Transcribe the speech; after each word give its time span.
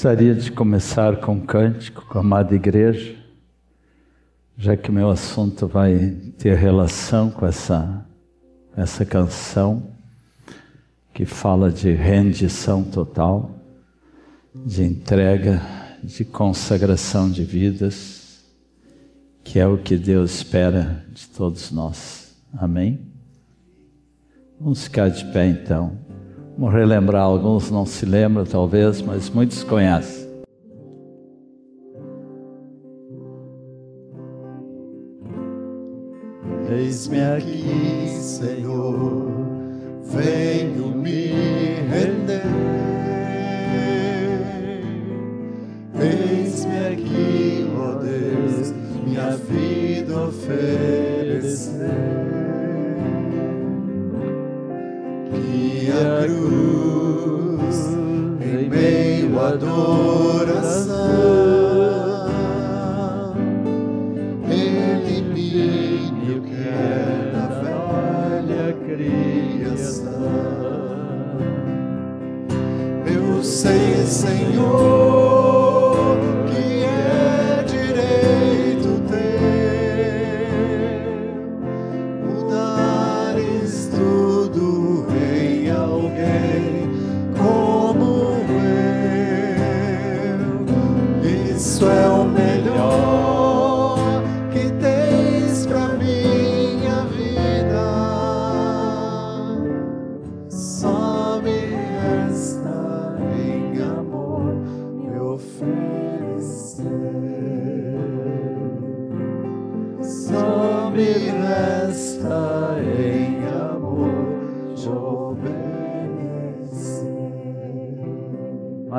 Gostaria 0.00 0.34
de 0.34 0.50
começar 0.50 1.20
com 1.20 1.32
um 1.32 1.40
cântico 1.40 2.06
com 2.06 2.16
a 2.16 2.20
amada 2.22 2.54
igreja, 2.54 3.14
já 4.56 4.74
que 4.74 4.90
meu 4.90 5.10
assunto 5.10 5.66
vai 5.68 6.16
ter 6.38 6.56
relação 6.56 7.30
com 7.30 7.44
essa, 7.44 8.06
essa 8.74 9.04
canção 9.04 9.92
que 11.12 11.26
fala 11.26 11.70
de 11.70 11.92
rendição 11.92 12.82
total, 12.82 13.54
de 14.54 14.84
entrega, 14.84 15.60
de 16.02 16.24
consagração 16.24 17.30
de 17.30 17.44
vidas, 17.44 18.42
que 19.44 19.58
é 19.58 19.66
o 19.66 19.76
que 19.76 19.98
Deus 19.98 20.36
espera 20.36 21.04
de 21.12 21.28
todos 21.28 21.70
nós. 21.70 22.34
Amém? 22.56 23.06
Vamos 24.58 24.84
ficar 24.84 25.10
de 25.10 25.26
pé 25.26 25.46
então. 25.46 26.09
Vamos 26.60 26.74
relembrar, 26.74 27.22
alguns 27.22 27.70
não 27.70 27.86
se 27.86 28.04
lembram 28.04 28.44
talvez, 28.44 29.00
mas 29.00 29.30
muitos 29.30 29.64
conhecem. 29.64 30.28
Eis-me 36.68 37.18
aqui, 37.18 38.08
Senhor, 38.08 39.26
venho 40.04 40.88
me 40.88 41.28
render. 41.88 42.42
Eis-me 45.98 46.78
aqui, 46.92 47.70
ó 47.74 47.94
Deus, 47.94 48.74
minha 49.06 49.34
vida 49.34 50.24
oferecer. 50.24 51.80
Que 55.80 55.88
a 55.92 56.26
cruz 56.26 57.78
em 58.42 58.68
meio 58.68 59.40
à 59.40 59.48
adoração 59.48 60.90
elimine 64.46 66.36
o 66.36 66.42
que 66.42 66.68
é 66.68 67.32
da 67.32 67.46
velha 67.62 68.76
criação. 68.84 70.12
Eu 73.06 73.42
sei, 73.42 74.04
Senhor, 74.04 74.99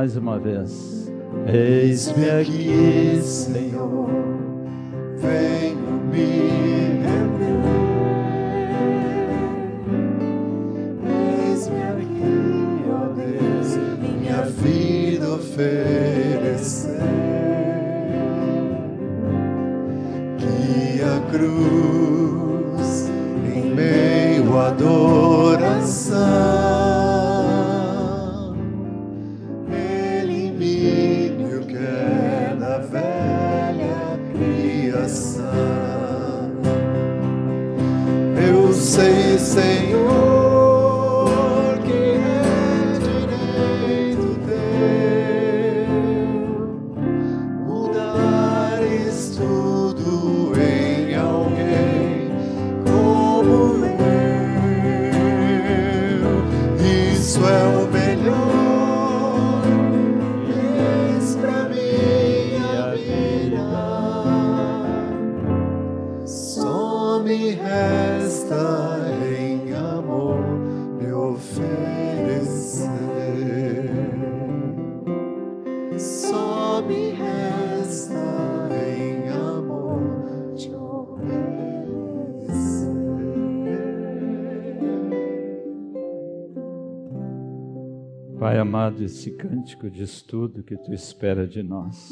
Mais 0.01 0.17
uma 0.17 0.39
vez. 0.39 1.13
Eis-me 1.45 2.27
aqui, 2.27 3.21
Senhor, 3.21 4.09
venho 5.15 6.01
me 6.11 6.25
render. 7.03 7.61
Eis-me 11.51 11.83
aqui, 11.83 12.83
ó 12.89 13.13
Deus, 13.13 13.77
minha 13.99 14.41
vida 14.41 15.35
oferecer. 15.35 16.97
Que 20.39 21.03
a 21.03 21.19
cruz 21.29 21.80
esse 89.03 89.31
cântico 89.31 89.89
diz 89.89 90.21
tudo 90.21 90.63
que 90.63 90.75
tu 90.77 90.93
espera 90.93 91.47
de 91.47 91.63
nós. 91.63 92.09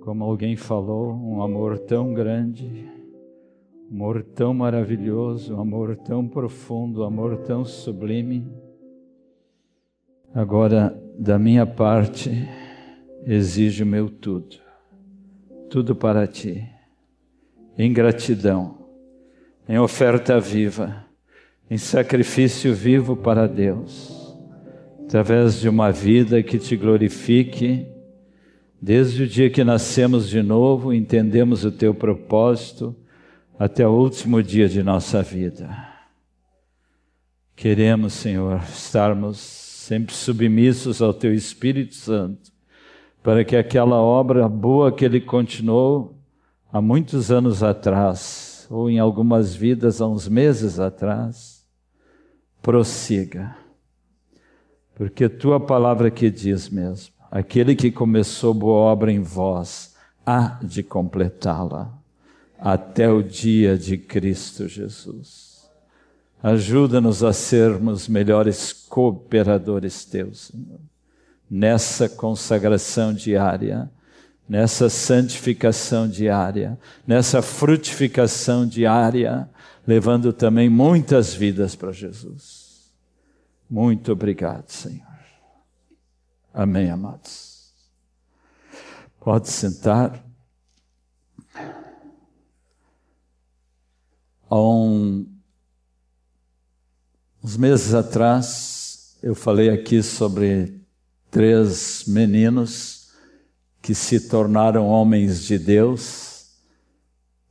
Como 0.00 0.24
alguém 0.24 0.56
falou, 0.56 1.12
um 1.12 1.42
amor 1.42 1.78
tão 1.78 2.12
grande, 2.12 2.88
um 3.90 3.94
amor 3.94 4.22
tão 4.22 4.52
maravilhoso, 4.52 5.54
um 5.54 5.60
amor 5.60 5.96
tão 5.96 6.26
profundo, 6.26 7.02
um 7.02 7.04
amor 7.04 7.38
tão 7.38 7.64
sublime. 7.64 8.46
Agora, 10.34 11.00
da 11.18 11.38
minha 11.38 11.66
parte, 11.66 12.30
exige 13.24 13.82
o 13.82 13.86
meu 13.86 14.08
tudo, 14.08 14.56
tudo 15.70 15.94
para 15.94 16.26
ti, 16.26 16.68
em 17.76 17.92
gratidão, 17.92 18.78
em 19.68 19.78
oferta 19.78 20.38
viva, 20.40 21.04
em 21.70 21.76
sacrifício 21.76 22.74
vivo 22.74 23.16
para 23.16 23.46
Deus 23.46 24.17
através 25.08 25.58
de 25.58 25.70
uma 25.70 25.90
vida 25.90 26.42
que 26.42 26.58
te 26.58 26.76
glorifique, 26.76 27.86
desde 28.78 29.22
o 29.22 29.26
dia 29.26 29.48
que 29.48 29.64
nascemos 29.64 30.28
de 30.28 30.42
novo, 30.42 30.92
entendemos 30.92 31.64
o 31.64 31.72
teu 31.72 31.94
propósito, 31.94 32.94
até 33.58 33.88
o 33.88 33.90
último 33.90 34.42
dia 34.42 34.68
de 34.68 34.82
nossa 34.82 35.22
vida. 35.22 35.74
Queremos, 37.56 38.12
Senhor, 38.12 38.60
estarmos 38.70 39.38
sempre 39.38 40.14
submissos 40.14 41.00
ao 41.00 41.14
teu 41.14 41.32
Espírito 41.32 41.94
Santo, 41.94 42.52
para 43.22 43.46
que 43.46 43.56
aquela 43.56 43.96
obra 43.96 44.46
boa 44.46 44.92
que 44.92 45.06
ele 45.06 45.22
continuou 45.22 46.18
há 46.70 46.82
muitos 46.82 47.30
anos 47.30 47.62
atrás, 47.62 48.66
ou 48.68 48.90
em 48.90 48.98
algumas 48.98 49.54
vidas 49.54 50.02
há 50.02 50.06
uns 50.06 50.28
meses 50.28 50.78
atrás, 50.78 51.66
prossiga 52.60 53.56
porque 54.98 55.28
tua 55.28 55.60
palavra 55.60 56.10
que 56.10 56.28
diz 56.28 56.68
mesmo, 56.68 57.14
aquele 57.30 57.76
que 57.76 57.88
começou 57.88 58.52
boa 58.52 58.80
obra 58.90 59.12
em 59.12 59.20
vós, 59.20 59.94
há 60.26 60.58
de 60.60 60.82
completá-la 60.82 61.96
até 62.58 63.08
o 63.08 63.22
dia 63.22 63.78
de 63.78 63.96
Cristo 63.96 64.66
Jesus. 64.66 65.70
Ajuda-nos 66.42 67.22
a 67.22 67.32
sermos 67.32 68.08
melhores 68.08 68.72
cooperadores 68.72 70.04
teus, 70.04 70.48
Senhor, 70.48 70.80
nessa 71.48 72.08
consagração 72.08 73.14
diária, 73.14 73.88
nessa 74.48 74.88
santificação 74.88 76.08
diária, 76.08 76.76
nessa 77.06 77.40
frutificação 77.40 78.66
diária, 78.66 79.48
levando 79.86 80.32
também 80.32 80.68
muitas 80.68 81.32
vidas 81.32 81.76
para 81.76 81.92
Jesus. 81.92 82.67
Muito 83.68 84.12
obrigado, 84.12 84.70
Senhor. 84.70 85.06
Amém, 86.54 86.90
amados. 86.90 87.72
Pode 89.20 89.50
sentar. 89.50 90.24
Há 94.48 94.58
um, 94.58 95.28
uns 97.44 97.56
meses 97.58 97.92
atrás, 97.92 99.18
eu 99.22 99.34
falei 99.34 99.68
aqui 99.68 100.02
sobre 100.02 100.80
três 101.30 102.04
meninos 102.06 103.12
que 103.82 103.94
se 103.94 104.28
tornaram 104.28 104.86
homens 104.86 105.42
de 105.42 105.58
Deus, 105.58 106.56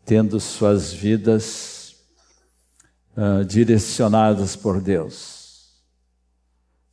tendo 0.04 0.40
suas 0.40 0.92
vidas 0.92 1.96
uh, 3.16 3.46
direcionadas 3.46 4.56
por 4.56 4.82
Deus. 4.82 5.37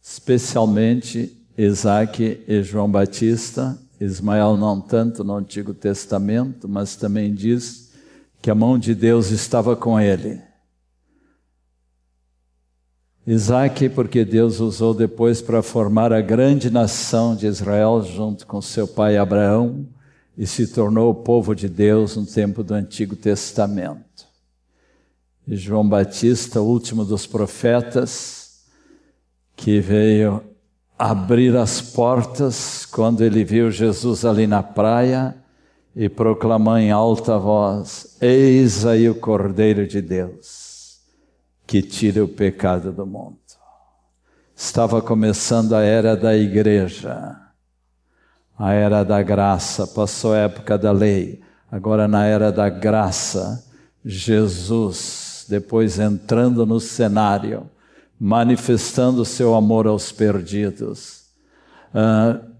Especialmente 0.07 1.35
Isaac 1.57 2.45
e 2.47 2.63
João 2.63 2.91
Batista, 2.91 3.79
Ismael 3.99 4.55
não 4.55 4.79
tanto 4.79 5.25
no 5.25 5.35
Antigo 5.35 5.73
Testamento, 5.73 6.69
mas 6.69 6.95
também 6.95 7.33
diz 7.33 7.91
que 8.43 8.51
a 8.51 8.55
mão 8.55 8.79
de 8.79 8.95
Deus 8.95 9.31
estava 9.31 9.75
com 9.75 9.99
ele. 9.99 10.43
Isaac, 13.27 13.89
porque 13.89 14.27
Deus 14.27 14.61
usou 14.61 14.93
depois 14.93 15.41
para 15.41 15.63
formar 15.63 16.13
a 16.13 16.21
grande 16.21 16.69
nação 16.69 17.35
de 17.35 17.47
Israel 17.47 18.03
junto 18.03 18.47
com 18.47 18.61
seu 18.61 18.87
pai 18.87 19.17
Abraão 19.17 19.89
e 20.37 20.47
se 20.47 20.67
tornou 20.67 21.13
o 21.13 21.15
povo 21.15 21.55
de 21.55 21.67
Deus 21.67 22.15
no 22.15 22.27
tempo 22.27 22.63
do 22.63 22.75
Antigo 22.75 23.17
Testamento. 23.17 24.27
E 25.49 25.57
João 25.57 25.89
Batista, 25.89 26.61
último 26.61 27.07
dos 27.07 27.27
profetas, 27.27 28.44
que 29.57 29.81
veio 29.81 30.43
abrir 30.99 31.57
as 31.57 31.81
portas 31.81 32.87
quando 32.87 33.23
ele 33.23 33.45
viu 33.45 33.71
Jesus 33.71 34.25
ali 34.25 34.47
na 34.47 34.63
praia 34.63 35.37
e 35.95 36.09
proclamou 36.09 36.77
em 36.77 36.91
alta 36.91 37.39
voz: 37.39 38.17
Eis 38.21 38.85
aí 38.85 39.09
o 39.09 39.15
Cordeiro 39.15 39.87
de 39.87 40.01
Deus, 40.01 41.01
que 41.67 41.83
tira 41.83 42.25
o 42.25 42.29
pecado 42.29 42.93
do 42.93 43.07
mundo. 43.07 43.39
Estava 44.57 45.03
começando 45.03 45.75
a 45.75 45.83
era 45.83 46.17
da 46.17 46.37
igreja, 46.37 47.37
a 48.57 48.73
era 48.73 49.03
da 49.03 49.21
graça, 49.21 49.87
passou 49.87 50.33
a 50.33 50.39
época 50.39 50.79
da 50.79 50.93
lei, 50.93 51.43
agora 51.71 52.07
na 52.07 52.25
era 52.25 52.53
da 52.53 52.69
graça, 52.69 53.65
Jesus, 54.05 55.45
depois 55.49 55.99
entrando 55.99 56.65
no 56.65 56.79
cenário, 56.79 57.69
manifestando 58.19 59.25
seu 59.25 59.55
amor 59.55 59.87
aos 59.87 60.13
perdidos. 60.13 61.25
Uh, 61.95 62.55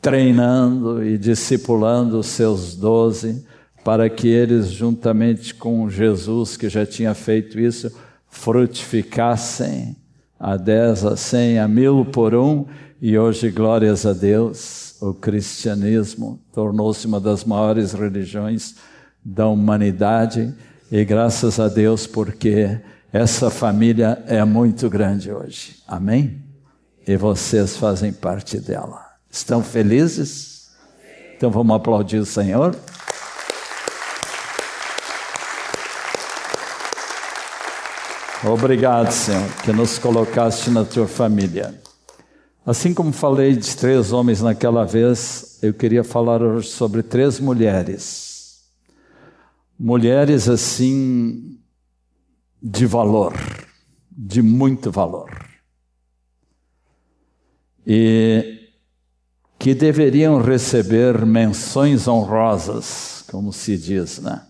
treinando 0.00 1.04
e 1.04 1.18
discipulando 1.18 2.18
os 2.18 2.26
seus 2.26 2.76
doze, 2.76 3.44
para 3.84 4.08
que 4.08 4.28
eles, 4.28 4.68
juntamente 4.68 5.54
com 5.54 5.88
Jesus, 5.90 6.56
que 6.56 6.68
já 6.68 6.86
tinha 6.86 7.14
feito 7.14 7.58
isso, 7.58 7.90
frutificassem 8.28 9.96
a 10.38 10.56
dez, 10.56 11.04
a 11.04 11.16
cem, 11.16 11.58
a 11.58 11.66
mil 11.66 12.04
por 12.04 12.34
um, 12.34 12.66
e 13.00 13.18
hoje, 13.18 13.50
glórias 13.50 14.06
a 14.06 14.12
Deus, 14.12 14.96
o 15.00 15.12
cristianismo 15.12 16.40
tornou-se 16.52 17.06
uma 17.06 17.20
das 17.20 17.44
maiores 17.44 17.92
religiões 17.92 18.76
da 19.24 19.48
humanidade, 19.48 20.54
e 20.90 21.04
graças 21.04 21.58
a 21.58 21.68
Deus, 21.68 22.06
porque 22.06 22.80
essa 23.16 23.48
família 23.48 24.22
é 24.26 24.44
muito 24.44 24.90
grande 24.90 25.32
hoje. 25.32 25.76
Amém? 25.88 26.44
E 27.08 27.16
vocês 27.16 27.74
fazem 27.74 28.12
parte 28.12 28.60
dela. 28.60 29.06
Estão 29.30 29.62
felizes? 29.62 30.68
Então 31.34 31.50
vamos 31.50 31.74
aplaudir 31.74 32.18
o 32.18 32.26
Senhor. 32.26 32.76
Obrigado, 38.44 39.10
Senhor, 39.10 39.48
que 39.64 39.72
nos 39.72 39.98
colocaste 39.98 40.68
na 40.68 40.84
tua 40.84 41.08
família. 41.08 41.74
Assim 42.66 42.92
como 42.92 43.12
falei 43.12 43.56
de 43.56 43.74
três 43.76 44.12
homens 44.12 44.42
naquela 44.42 44.84
vez, 44.84 45.58
eu 45.62 45.72
queria 45.72 46.04
falar 46.04 46.42
hoje 46.42 46.68
sobre 46.68 47.02
três 47.02 47.40
mulheres. 47.40 48.60
Mulheres 49.78 50.50
assim 50.50 51.55
de 52.62 52.86
valor, 52.86 53.34
de 54.10 54.42
muito 54.42 54.90
valor. 54.90 55.30
E 57.86 58.70
que 59.58 59.74
deveriam 59.74 60.40
receber 60.40 61.24
menções 61.24 62.06
honrosas, 62.06 63.24
como 63.30 63.52
se 63.52 63.76
diz, 63.76 64.18
né? 64.18 64.46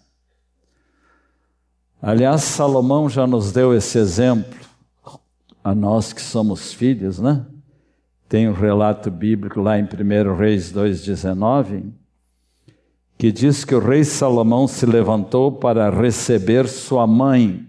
Aliás, 2.01 2.43
Salomão 2.43 3.09
já 3.09 3.27
nos 3.27 3.53
deu 3.53 3.75
esse 3.75 3.99
exemplo, 3.99 4.59
a 5.65 5.75
nós 5.75 6.13
que 6.13 6.23
somos 6.23 6.73
filhos, 6.73 7.19
né? 7.19 7.45
Tem 8.29 8.49
um 8.49 8.53
relato 8.53 9.11
bíblico 9.11 9.61
lá 9.61 9.79
em 9.79 9.85
1 9.85 10.37
Reis 10.37 10.73
2,19, 10.73 11.91
que 13.19 13.33
diz 13.33 13.65
que 13.65 13.75
o 13.75 13.81
rei 13.81 14.05
Salomão 14.05 14.69
se 14.69 14.85
levantou 14.85 15.51
para 15.51 15.91
receber 15.91 16.69
sua 16.69 17.07
mãe. 17.07 17.67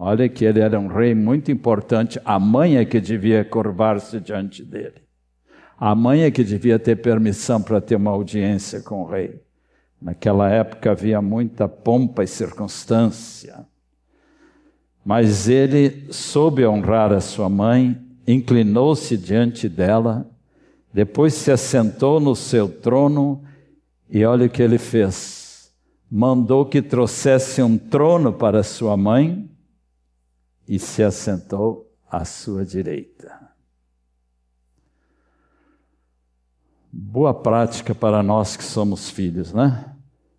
Olha 0.00 0.28
que 0.28 0.44
ele 0.44 0.60
era 0.60 0.78
um 0.78 0.86
rei 0.86 1.12
muito 1.12 1.50
importante, 1.50 2.20
a 2.24 2.38
mãe 2.38 2.76
é 2.76 2.84
que 2.84 3.00
devia 3.00 3.44
curvar-se 3.44 4.20
diante 4.20 4.64
dele. 4.64 5.02
A 5.76 5.92
mãe 5.92 6.22
é 6.22 6.30
que 6.30 6.44
devia 6.44 6.78
ter 6.78 6.94
permissão 7.02 7.60
para 7.60 7.80
ter 7.80 7.96
uma 7.96 8.12
audiência 8.12 8.80
com 8.80 9.02
o 9.02 9.06
rei. 9.08 9.42
Naquela 10.00 10.48
época 10.48 10.92
havia 10.92 11.20
muita 11.20 11.66
pompa 11.66 12.22
e 12.22 12.28
circunstância. 12.28 13.66
Mas 15.04 15.48
ele 15.48 16.06
soube 16.12 16.64
honrar 16.64 17.12
a 17.12 17.20
sua 17.20 17.48
mãe, 17.48 18.00
inclinou-se 18.24 19.16
diante 19.16 19.68
dela, 19.68 20.30
depois 20.94 21.34
se 21.34 21.50
assentou 21.50 22.20
no 22.20 22.36
seu 22.36 22.68
trono 22.68 23.42
e 24.08 24.24
olha 24.24 24.46
o 24.46 24.50
que 24.50 24.62
ele 24.62 24.78
fez. 24.78 25.72
Mandou 26.08 26.64
que 26.64 26.80
trouxesse 26.80 27.60
um 27.60 27.76
trono 27.76 28.32
para 28.32 28.62
sua 28.62 28.96
mãe 28.96 29.57
e 30.68 30.78
se 30.78 31.02
assentou 31.02 31.90
à 32.10 32.24
sua 32.24 32.64
direita. 32.64 33.48
boa 36.92 37.32
prática 37.34 37.94
para 37.94 38.22
nós 38.22 38.56
que 38.56 38.64
somos 38.64 39.10
filhos, 39.10 39.52
né? 39.52 39.84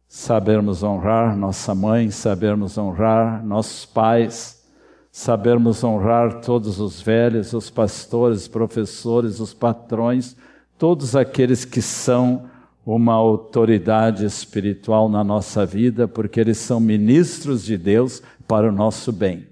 Sabermos 0.08 0.84
honrar 0.84 1.38
nossa 1.38 1.76
mãe, 1.76 2.10
sabermos 2.10 2.78
honrar 2.78 3.46
nossos 3.46 3.86
pais, 3.86 4.66
sabermos 5.12 5.84
honrar 5.84 6.42
todos 6.42 6.80
os 6.80 7.02
velhos, 7.02 7.54
os 7.54 7.70
pastores, 7.70 8.48
professores, 8.48 9.40
os 9.40 9.54
patrões, 9.54 10.36
todos 10.78 11.16
aqueles 11.16 11.64
que 11.64 11.82
são 11.82 12.50
uma 12.86 13.14
autoridade 13.14 14.26
espiritual 14.26 15.08
na 15.08 15.24
nossa 15.24 15.64
vida, 15.66 16.08
porque 16.08 16.40
eles 16.40 16.58
são 16.58 16.80
ministros 16.80 17.64
de 17.64 17.78
Deus 17.78 18.24
para 18.48 18.68
o 18.68 18.72
nosso 18.72 19.12
bem. 19.12 19.48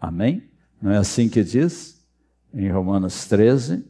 Amém? 0.00 0.48
Não 0.80 0.90
é 0.90 0.96
assim 0.96 1.28
que 1.28 1.44
diz 1.44 2.02
em 2.54 2.70
Romanos 2.70 3.26
13? 3.26 3.84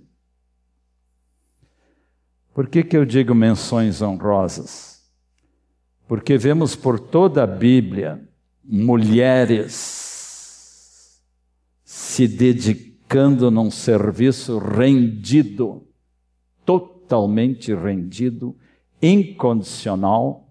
Por 2.52 2.68
que, 2.68 2.82
que 2.82 2.96
eu 2.96 3.04
digo 3.04 3.34
menções 3.34 4.02
honrosas? 4.02 5.00
Porque 6.08 6.36
vemos 6.36 6.74
por 6.74 6.98
toda 6.98 7.44
a 7.44 7.46
Bíblia 7.46 8.28
mulheres 8.64 10.00
se 11.84 12.26
dedicando 12.26 13.50
num 13.50 13.70
serviço 13.70 14.58
rendido, 14.58 15.86
totalmente 16.64 17.72
rendido, 17.74 18.56
incondicional, 19.00 20.48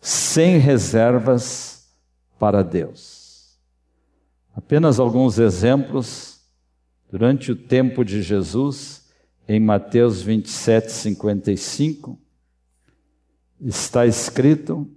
sem 0.00 0.58
reservas 0.58 1.88
para 2.38 2.62
Deus. 2.62 3.25
Apenas 4.56 4.98
alguns 4.98 5.38
exemplos. 5.38 6.40
Durante 7.10 7.52
o 7.52 7.56
tempo 7.56 8.04
de 8.04 8.20
Jesus, 8.20 9.08
em 9.46 9.60
Mateus 9.60 10.22
27, 10.22 10.90
55, 10.90 12.18
está 13.60 14.04
escrito 14.04 14.90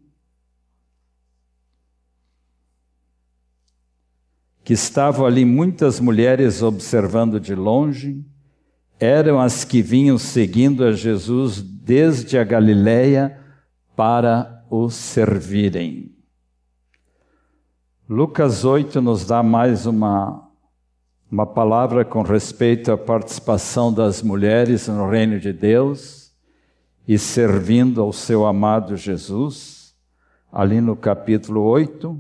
que 4.64 4.74
estavam 4.74 5.26
ali 5.26 5.46
muitas 5.46 6.00
mulheres 6.00 6.64
observando 6.64 7.40
de 7.40 7.54
longe, 7.54 8.26
eram 9.00 9.40
as 9.40 9.64
que 9.64 9.82
vinham 9.82 10.18
seguindo 10.18 10.84
a 10.84 10.92
Jesus 10.92 11.62
desde 11.62 12.38
a 12.38 12.44
Galiléia 12.44 13.40
para 13.96 14.66
o 14.70 14.90
servirem. 14.90 16.19
Lucas 18.12 18.66
8 18.66 19.00
nos 19.02 19.24
dá 19.24 19.44
mais 19.44 19.86
uma 19.86 20.50
uma 21.32 21.46
palavra 21.46 22.04
com 22.04 22.24
respeito 22.24 22.92
à 22.92 22.98
participação 22.98 23.94
das 23.94 24.24
mulheres 24.24 24.88
no 24.88 25.08
reino 25.08 25.40
de 25.40 25.54
Deus 25.54 26.32
e 27.08 27.20
servindo 27.20 28.02
ao 28.02 28.12
seu 28.12 28.48
amado 28.48 28.98
Jesus, 28.98 29.94
ali 30.52 30.82
no 30.82 30.96
capítulo 30.96 31.62
8, 31.62 32.20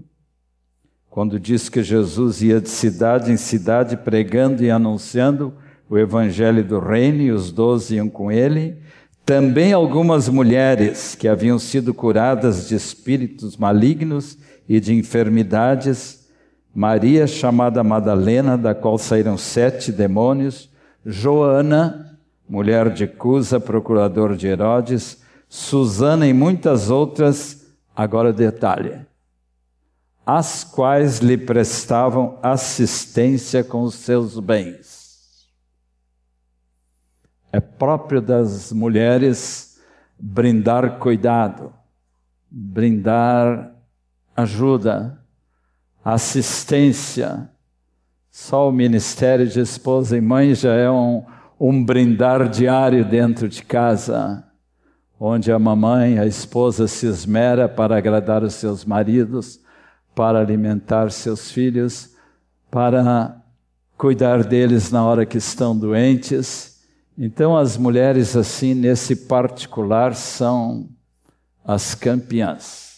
quando 1.09 1.39
diz 1.39 1.69
que 1.69 1.81
Jesus 1.81 2.43
ia 2.43 2.61
de 2.61 2.69
cidade 2.69 3.31
em 3.31 3.37
cidade 3.37 3.97
pregando 3.97 4.63
e 4.63 4.69
anunciando 4.69 5.55
o 5.89 5.97
evangelho 5.97 6.63
do 6.63 6.77
reino 6.77 7.23
e 7.23 7.31
os 7.31 7.51
doze 7.51 7.95
iam 7.95 8.07
com 8.07 8.31
ele. 8.31 8.77
Também 9.25 9.73
algumas 9.73 10.29
mulheres 10.29 11.15
que 11.15 11.27
haviam 11.27 11.57
sido 11.57 11.95
curadas 11.95 12.67
de 12.67 12.75
espíritos 12.75 13.57
malignos 13.57 14.37
e 14.69 14.79
de 14.79 14.93
enfermidades 14.93 16.29
Maria, 16.73 17.25
chamada 17.25 17.83
Madalena, 17.83 18.55
da 18.55 18.75
qual 18.75 18.99
saíram 18.99 19.35
sete 19.35 19.91
demônios, 19.91 20.69
Joana, 21.03 22.19
mulher 22.47 22.93
de 22.93 23.07
Cusa, 23.07 23.59
procurador 23.59 24.35
de 24.35 24.47
Herodes, 24.47 25.23
Susana 25.49 26.27
e 26.27 26.33
muitas 26.33 26.91
outras, 26.91 27.73
agora 27.95 28.31
detalhe, 28.31 29.03
as 30.23 30.63
quais 30.63 31.17
lhe 31.17 31.37
prestavam 31.37 32.37
assistência 32.43 33.63
com 33.63 33.81
os 33.81 33.95
seus 33.95 34.39
bens. 34.39 35.49
É 37.51 37.59
próprio 37.59 38.21
das 38.21 38.71
mulheres 38.71 39.79
brindar 40.19 40.99
cuidado, 40.99 41.73
brindar 42.51 43.78
ajuda, 44.41 45.19
assistência. 46.03 47.49
Só 48.29 48.69
o 48.69 48.71
ministério 48.71 49.47
de 49.47 49.59
esposa 49.59 50.17
e 50.17 50.21
mãe 50.21 50.53
já 50.53 50.73
é 50.73 50.89
um, 50.89 51.23
um 51.59 51.83
brindar 51.83 52.47
diário 52.47 53.03
dentro 53.03 53.49
de 53.49 53.63
casa, 53.63 54.43
onde 55.19 55.51
a 55.51 55.59
mamãe, 55.59 56.17
a 56.19 56.25
esposa 56.25 56.87
se 56.87 57.05
esmera 57.05 57.67
para 57.67 57.97
agradar 57.97 58.43
os 58.43 58.53
seus 58.53 58.85
maridos, 58.85 59.59
para 60.15 60.39
alimentar 60.39 61.11
seus 61.11 61.51
filhos, 61.51 62.15
para 62.71 63.35
cuidar 63.97 64.43
deles 64.43 64.91
na 64.91 65.03
hora 65.03 65.25
que 65.25 65.37
estão 65.37 65.77
doentes. 65.77 66.79
Então, 67.17 67.57
as 67.57 67.75
mulheres, 67.75 68.35
assim, 68.37 68.73
nesse 68.73 69.15
particular, 69.27 70.15
são 70.15 70.87
as 71.65 71.93
campeãs. 71.93 72.88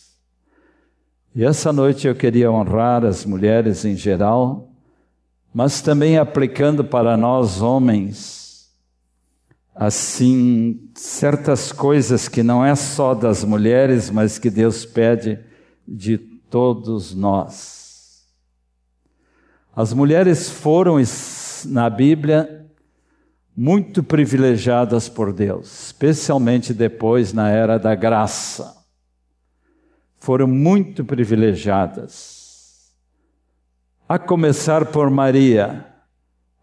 E 1.34 1.46
essa 1.46 1.72
noite 1.72 2.08
eu 2.08 2.14
queria 2.14 2.52
honrar 2.52 3.06
as 3.06 3.24
mulheres 3.24 3.86
em 3.86 3.96
geral, 3.96 4.70
mas 5.54 5.82
também 5.82 6.18
aplicando 6.18 6.84
para 6.84 7.16
nós 7.16 7.62
homens, 7.62 8.70
assim, 9.74 10.90
certas 10.94 11.72
coisas 11.72 12.28
que 12.28 12.44
não 12.44 12.66
é 12.66 12.76
só 12.76 13.14
das 13.14 13.46
mulheres, 13.46 14.10
mas 14.10 14.38
que 14.38 14.50
Deus 14.50 14.86
pede 14.86 15.40
de 15.88 16.18
todos 16.18 17.16
nós. 17.16 18.26
As 19.74 19.94
mulheres 19.94 20.50
foram 20.50 20.98
na 21.68 21.90
Bíblia 21.90 22.68
muito 23.56 24.04
privilegiadas 24.04 25.08
por 25.08 25.32
Deus, 25.32 25.86
especialmente 25.86 26.74
depois 26.74 27.32
na 27.32 27.50
era 27.50 27.78
da 27.78 27.96
graça 27.96 28.81
foram 30.22 30.46
muito 30.46 31.04
privilegiadas. 31.04 32.92
A 34.08 34.20
começar 34.20 34.86
por 34.86 35.10
Maria, 35.10 35.84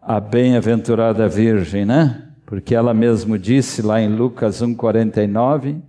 a 0.01 0.17
bem-aventurada 0.17 1.27
Virgem, 1.27 1.85
né? 1.85 2.31
Porque 2.45 2.73
ela 2.73 2.93
mesmo 2.93 3.37
disse 3.37 3.81
lá 3.81 4.01
em 4.01 4.07
Lucas 4.07 4.61
1,49: 4.61 5.81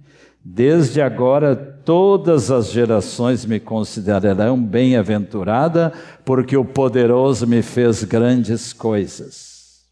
Desde 0.45 1.01
agora 1.01 1.55
todas 1.55 2.51
as 2.51 2.73
gerações 2.73 3.47
me 3.47 3.61
considerarão 3.61 4.61
bem-aventurada, 4.61 5.93
porque 6.25 6.57
o 6.57 6.65
poderoso 6.65 7.47
me 7.47 7.63
fez 7.63 8.03
grandes 8.03 8.73
coisas. 8.73 9.85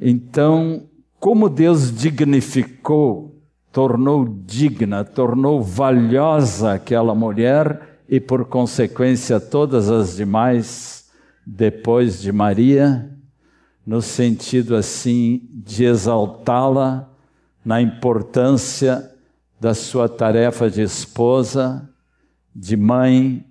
Então, 0.00 0.88
como 1.18 1.48
Deus 1.48 1.92
dignificou 1.92 3.39
tornou 3.72 4.24
digna, 4.24 5.04
tornou 5.04 5.62
valiosa 5.62 6.74
aquela 6.74 7.14
mulher 7.14 8.00
e, 8.08 8.18
por 8.18 8.44
consequência, 8.44 9.38
todas 9.38 9.88
as 9.88 10.16
demais 10.16 11.10
depois 11.46 12.20
de 12.20 12.32
Maria, 12.32 13.10
no 13.86 14.02
sentido 14.02 14.76
assim 14.76 15.48
de 15.52 15.84
exaltá-la 15.84 17.08
na 17.64 17.80
importância 17.80 19.10
da 19.60 19.74
sua 19.74 20.08
tarefa 20.08 20.70
de 20.70 20.82
esposa, 20.82 21.88
de 22.54 22.76
mãe, 22.76 23.44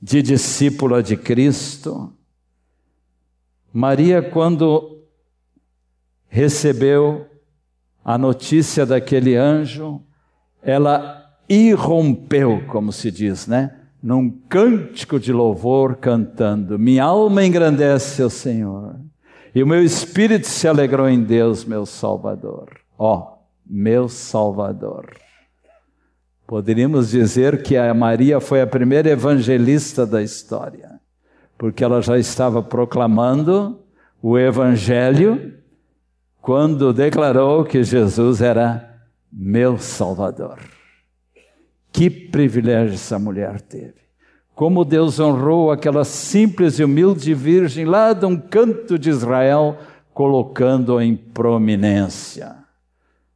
de 0.00 0.22
discípula 0.22 1.02
de 1.02 1.16
Cristo. 1.16 2.12
Maria, 3.72 4.22
quando 4.22 5.02
recebeu 6.28 7.26
a 8.06 8.16
notícia 8.16 8.86
daquele 8.86 9.34
anjo, 9.34 10.00
ela 10.62 11.28
irrompeu, 11.48 12.62
como 12.68 12.92
se 12.92 13.10
diz, 13.10 13.48
né? 13.48 13.74
Num 14.00 14.30
cântico 14.48 15.18
de 15.18 15.32
louvor, 15.32 15.96
cantando: 15.96 16.78
Minha 16.78 17.02
alma 17.02 17.44
engrandece 17.44 18.22
o 18.22 18.30
Senhor, 18.30 18.94
e 19.52 19.60
o 19.60 19.66
meu 19.66 19.82
espírito 19.82 20.46
se 20.46 20.68
alegrou 20.68 21.08
em 21.08 21.20
Deus, 21.20 21.64
meu 21.64 21.84
Salvador. 21.84 22.68
Ó, 22.96 23.16
oh, 23.16 23.38
meu 23.66 24.08
Salvador. 24.08 25.16
Poderíamos 26.46 27.10
dizer 27.10 27.60
que 27.60 27.76
a 27.76 27.92
Maria 27.92 28.38
foi 28.38 28.60
a 28.60 28.68
primeira 28.68 29.10
evangelista 29.10 30.06
da 30.06 30.22
história, 30.22 31.00
porque 31.58 31.82
ela 31.82 32.00
já 32.00 32.16
estava 32.16 32.62
proclamando 32.62 33.80
o 34.22 34.38
Evangelho 34.38 35.55
quando 36.46 36.92
declarou 36.92 37.64
que 37.64 37.82
Jesus 37.82 38.40
era 38.40 39.00
meu 39.32 39.78
Salvador. 39.78 40.60
Que 41.90 42.08
privilégio 42.08 42.94
essa 42.94 43.18
mulher 43.18 43.60
teve. 43.60 43.96
Como 44.54 44.84
Deus 44.84 45.18
honrou 45.18 45.72
aquela 45.72 46.04
simples 46.04 46.78
e 46.78 46.84
humilde 46.84 47.34
virgem 47.34 47.84
lá 47.84 48.12
de 48.12 48.26
um 48.26 48.36
canto 48.36 48.96
de 48.96 49.10
Israel, 49.10 49.76
colocando-a 50.14 51.04
em 51.04 51.16
prominência. 51.16 52.54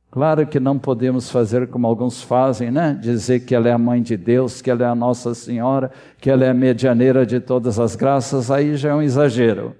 Claro 0.08 0.46
que 0.46 0.60
não 0.60 0.78
podemos 0.78 1.28
fazer 1.32 1.66
como 1.66 1.88
alguns 1.88 2.22
fazem, 2.22 2.70
né? 2.70 2.96
Dizer 3.02 3.40
que 3.40 3.56
ela 3.56 3.68
é 3.68 3.72
a 3.72 3.78
mãe 3.78 4.00
de 4.00 4.16
Deus, 4.16 4.62
que 4.62 4.70
ela 4.70 4.84
é 4.84 4.86
a 4.86 4.94
Nossa 4.94 5.34
Senhora, 5.34 5.90
que 6.20 6.30
ela 6.30 6.44
é 6.44 6.50
a 6.50 6.54
medianeira 6.54 7.26
de 7.26 7.40
todas 7.40 7.80
as 7.80 7.96
graças, 7.96 8.52
aí 8.52 8.76
já 8.76 8.90
é 8.90 8.94
um 8.94 9.02
exagero. 9.02 9.74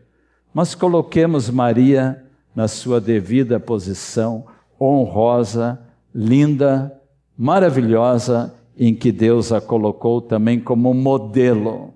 Mas 0.52 0.75
coloquemos 0.75 1.49
Maria 1.49 2.25
na 2.54 2.69
sua 2.69 3.00
devida 3.00 3.61
posição 3.61 4.47
honrosa, 4.80 5.80
linda, 6.14 6.92
maravilhosa, 7.37 8.54
em 8.76 8.95
que 8.95 9.12
Deus 9.12 9.52
a 9.52 9.61
colocou 9.61 10.23
também 10.23 10.59
como 10.59 10.95
modelo 10.95 11.95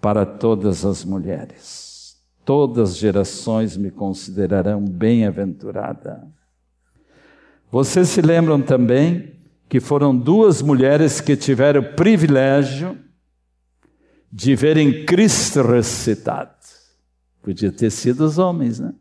para 0.00 0.26
todas 0.26 0.84
as 0.84 1.04
mulheres. 1.04 2.16
Todas 2.44 2.90
as 2.90 2.96
gerações 2.96 3.76
me 3.76 3.90
considerarão 3.90 4.84
bem-aventurada. 4.84 6.26
Vocês 7.70 8.08
se 8.08 8.20
lembram 8.20 8.60
também 8.60 9.34
que 9.68 9.80
foram 9.80 10.16
duas 10.16 10.60
mulheres 10.60 11.20
que 11.20 11.36
tiveram 11.36 11.80
o 11.80 11.94
privilégio 11.94 12.98
de 14.30 14.54
verem 14.54 15.06
Cristo 15.06 15.62
ressuscitado. 15.62 16.52
Podia 17.40 17.70
ter 17.70 17.90
sido 17.90 18.24
os 18.24 18.38
homens, 18.38 18.80
né? 18.80 18.92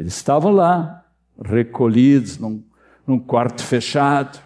Eles 0.00 0.16
estavam 0.16 0.50
lá, 0.50 1.04
recolhidos 1.44 2.38
num, 2.38 2.64
num 3.06 3.18
quarto 3.18 3.62
fechado. 3.62 4.38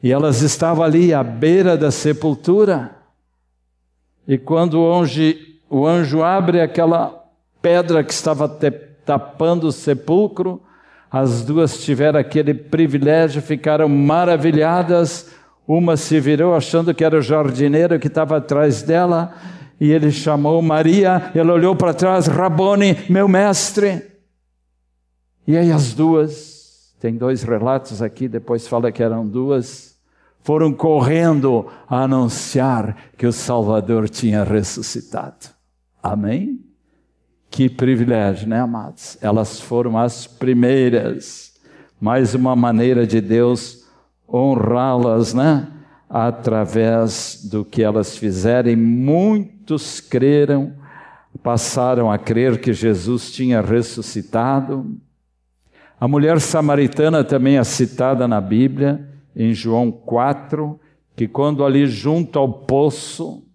E 0.00 0.12
elas 0.12 0.42
estavam 0.42 0.84
ali 0.84 1.12
à 1.12 1.24
beira 1.24 1.76
da 1.76 1.90
sepultura. 1.90 2.94
E 4.28 4.38
quando 4.38 4.74
o 4.74 4.94
anjo, 4.94 5.20
o 5.68 5.84
anjo 5.84 6.22
abre 6.22 6.60
aquela 6.60 7.20
pedra 7.60 8.04
que 8.04 8.12
estava 8.12 8.48
te, 8.48 8.70
tapando 8.70 9.66
o 9.66 9.72
sepulcro, 9.72 10.62
as 11.10 11.44
duas 11.44 11.82
tiveram 11.82 12.20
aquele 12.20 12.54
privilégio, 12.54 13.42
ficaram 13.42 13.88
maravilhadas. 13.88 15.32
Uma 15.66 15.96
se 15.96 16.20
virou 16.20 16.54
achando 16.54 16.94
que 16.94 17.02
era 17.02 17.18
o 17.18 17.22
jardineiro 17.22 17.98
que 17.98 18.06
estava 18.06 18.36
atrás 18.36 18.82
dela, 18.82 19.34
e 19.80 19.90
ele 19.90 20.12
chamou 20.12 20.62
Maria, 20.62 21.32
ela 21.34 21.54
olhou 21.54 21.74
para 21.74 21.92
trás, 21.92 22.28
Rabone, 22.28 22.96
meu 23.08 23.26
mestre. 23.26 24.11
E 25.46 25.56
aí 25.56 25.72
as 25.72 25.92
duas, 25.92 26.94
tem 27.00 27.16
dois 27.16 27.42
relatos 27.42 28.00
aqui, 28.00 28.28
depois 28.28 28.68
fala 28.68 28.92
que 28.92 29.02
eram 29.02 29.26
duas, 29.26 29.96
foram 30.40 30.72
correndo 30.72 31.66
a 31.88 32.02
anunciar 32.02 32.96
que 33.16 33.26
o 33.26 33.32
Salvador 33.32 34.08
tinha 34.08 34.44
ressuscitado. 34.44 35.48
Amém? 36.02 36.60
Que 37.50 37.68
privilégio, 37.68 38.48
né, 38.48 38.60
amados? 38.60 39.18
Elas 39.20 39.60
foram 39.60 39.98
as 39.98 40.26
primeiras. 40.26 41.52
Mais 42.00 42.34
uma 42.34 42.56
maneira 42.56 43.06
de 43.06 43.20
Deus 43.20 43.84
honrá-las, 44.28 45.34
né? 45.34 45.68
Através 46.08 47.48
do 47.50 47.64
que 47.64 47.82
elas 47.82 48.16
fizerem, 48.16 48.74
muitos 48.74 50.00
creram, 50.00 50.74
passaram 51.42 52.10
a 52.10 52.18
crer 52.18 52.60
que 52.60 52.72
Jesus 52.72 53.30
tinha 53.30 53.60
ressuscitado. 53.60 54.98
A 56.02 56.08
mulher 56.08 56.40
samaritana 56.40 57.22
também 57.22 57.58
é 57.58 57.62
citada 57.62 58.26
na 58.26 58.40
Bíblia, 58.40 59.08
em 59.36 59.54
João 59.54 59.92
4, 59.92 60.76
que 61.14 61.28
quando 61.28 61.64
ali 61.64 61.86
junto 61.86 62.40
ao 62.40 62.52
poço, 62.52 63.46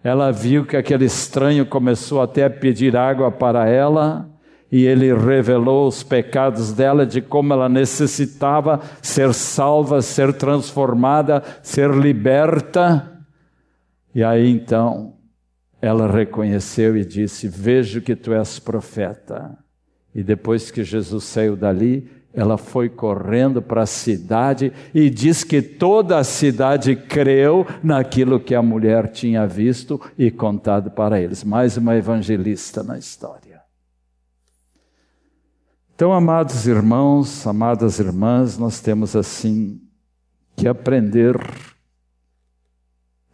ela 0.00 0.30
viu 0.30 0.64
que 0.64 0.76
aquele 0.76 1.06
estranho 1.06 1.66
começou 1.66 2.22
até 2.22 2.44
a 2.44 2.50
pedir 2.50 2.96
água 2.96 3.32
para 3.32 3.68
ela, 3.68 4.30
e 4.70 4.84
ele 4.86 5.12
revelou 5.12 5.88
os 5.88 6.04
pecados 6.04 6.72
dela, 6.72 7.04
de 7.04 7.20
como 7.20 7.52
ela 7.52 7.68
necessitava 7.68 8.80
ser 9.02 9.34
salva, 9.34 10.00
ser 10.02 10.32
transformada, 10.32 11.42
ser 11.64 11.90
liberta. 11.90 13.24
E 14.14 14.22
aí 14.22 14.48
então 14.48 15.14
ela 15.82 16.06
reconheceu 16.06 16.96
e 16.96 17.04
disse: 17.04 17.48
Vejo 17.48 18.00
que 18.00 18.14
tu 18.14 18.32
és 18.32 18.60
profeta. 18.60 19.58
E 20.14 20.22
depois 20.22 20.70
que 20.70 20.82
Jesus 20.82 21.24
saiu 21.24 21.56
dali, 21.56 22.10
ela 22.32 22.56
foi 22.56 22.88
correndo 22.88 23.60
para 23.60 23.82
a 23.82 23.86
cidade 23.86 24.72
e 24.94 25.10
diz 25.10 25.42
que 25.42 25.60
toda 25.60 26.18
a 26.18 26.24
cidade 26.24 26.94
creu 26.94 27.66
naquilo 27.82 28.38
que 28.38 28.54
a 28.54 28.62
mulher 28.62 29.10
tinha 29.10 29.46
visto 29.46 30.00
e 30.16 30.30
contado 30.30 30.90
para 30.90 31.20
eles. 31.20 31.42
Mais 31.42 31.76
uma 31.76 31.96
evangelista 31.96 32.82
na 32.82 32.98
história. 32.98 33.60
Então, 35.94 36.12
amados 36.12 36.66
irmãos, 36.66 37.46
amadas 37.46 37.98
irmãs, 37.98 38.56
nós 38.56 38.80
temos 38.80 39.14
assim 39.14 39.80
que 40.56 40.68
aprender 40.68 41.36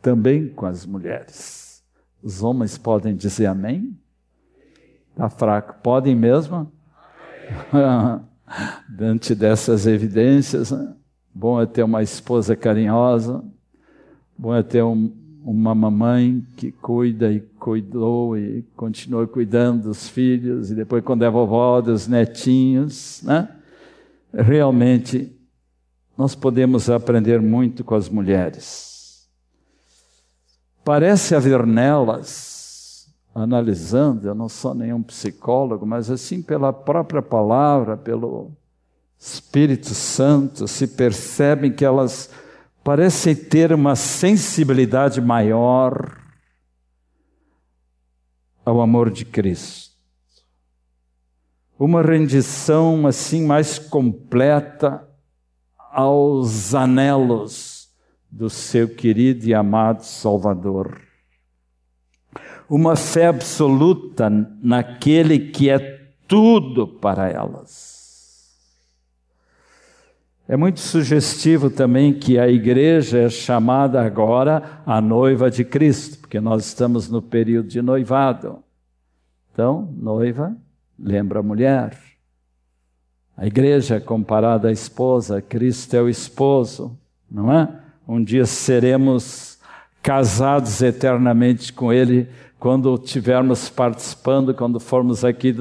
também 0.00 0.48
com 0.48 0.66
as 0.66 0.86
mulheres. 0.86 1.84
Os 2.22 2.42
homens 2.42 2.78
podem 2.78 3.14
dizer 3.14 3.46
amém? 3.46 3.96
Está 5.16 5.30
fraco. 5.30 5.76
Podem 5.82 6.14
mesmo? 6.14 6.70
Diante 8.86 9.34
dessas 9.34 9.86
evidências, 9.86 10.70
né? 10.70 10.92
bom 11.34 11.58
é 11.58 11.64
ter 11.64 11.82
uma 11.82 12.02
esposa 12.02 12.54
carinhosa, 12.54 13.42
bom 14.36 14.54
é 14.54 14.62
ter 14.62 14.82
um, 14.82 15.10
uma 15.42 15.74
mamãe 15.74 16.46
que 16.58 16.70
cuida 16.70 17.32
e 17.32 17.40
cuidou 17.40 18.36
e 18.36 18.62
continua 18.76 19.26
cuidando 19.26 19.84
dos 19.84 20.06
filhos, 20.06 20.70
e 20.70 20.74
depois, 20.74 21.02
quando 21.02 21.24
é 21.24 21.30
vovó, 21.30 21.80
dos 21.80 22.06
netinhos. 22.06 23.22
Né? 23.22 23.48
Realmente, 24.34 25.34
nós 26.16 26.34
podemos 26.34 26.90
aprender 26.90 27.40
muito 27.40 27.82
com 27.82 27.94
as 27.94 28.10
mulheres. 28.10 29.26
Parece 30.84 31.34
haver 31.34 31.66
nelas 31.66 32.55
analisando, 33.36 34.26
eu 34.26 34.34
não 34.34 34.48
sou 34.48 34.74
nenhum 34.74 35.02
psicólogo, 35.02 35.84
mas 35.84 36.10
assim 36.10 36.40
pela 36.40 36.72
própria 36.72 37.20
palavra, 37.20 37.94
pelo 37.94 38.50
Espírito 39.18 39.88
Santo, 39.94 40.66
se 40.66 40.86
percebem 40.86 41.70
que 41.70 41.84
elas 41.84 42.30
parecem 42.82 43.34
ter 43.34 43.74
uma 43.74 43.94
sensibilidade 43.94 45.20
maior 45.20 46.18
ao 48.64 48.80
amor 48.80 49.10
de 49.10 49.26
Cristo. 49.26 49.94
Uma 51.78 52.00
rendição 52.00 53.06
assim 53.06 53.44
mais 53.44 53.78
completa 53.78 55.06
aos 55.90 56.74
anelos 56.74 57.90
do 58.30 58.48
seu 58.48 58.88
querido 58.88 59.44
e 59.46 59.52
amado 59.52 60.02
Salvador 60.02 61.05
uma 62.68 62.96
fé 62.96 63.26
absoluta 63.26 64.30
naquele 64.62 65.38
que 65.38 65.70
é 65.70 65.78
tudo 66.26 66.86
para 66.86 67.28
elas. 67.28 67.96
É 70.48 70.56
muito 70.56 70.78
sugestivo 70.78 71.70
também 71.70 72.12
que 72.12 72.38
a 72.38 72.48
igreja 72.48 73.18
é 73.18 73.28
chamada 73.28 74.00
agora 74.00 74.80
a 74.86 75.00
noiva 75.00 75.50
de 75.50 75.64
Cristo, 75.64 76.18
porque 76.20 76.38
nós 76.38 76.66
estamos 76.66 77.08
no 77.08 77.20
período 77.20 77.68
de 77.68 77.82
noivado. 77.82 78.62
Então, 79.52 79.92
noiva 79.96 80.56
lembra 80.98 81.40
a 81.40 81.42
mulher. 81.42 81.98
A 83.36 83.46
igreja 83.46 83.96
é 83.96 84.00
comparada 84.00 84.68
à 84.68 84.72
esposa, 84.72 85.42
Cristo 85.42 85.94
é 85.94 86.00
o 86.00 86.08
esposo, 86.08 86.96
não 87.30 87.52
é? 87.52 87.68
Um 88.08 88.22
dia 88.22 88.46
seremos 88.46 89.58
casados 90.00 90.80
eternamente 90.80 91.72
com 91.72 91.92
Ele 91.92 92.28
quando 92.58 92.94
estivermos 92.94 93.68
participando, 93.68 94.54
quando 94.54 94.80
formos 94.80 95.24
aqui 95.24 95.54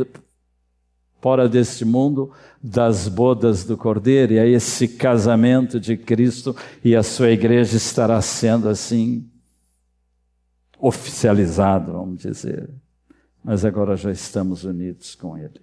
fora 1.22 1.50
deste 1.50 1.84
mundo, 1.84 2.32
das 2.62 3.08
bodas 3.08 3.64
do 3.64 3.76
Cordeiro, 3.76 4.34
e 4.34 4.40
aí 4.40 4.54
esse 4.54 4.88
casamento 4.88 5.80
de 5.80 5.98
Cristo 5.98 6.56
e 6.84 6.96
a 6.96 7.02
sua 7.02 7.32
igreja 7.32 7.76
estará 7.78 8.22
sendo 8.22 8.70
assim 8.70 9.28
oficializado, 10.80 11.94
vamos 11.94 12.22
dizer. 12.22 12.70
Mas 13.44 13.66
agora 13.66 13.96
já 13.96 14.12
estamos 14.12 14.64
unidos 14.64 15.16
com 15.16 15.38
Ele. 15.38 15.62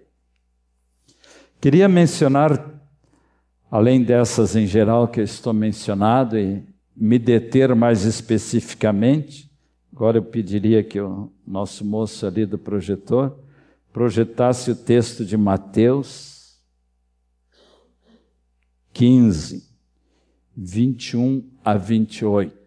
Queria 1.61 1.88
mencionar, 1.88 2.83
além 3.71 4.03
dessas 4.03 4.57
em 4.57 4.66
geral 4.66 5.07
que 5.07 5.21
eu 5.21 5.25
estou 5.25 5.53
mencionado, 5.53 6.37
e 6.37 6.66
me 6.97 7.21
deter 7.21 7.73
mais 7.77 8.05
especificamente, 8.05 9.52
Agora 9.94 10.18
eu 10.18 10.22
pediria 10.22 10.83
que 10.83 10.98
o 10.98 11.31
nosso 11.46 11.85
moço 11.85 12.26
ali 12.26 12.46
do 12.46 12.59
projetor 12.59 13.38
projetasse 13.92 14.70
o 14.70 14.76
texto 14.76 15.24
de 15.24 15.37
Mateus 15.37 16.59
15, 18.92 19.68
21 20.57 21.50
a 21.64 21.74
28. 21.74 22.62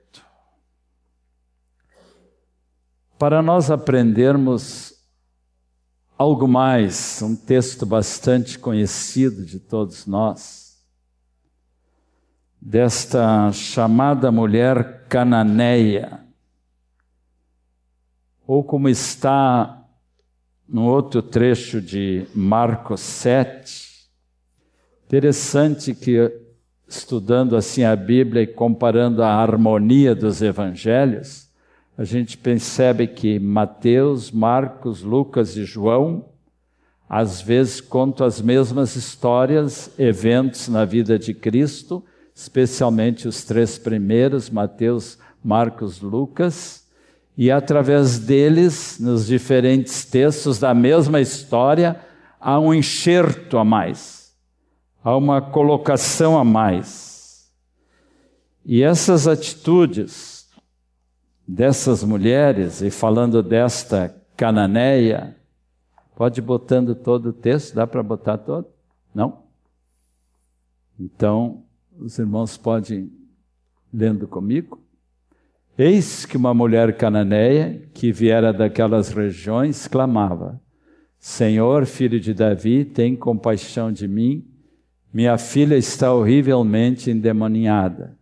Para 3.18 3.42
nós 3.42 3.72
aprendermos 3.72 4.94
algo 6.18 6.48
mais, 6.48 7.22
um 7.22 7.36
texto 7.36 7.86
bastante 7.86 8.60
conhecido 8.60 9.46
de 9.46 9.60
todos 9.60 10.06
nós, 10.06 10.84
desta 12.62 13.52
chamada 13.52 14.32
mulher 14.32 15.08
cananeia, 15.08 16.25
ou 18.48 18.64
como 18.64 18.88
está 18.88 19.84
no 20.68 20.86
outro 20.86 21.22
trecho 21.22 21.82
de 21.82 22.26
Marcos 22.34 23.02
7. 23.02 24.10
Interessante 25.06 25.94
que, 25.94 26.32
estudando 26.88 27.56
assim 27.56 27.84
a 27.84 27.96
Bíblia 27.96 28.44
e 28.44 28.48
comparando 28.48 29.24
a 29.24 29.30
harmonia 29.30 30.16
dos 30.16 30.42
evangelhos, 30.42 31.50
a 31.98 32.04
gente 32.04 32.38
percebe 32.38 33.08
que 33.08 33.40
Mateus, 33.40 34.32
Marcos, 34.32 35.02
Lucas 35.02 35.56
e 35.56 35.64
João, 35.64 36.26
às 37.08 37.42
vezes 37.42 37.80
contam 37.80 38.26
as 38.26 38.42
mesmas 38.42 38.96
histórias, 38.96 39.92
eventos 39.98 40.68
na 40.68 40.84
vida 40.84 41.18
de 41.18 41.34
Cristo, 41.34 42.04
especialmente 42.34 43.28
os 43.28 43.44
três 43.44 43.78
primeiros, 43.78 44.50
Mateus, 44.50 45.18
Marcos, 45.44 46.02
Lucas 46.02 46.85
e 47.38 47.52
através 47.52 48.18
deles, 48.18 48.98
nos 49.00 49.28
diferentes 49.28 50.06
textos 50.06 50.60
da 50.60 50.74
mesma 50.74 51.20
história, 51.20 52.00
há 52.40 52.60
um 52.60 52.74
enxerto 52.74 53.58
a 53.58 53.66
mais, 53.66 54.34
há 55.04 55.16
uma 55.16 55.42
colocação 55.42 56.38
a 56.38 56.44
mais. 56.44 57.52
E 58.64 58.82
essas 58.82 59.28
atitudes 59.28 60.50
dessas 61.48 62.04
mulheres, 62.04 62.82
e 62.82 62.90
falando 62.90 63.44
desta 63.44 64.16
cananeia, 64.36 65.36
pode 66.16 66.40
ir 66.40 66.44
botando 66.44 66.96
todo 66.96 67.30
o 67.30 67.34
texto, 67.34 67.76
dá 67.76 67.86
para 67.86 68.02
botar 68.02 68.38
todo? 68.38 68.68
Não? 69.14 69.44
Então, 71.00 71.64
os 71.98 72.18
irmãos 72.18 72.58
podem 72.58 73.12
lendo 73.94 74.28
comigo. 74.28 74.85
Eis 75.78 76.26
que 76.26 76.38
uma 76.38 76.54
mulher 76.54 76.96
cananeia, 76.96 77.82
que 77.94 78.12
viera 78.12 78.54
daquelas 78.54 79.10
regiões, 79.10 79.88
clamava: 79.88 80.62
Senhor, 81.20 81.86
filho 81.86 82.20
de 82.20 82.34
Davi, 82.34 82.86
tem 82.86 83.16
compaixão 83.16 83.92
de 83.92 84.08
mim. 84.08 84.46
Minha 85.14 85.38
filha 85.38 85.76
está 85.76 86.14
horrivelmente 86.14 87.12
endemoniada. 87.12 88.18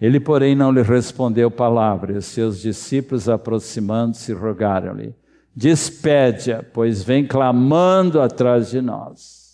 Ele, 0.00 0.20
porém, 0.20 0.54
não 0.54 0.70
lhe 0.70 0.82
respondeu 0.82 1.50
palavra, 1.50 2.12
e 2.12 2.16
os 2.16 2.26
seus 2.26 2.60
discípulos, 2.60 3.28
aproximando-se, 3.28 4.32
rogaram-lhe: 4.34 5.14
Despede-a, 5.54 6.62
pois 6.62 7.02
vem 7.02 7.26
clamando 7.26 8.20
atrás 8.20 8.68
de 8.68 8.82
nós. 8.82 9.46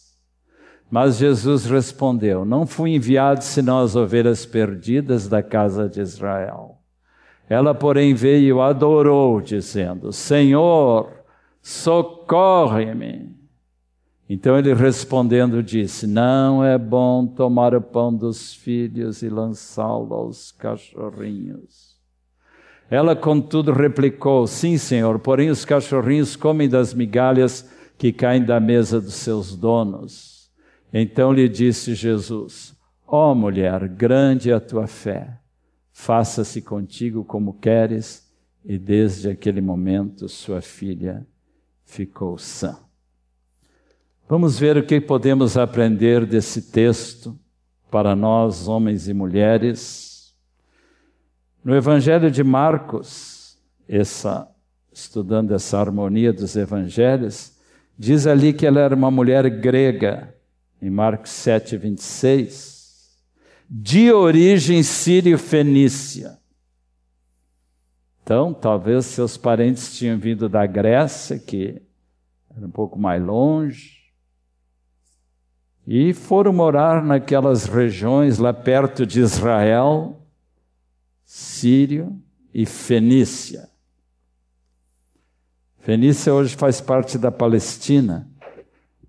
Mas 0.91 1.17
Jesus 1.17 1.65
respondeu: 1.65 2.45
Não 2.45 2.67
fui 2.67 2.91
enviado 2.95 3.43
senão 3.43 3.79
as 3.79 3.97
ovelhas 3.97 4.45
perdidas 4.45 5.29
da 5.29 5.43
casa 5.43 5.89
de 5.89 6.01
Israel. 6.01 6.72
Ela, 7.49 7.75
porém, 7.75 8.15
veio 8.15 8.61
adorou, 8.61 9.41
dizendo: 9.41 10.13
Senhor, 10.13 11.11
socorre-me. 11.61 13.43
Então 14.29 14.59
ele 14.59 14.73
respondendo 14.73 15.63
disse: 15.63 16.07
Não 16.07 16.65
é 16.65 16.79
bom 16.79 17.27
tomar 17.27 17.75
o 17.75 17.83
pão 17.83 18.15
dos 18.15 18.55
filhos 18.55 19.23
e 19.23 19.29
lançá-lo 19.29 20.15
aos 20.15 20.53
cachorrinhos. 20.53 21.93
Ela, 22.91 23.15
contudo, 23.15 23.73
replicou: 23.73 24.47
Sim, 24.47 24.79
senhor, 24.79 25.19
porém 25.19 25.51
os 25.51 25.65
cachorrinhos 25.65 26.35
comem 26.35 26.69
das 26.69 26.95
migalhas 26.95 27.71
que 27.99 28.13
caem 28.13 28.43
da 28.43 28.59
mesa 28.59 29.01
dos 29.01 29.15
seus 29.15 29.55
donos. 29.55 30.51
Então 30.93 31.33
lhe 31.33 31.49
disse 31.49 31.95
Jesus: 31.95 32.75
Ó 33.07 33.33
oh, 33.33 33.35
mulher, 33.35 33.87
grande 33.87 34.51
é 34.51 34.55
a 34.55 34.61
tua 34.61 34.87
fé, 34.87 35.39
faça-se 36.03 36.61
contigo 36.61 37.25
como 37.25 37.55
queres. 37.55 38.29
E 38.65 38.79
desde 38.79 39.29
aquele 39.29 39.61
momento 39.61 40.29
sua 40.29 40.61
filha 40.61 41.27
ficou 41.85 42.39
sã. 42.39 42.79
Vamos 44.29 44.59
ver 44.59 44.77
o 44.77 44.87
que 44.87 45.01
podemos 45.01 45.57
aprender 45.57 46.25
desse 46.25 46.71
texto 46.71 47.39
para 47.91 48.15
nós, 48.15 48.69
homens 48.69 49.09
e 49.09 49.15
mulheres. 49.15 50.33
No 51.65 51.75
Evangelho 51.75 52.31
de 52.31 52.43
Marcos, 52.43 53.59
essa, 53.89 54.49
estudando 54.93 55.55
essa 55.55 55.79
harmonia 55.79 56.33
dos 56.33 56.57
evangelhos, 56.57 57.53
diz 57.99 58.27
ali 58.27 58.53
que 58.53 58.67
ela 58.67 58.81
era 58.81 58.95
uma 58.95 59.11
mulher 59.11 59.49
grega, 59.51 60.35
em 60.81 60.91
Marcos 60.91 61.31
7, 61.31 61.77
26, 61.77 62.72
de 63.75 64.13
origem 64.13 64.83
sírio-fenícia. 64.83 66.39
Então, 68.23 68.53
talvez 68.53 69.07
seus 69.07 69.39
parentes 69.39 69.97
tinham 69.97 70.19
vindo 70.19 70.47
da 70.47 70.67
Grécia, 70.67 71.39
que 71.39 71.81
era 72.55 72.67
um 72.67 72.71
pouco 72.71 72.99
mais 72.99 73.25
longe, 73.25 74.13
e 75.87 76.13
foram 76.13 76.53
morar 76.53 77.03
naquelas 77.03 77.65
regiões 77.65 78.37
lá 78.37 78.53
perto 78.53 79.07
de 79.07 79.21
Israel, 79.21 80.21
Sírio 81.25 82.23
e 82.53 82.67
Fenícia. 82.67 83.71
Fenícia 85.79 86.35
hoje 86.35 86.55
faz 86.57 86.79
parte 86.79 87.17
da 87.17 87.33
Palestina, 87.33 88.31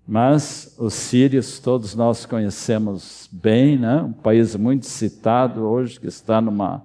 mas 0.06 0.74
os 0.78 0.94
sírios 0.94 1.58
todos 1.58 1.94
nós 1.94 2.26
conhecemos 2.26 3.28
bem, 3.32 3.78
né? 3.78 4.02
um 4.02 4.12
país 4.12 4.54
muito 4.56 4.86
citado 4.86 5.62
hoje 5.62 5.98
que 5.98 6.06
está 6.06 6.40
numa 6.40 6.84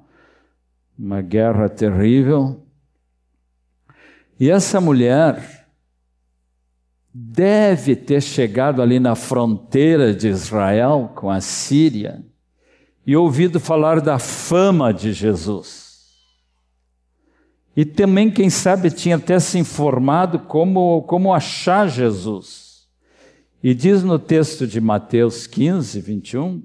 uma 0.97 1.21
guerra 1.21 1.69
terrível. 1.69 2.61
E 4.37 4.49
essa 4.49 4.81
mulher, 4.81 5.59
deve 7.13 7.95
ter 7.95 8.21
chegado 8.21 8.81
ali 8.81 8.99
na 8.99 9.15
fronteira 9.15 10.13
de 10.13 10.27
Israel 10.27 11.11
com 11.15 11.29
a 11.29 11.41
Síria 11.41 12.23
e 13.05 13.15
ouvido 13.15 13.59
falar 13.59 13.99
da 13.99 14.19
fama 14.19 14.93
de 14.93 15.11
Jesus. 15.11 15.89
E 17.75 17.85
também, 17.85 18.29
quem 18.29 18.49
sabe, 18.49 18.91
tinha 18.91 19.15
até 19.15 19.39
se 19.39 19.57
informado 19.57 20.39
como, 20.39 21.01
como 21.03 21.33
achar 21.33 21.87
Jesus. 21.87 22.58
E 23.61 23.73
diz 23.73 24.03
no 24.03 24.17
texto 24.17 24.65
de 24.65 24.79
Mateus 24.79 25.45
15, 25.45 25.99
21, 25.99 26.63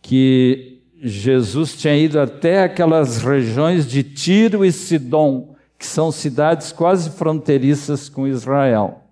que 0.00 0.82
Jesus 1.02 1.76
tinha 1.76 1.96
ido 1.96 2.20
até 2.20 2.62
aquelas 2.62 3.18
regiões 3.18 3.86
de 3.86 4.02
Tiro 4.02 4.64
e 4.64 4.70
Sidom, 4.70 5.56
que 5.76 5.84
são 5.84 6.12
cidades 6.12 6.70
quase 6.70 7.10
fronteiriças 7.10 8.08
com 8.08 8.28
Israel. 8.28 9.02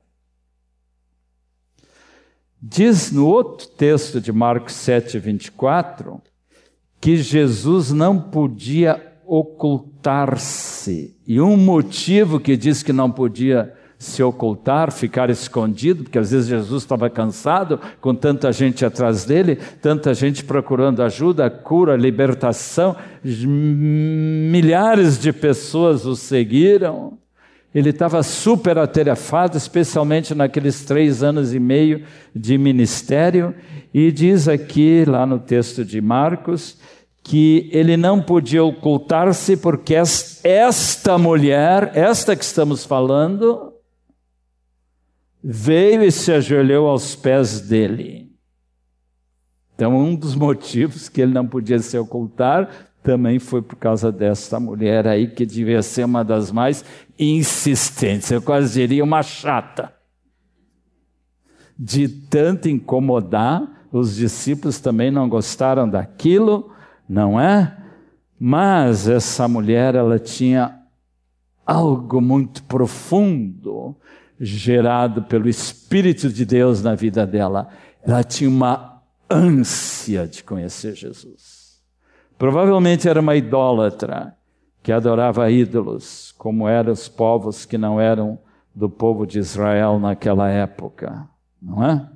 Diz 2.63 3.11
no 3.11 3.27
outro 3.27 3.67
texto 3.67 4.21
de 4.21 4.31
Marcos 4.31 4.75
7, 4.75 5.19
24, 5.19 6.23
que 7.01 7.17
Jesus 7.17 7.91
não 7.91 8.21
podia 8.21 9.13
ocultar-se. 9.27 11.17
E 11.27 11.41
um 11.41 11.57
motivo 11.57 12.39
que 12.39 12.57
diz 12.57 12.83
que 12.83 12.93
não 12.93 13.11
podia 13.11 13.75
se 14.03 14.23
ocultar, 14.23 14.91
ficar 14.91 15.31
escondido, 15.31 16.03
porque 16.03 16.19
às 16.19 16.33
vezes 16.33 16.49
Jesus 16.49 16.83
estava 16.83 17.09
cansado 17.09 17.79
com 18.01 18.15
tanta 18.15 18.53
gente 18.53 18.85
atrás 18.85 19.25
dele, 19.25 19.57
tanta 19.81 20.13
gente 20.13 20.45
procurando 20.45 21.03
ajuda, 21.03 21.49
cura, 21.49 21.97
libertação, 21.97 22.97
milhares 23.25 25.19
de 25.21 25.33
pessoas 25.33 26.05
o 26.05 26.17
seguiram. 26.17 27.17
Ele 27.75 27.91
estava 27.91 28.23
super 28.23 28.77
atarefado, 28.77 29.57
especialmente 29.57 30.35
naqueles 30.35 30.85
três 30.85 31.23
anos 31.23 31.55
e 31.55 31.61
meio 31.61 32.03
de 32.35 32.59
ministério, 32.59 33.55
e 33.95 34.11
diz 34.11 34.49
aqui, 34.49 35.05
lá 35.07 35.25
no 35.25 35.39
texto 35.39 35.85
de 35.85 36.01
Marcos, 36.01 36.77
que 37.23 37.71
ele 37.73 37.97
não 37.97 38.21
podia 38.21 38.65
ocultar-se 38.65 39.57
porque 39.57 39.95
esta 39.95 41.17
mulher, 41.17 41.93
esta 41.95 42.35
que 42.35 42.45
estamos 42.45 42.85
falando, 42.85 43.72
veio 45.43 46.03
e 46.03 46.13
se 46.13 46.33
ajoelhou 46.33 46.89
aos 46.89 47.17
pés 47.17 47.61
dele. 47.61 48.31
Então, 49.75 49.97
um 49.97 50.15
dos 50.15 50.35
motivos 50.35 51.09
que 51.09 51.21
ele 51.21 51.33
não 51.33 51.47
podia 51.47 51.79
se 51.79 51.99
ocultar 51.99 52.71
também 53.03 53.41
foi 53.41 53.61
por 53.61 53.77
causa 53.77 54.13
desta 54.13 54.61
mulher 54.61 55.09
aí, 55.09 55.27
que 55.27 55.45
devia 55.45 55.83
ser 55.83 56.05
uma 56.05 56.25
das 56.25 56.53
mais 56.53 56.85
insistentes, 57.19 58.31
eu 58.31 58.41
quase 58.41 58.75
diria 58.75 59.03
uma 59.03 59.23
chata. 59.23 59.93
De 61.77 62.09
tanto 62.09 62.69
incomodar, 62.69 63.87
os 63.91 64.15
discípulos 64.15 64.79
também 64.79 65.11
não 65.11 65.29
gostaram 65.29 65.89
daquilo, 65.89 66.73
não 67.09 67.41
é? 67.41 67.77
Mas 68.39 69.09
essa 69.09 69.49
mulher, 69.49 69.97
ela 69.97 70.19
tinha 70.19 70.79
algo 71.67 72.21
muito 72.21 72.63
profundo 72.65 73.97
gerado 74.45 75.23
pelo 75.23 75.49
Espírito 75.49 76.29
de 76.29 76.45
Deus 76.45 76.83
na 76.83 76.97
vida 76.97 77.25
dela. 77.25 77.69
Ela 78.03 78.25
tinha 78.25 78.51
uma 78.51 79.01
ânsia 79.31 80.27
de 80.27 80.43
conhecer 80.43 80.97
Jesus. 80.97 81.81
Provavelmente 82.37 83.09
era 83.09 83.21
uma 83.21 83.37
idólatra 83.37 84.37
que 84.83 84.91
adorava 84.91 85.49
ídolos, 85.49 86.35
como 86.37 86.67
eram 86.67 86.93
os 86.93 87.09
povos 87.09 87.65
que 87.65 87.79
não 87.79 88.01
eram 88.01 88.37
do 88.75 88.91
povo 88.91 89.25
de 89.25 89.39
Israel 89.39 90.01
naquela 90.01 90.51
época, 90.51 91.29
não 91.61 91.85
é? 91.85 92.09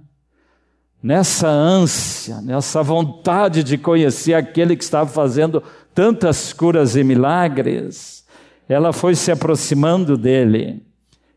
Nessa 1.00 1.46
ânsia, 1.46 2.40
nessa 2.40 2.82
vontade 2.82 3.62
de 3.62 3.78
conhecer 3.78 4.34
aquele 4.34 4.74
que 4.74 4.82
estava 4.82 5.08
fazendo 5.08 5.62
tantas 5.94 6.52
curas 6.52 6.96
e 6.96 7.04
milagres, 7.04 8.26
ela 8.68 8.92
foi 8.92 9.14
se 9.14 9.30
aproximando 9.30 10.16
dele 10.16 10.85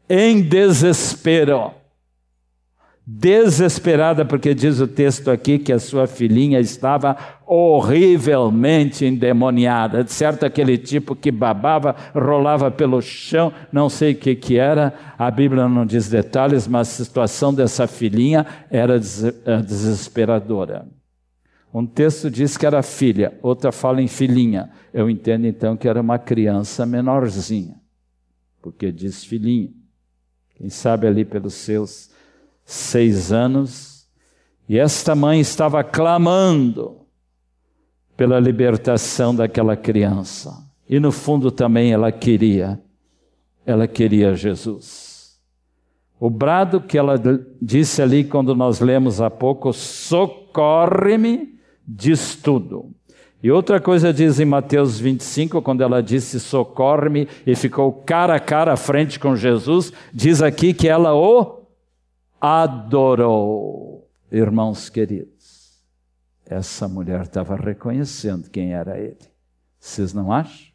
em 0.09 0.41
desespero 0.41 1.79
desesperada, 3.11 4.23
porque 4.23 4.53
diz 4.53 4.79
o 4.79 4.87
texto 4.87 5.31
aqui 5.31 5.57
que 5.57 5.73
a 5.73 5.79
sua 5.79 6.05
filhinha 6.05 6.59
estava 6.59 7.17
horrivelmente 7.47 9.03
endemoniada, 9.03 10.03
de 10.03 10.11
certo 10.11 10.45
aquele 10.45 10.77
tipo 10.77 11.15
que 11.15 11.31
babava, 11.31 11.95
rolava 12.13 12.69
pelo 12.69 13.01
chão, 13.01 13.51
não 13.71 13.89
sei 13.89 14.11
o 14.11 14.15
que 14.15 14.35
que 14.35 14.59
era, 14.59 14.93
a 15.17 15.31
Bíblia 15.31 15.67
não 15.67 15.87
diz 15.87 16.07
detalhes, 16.07 16.67
mas 16.67 16.87
a 16.89 17.03
situação 17.03 17.51
dessa 17.51 17.87
filhinha 17.87 18.45
era 18.69 18.97
eh, 18.97 19.61
desesperadora. 19.63 20.87
Um 21.73 21.87
texto 21.87 22.29
diz 22.29 22.57
que 22.57 22.65
era 22.65 22.83
filha, 22.83 23.33
outra 23.41 23.71
fala 23.71 24.03
em 24.03 24.07
filhinha. 24.07 24.69
Eu 24.93 25.09
entendo 25.09 25.47
então 25.47 25.75
que 25.75 25.87
era 25.87 25.99
uma 25.99 26.19
criança 26.19 26.85
menorzinha, 26.85 27.75
porque 28.61 28.91
diz 28.91 29.23
filhinha. 29.23 29.78
Quem 30.59 30.69
sabe 30.69 31.07
ali 31.07 31.23
pelos 31.23 31.53
seus 31.53 32.09
seis 32.65 33.31
anos, 33.31 34.05
e 34.67 34.77
esta 34.77 35.15
mãe 35.15 35.39
estava 35.39 35.81
clamando 35.85 36.97
pela 38.17 38.41
libertação 38.41 39.33
daquela 39.33 39.77
criança. 39.77 40.53
E 40.87 40.99
no 40.99 41.13
fundo 41.13 41.49
também 41.49 41.93
ela 41.93 42.11
queria, 42.11 42.77
ela 43.65 43.87
queria 43.87 44.35
Jesus. 44.35 45.39
O 46.19 46.29
brado 46.29 46.81
que 46.81 46.97
ela 46.97 47.15
disse 47.61 48.01
ali 48.01 48.25
quando 48.25 48.53
nós 48.53 48.81
lemos 48.81 49.21
há 49.21 49.29
pouco, 49.29 49.71
socorre-me, 49.71 51.57
diz 51.87 52.35
tudo. 52.35 52.93
E 53.41 53.49
outra 53.49 53.79
coisa 53.79 54.11
diz 54.11 54.39
em 54.39 54.45
Mateus 54.45 54.99
25, 54.99 55.61
quando 55.61 55.81
ela 55.81 56.03
disse 56.03 56.39
socorre-me 56.39 57.27
e 57.47 57.55
ficou 57.55 57.91
cara 57.91 58.35
a 58.35 58.39
cara 58.39 58.73
à 58.73 58.77
frente 58.77 59.17
com 59.17 59.35
Jesus, 59.35 59.93
diz 60.13 60.41
aqui 60.41 60.73
que 60.73 60.89
ela 60.89 61.15
o 61.15 61.61
adorou. 62.39 64.07
Irmãos 64.29 64.89
queridos, 64.89 65.81
essa 66.45 66.87
mulher 66.87 67.21
estava 67.21 67.55
reconhecendo 67.55 68.49
quem 68.49 68.73
era 68.73 68.99
ele. 68.99 69.17
Vocês 69.79 70.13
não 70.13 70.33
acham? 70.33 70.67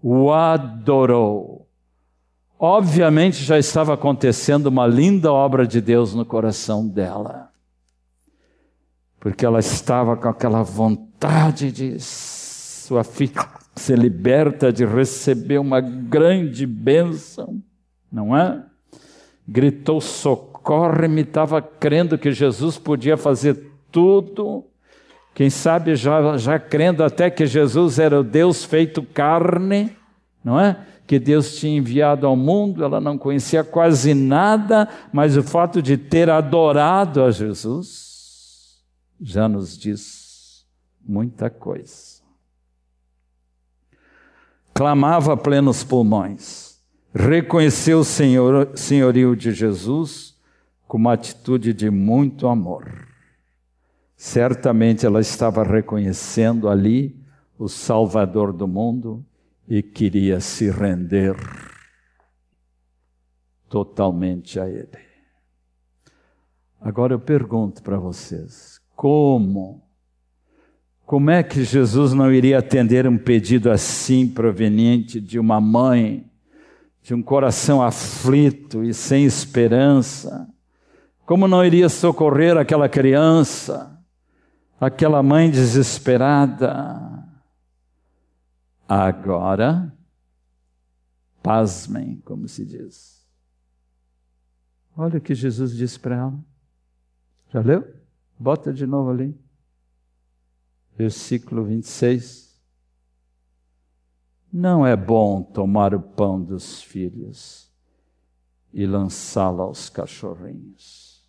O 0.00 0.30
adorou. 0.30 1.68
Obviamente 2.56 3.42
já 3.42 3.58
estava 3.58 3.94
acontecendo 3.94 4.66
uma 4.66 4.86
linda 4.86 5.32
obra 5.32 5.66
de 5.66 5.80
Deus 5.80 6.14
no 6.14 6.24
coração 6.24 6.86
dela. 6.86 7.51
Porque 9.22 9.46
ela 9.46 9.60
estava 9.60 10.16
com 10.16 10.28
aquela 10.28 10.64
vontade 10.64 11.70
de 11.70 11.94
sua 12.00 13.04
filha 13.04 13.48
ser 13.76 13.96
liberta, 13.96 14.72
de 14.72 14.84
receber 14.84 15.58
uma 15.58 15.80
grande 15.80 16.66
bênção, 16.66 17.62
não 18.10 18.36
é? 18.36 18.64
Gritou: 19.46 20.00
socorre-me, 20.00 21.20
estava 21.20 21.62
crendo 21.62 22.18
que 22.18 22.32
Jesus 22.32 22.76
podia 22.78 23.16
fazer 23.16 23.64
tudo. 23.92 24.64
Quem 25.32 25.48
sabe 25.48 25.94
já, 25.94 26.36
já 26.36 26.58
crendo 26.58 27.04
até 27.04 27.30
que 27.30 27.46
Jesus 27.46 28.00
era 28.00 28.18
o 28.18 28.24
Deus 28.24 28.64
feito 28.64 29.04
carne, 29.04 29.96
não 30.44 30.58
é? 30.58 30.76
que 31.06 31.20
Deus 31.20 31.56
tinha 31.56 31.78
enviado 31.78 32.26
ao 32.26 32.34
mundo, 32.34 32.82
ela 32.82 33.00
não 33.00 33.16
conhecia 33.16 33.62
quase 33.62 34.14
nada, 34.14 34.88
mas 35.12 35.36
o 35.36 35.42
fato 35.44 35.80
de 35.80 35.96
ter 35.96 36.28
adorado 36.28 37.22
a 37.22 37.30
Jesus 37.30 38.01
já 39.22 39.48
nos 39.48 39.78
diz 39.78 40.66
muita 41.00 41.48
coisa. 41.48 42.20
Clamava 44.74 45.34
a 45.34 45.36
plenos 45.36 45.84
pulmões, 45.84 46.78
reconheceu 47.14 48.00
o 48.00 48.04
senhor, 48.04 48.76
senhorio 48.76 49.36
de 49.36 49.52
Jesus 49.52 50.36
com 50.88 50.96
uma 50.98 51.12
atitude 51.12 51.72
de 51.72 51.88
muito 51.88 52.48
amor. 52.48 53.08
Certamente 54.16 55.06
ela 55.06 55.20
estava 55.20 55.62
reconhecendo 55.62 56.68
ali 56.68 57.18
o 57.58 57.68
Salvador 57.68 58.52
do 58.52 58.66
mundo, 58.66 59.24
e 59.68 59.82
queria 59.82 60.40
se 60.40 60.70
render 60.70 61.36
totalmente 63.68 64.60
a 64.60 64.68
Ele. 64.68 64.98
Agora 66.80 67.14
eu 67.14 67.20
pergunto 67.20 67.82
para 67.82 67.98
vocês: 67.98 68.71
como? 69.02 69.82
Como 71.04 71.28
é 71.28 71.42
que 71.42 71.64
Jesus 71.64 72.12
não 72.12 72.32
iria 72.32 72.60
atender 72.60 73.04
um 73.04 73.18
pedido 73.18 73.68
assim 73.68 74.28
proveniente 74.28 75.20
de 75.20 75.40
uma 75.40 75.60
mãe, 75.60 76.30
de 77.02 77.12
um 77.12 77.20
coração 77.20 77.82
aflito 77.82 78.84
e 78.84 78.94
sem 78.94 79.24
esperança? 79.24 80.48
Como 81.26 81.48
não 81.48 81.64
iria 81.64 81.88
socorrer 81.88 82.56
aquela 82.56 82.88
criança, 82.88 84.00
aquela 84.78 85.20
mãe 85.20 85.50
desesperada? 85.50 87.28
Agora, 88.88 89.92
pasmem, 91.42 92.22
como 92.24 92.46
se 92.46 92.64
diz. 92.64 93.26
Olha 94.96 95.18
o 95.18 95.20
que 95.20 95.34
Jesus 95.34 95.72
disse 95.72 95.98
para 95.98 96.18
ela. 96.18 96.38
Já 97.52 97.60
leu? 97.62 98.01
Bota 98.42 98.72
de 98.72 98.84
novo 98.88 99.12
ali. 99.12 99.40
Versículo 100.98 101.62
26. 101.62 102.60
Não 104.52 104.84
é 104.84 104.96
bom 104.96 105.40
tomar 105.40 105.94
o 105.94 106.00
pão 106.00 106.42
dos 106.42 106.82
filhos 106.82 107.72
e 108.74 108.84
lançá-lo 108.84 109.62
aos 109.62 109.88
cachorrinhos. 109.88 111.24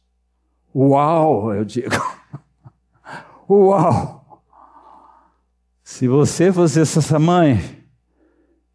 Uau, 0.76 1.54
eu 1.54 1.64
digo. 1.64 1.94
Uau! 3.48 4.44
Se 5.84 6.08
você 6.08 6.52
fosse 6.52 6.82
essa 6.82 7.20
mãe, 7.20 7.58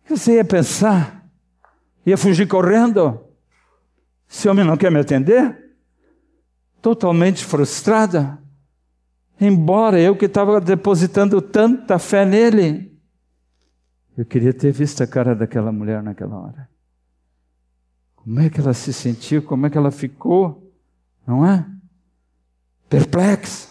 o 0.04 0.06
que 0.06 0.16
você 0.16 0.36
ia 0.36 0.44
pensar? 0.44 1.28
Ia 2.06 2.16
fugir 2.16 2.46
correndo? 2.46 3.18
Esse 4.30 4.48
homem 4.48 4.64
não 4.64 4.76
quer 4.76 4.92
me 4.92 5.00
atender? 5.00 5.67
Totalmente 6.80 7.44
frustrada. 7.44 8.38
Embora 9.40 10.00
eu 10.00 10.16
que 10.16 10.26
estava 10.26 10.60
depositando 10.60 11.40
tanta 11.40 11.98
fé 11.98 12.24
nele. 12.24 12.96
Eu 14.16 14.24
queria 14.24 14.52
ter 14.52 14.72
visto 14.72 15.02
a 15.02 15.06
cara 15.06 15.34
daquela 15.34 15.70
mulher 15.70 16.02
naquela 16.02 16.36
hora. 16.36 16.68
Como 18.16 18.40
é 18.40 18.50
que 18.50 18.60
ela 18.60 18.74
se 18.74 18.92
sentiu? 18.92 19.42
Como 19.42 19.66
é 19.66 19.70
que 19.70 19.78
ela 19.78 19.90
ficou? 19.90 20.72
Não 21.26 21.46
é? 21.46 21.64
Perplexa, 22.88 23.68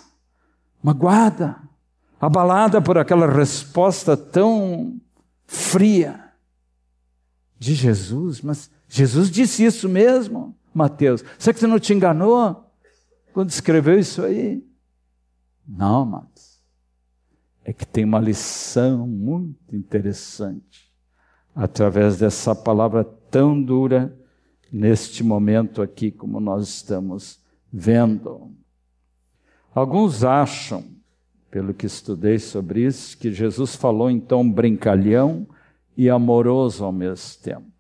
magoada 0.82 1.67
abalada 2.20 2.82
por 2.82 2.98
aquela 2.98 3.28
resposta 3.28 4.17
tão 4.17 5.00
fria 5.46 6.32
de 7.58 7.74
Jesus. 7.74 8.41
Mas 8.41 8.70
Jesus 8.88 9.30
disse 9.30 9.63
isso 9.63 9.88
mesmo, 9.88 10.56
Mateus. 10.74 11.24
Será 11.38 11.54
que 11.54 11.60
você 11.60 11.67
não 11.67 11.80
te 11.80 11.93
enganou 11.93 12.67
quando 13.38 13.52
escreveu 13.52 14.00
isso 14.00 14.23
aí? 14.23 14.67
Não, 15.67 16.04
Mateus. 16.04 16.60
É 17.63 17.71
que 17.71 17.86
tem 17.86 18.04
uma 18.04 18.19
lição 18.19 19.06
muito 19.06 19.76
interessante 19.76 20.91
através 21.54 22.17
dessa 22.17 22.56
palavra 22.56 23.04
tão 23.04 23.62
dura 23.62 24.17
neste 24.73 25.23
momento 25.23 25.84
aqui, 25.84 26.10
como 26.10 26.39
nós 26.39 26.67
estamos 26.67 27.39
vendo. 27.71 28.56
Alguns 29.71 30.23
acham 30.23 30.84
pelo 31.52 31.76
que 31.76 31.86
estudei 31.86 32.39
sobre 32.39 32.88
isso, 32.88 33.15
que 33.19 33.32
Jesus 33.32 33.76
falou 33.76 34.10
em 34.10 34.19
tom 34.19 34.52
brincalhão 34.52 35.47
e 35.95 36.10
amoroso 36.10 36.84
ao 36.84 36.91
mesmo 36.91 37.39
tempo. 37.43 37.71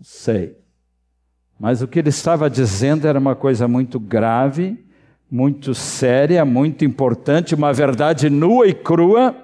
Sei. 0.00 0.58
Mas 1.60 1.82
o 1.82 1.86
que 1.86 1.98
ele 1.98 2.08
estava 2.08 2.48
dizendo 2.48 3.06
era 3.06 3.18
uma 3.18 3.36
coisa 3.36 3.68
muito 3.68 4.00
grave, 4.00 4.82
muito 5.30 5.74
séria, 5.74 6.42
muito 6.42 6.86
importante, 6.86 7.54
uma 7.54 7.70
verdade 7.70 8.30
nua 8.30 8.66
e 8.66 8.72
crua, 8.72 9.36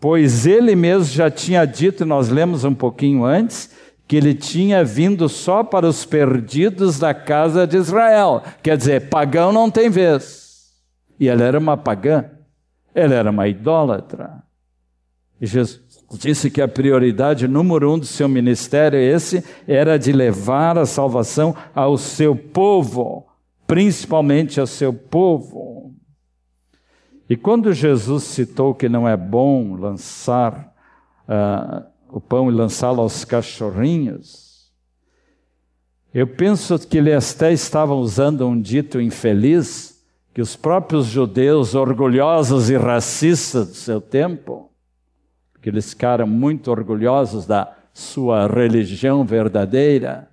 pois 0.00 0.46
ele 0.46 0.74
mesmo 0.74 1.04
já 1.04 1.30
tinha 1.30 1.66
dito, 1.66 2.06
nós 2.06 2.30
lemos 2.30 2.64
um 2.64 2.74
pouquinho 2.74 3.26
antes, 3.26 3.70
que 4.08 4.16
ele 4.16 4.32
tinha 4.32 4.82
vindo 4.82 5.28
só 5.28 5.62
para 5.62 5.86
os 5.86 6.06
perdidos 6.06 6.98
da 6.98 7.12
casa 7.12 7.66
de 7.66 7.76
Israel. 7.76 8.42
Quer 8.62 8.78
dizer, 8.78 9.10
pagão 9.10 9.52
não 9.52 9.70
tem 9.70 9.90
vez. 9.90 10.72
E 11.20 11.28
ela 11.28 11.44
era 11.44 11.58
uma 11.58 11.76
pagã, 11.76 12.24
ela 12.94 13.14
era 13.14 13.30
uma 13.30 13.46
idólatra. 13.46 14.42
E 15.38 15.44
Jesus 15.44 15.85
disse 16.12 16.50
que 16.50 16.62
a 16.62 16.68
prioridade 16.68 17.48
número 17.48 17.92
um 17.92 17.98
do 17.98 18.06
seu 18.06 18.28
ministério, 18.28 18.98
esse, 18.98 19.42
era 19.66 19.98
de 19.98 20.12
levar 20.12 20.78
a 20.78 20.86
salvação 20.86 21.54
ao 21.74 21.98
seu 21.98 22.36
povo, 22.36 23.26
principalmente 23.66 24.60
ao 24.60 24.66
seu 24.66 24.92
povo. 24.92 25.94
E 27.28 27.36
quando 27.36 27.72
Jesus 27.72 28.22
citou 28.22 28.72
que 28.72 28.88
não 28.88 29.08
é 29.08 29.16
bom 29.16 29.74
lançar 29.74 30.72
uh, 31.28 31.84
o 32.08 32.20
pão 32.20 32.50
e 32.50 32.54
lançá-lo 32.54 33.00
aos 33.00 33.24
cachorrinhos, 33.24 34.70
eu 36.14 36.26
penso 36.26 36.78
que 36.78 36.98
ele 36.98 37.12
até 37.12 37.52
estava 37.52 37.94
usando 37.94 38.46
um 38.46 38.58
dito 38.58 39.00
infeliz 39.00 40.02
que 40.32 40.40
os 40.40 40.54
próprios 40.54 41.06
judeus 41.06 41.74
orgulhosos 41.74 42.70
e 42.70 42.76
racistas 42.76 43.68
do 43.68 43.74
seu 43.74 44.00
tempo, 44.00 44.70
eles 45.68 45.90
ficaram 45.90 46.26
muito 46.26 46.70
orgulhosos 46.70 47.46
da 47.46 47.72
sua 47.92 48.46
religião 48.46 49.24
verdadeira, 49.24 50.28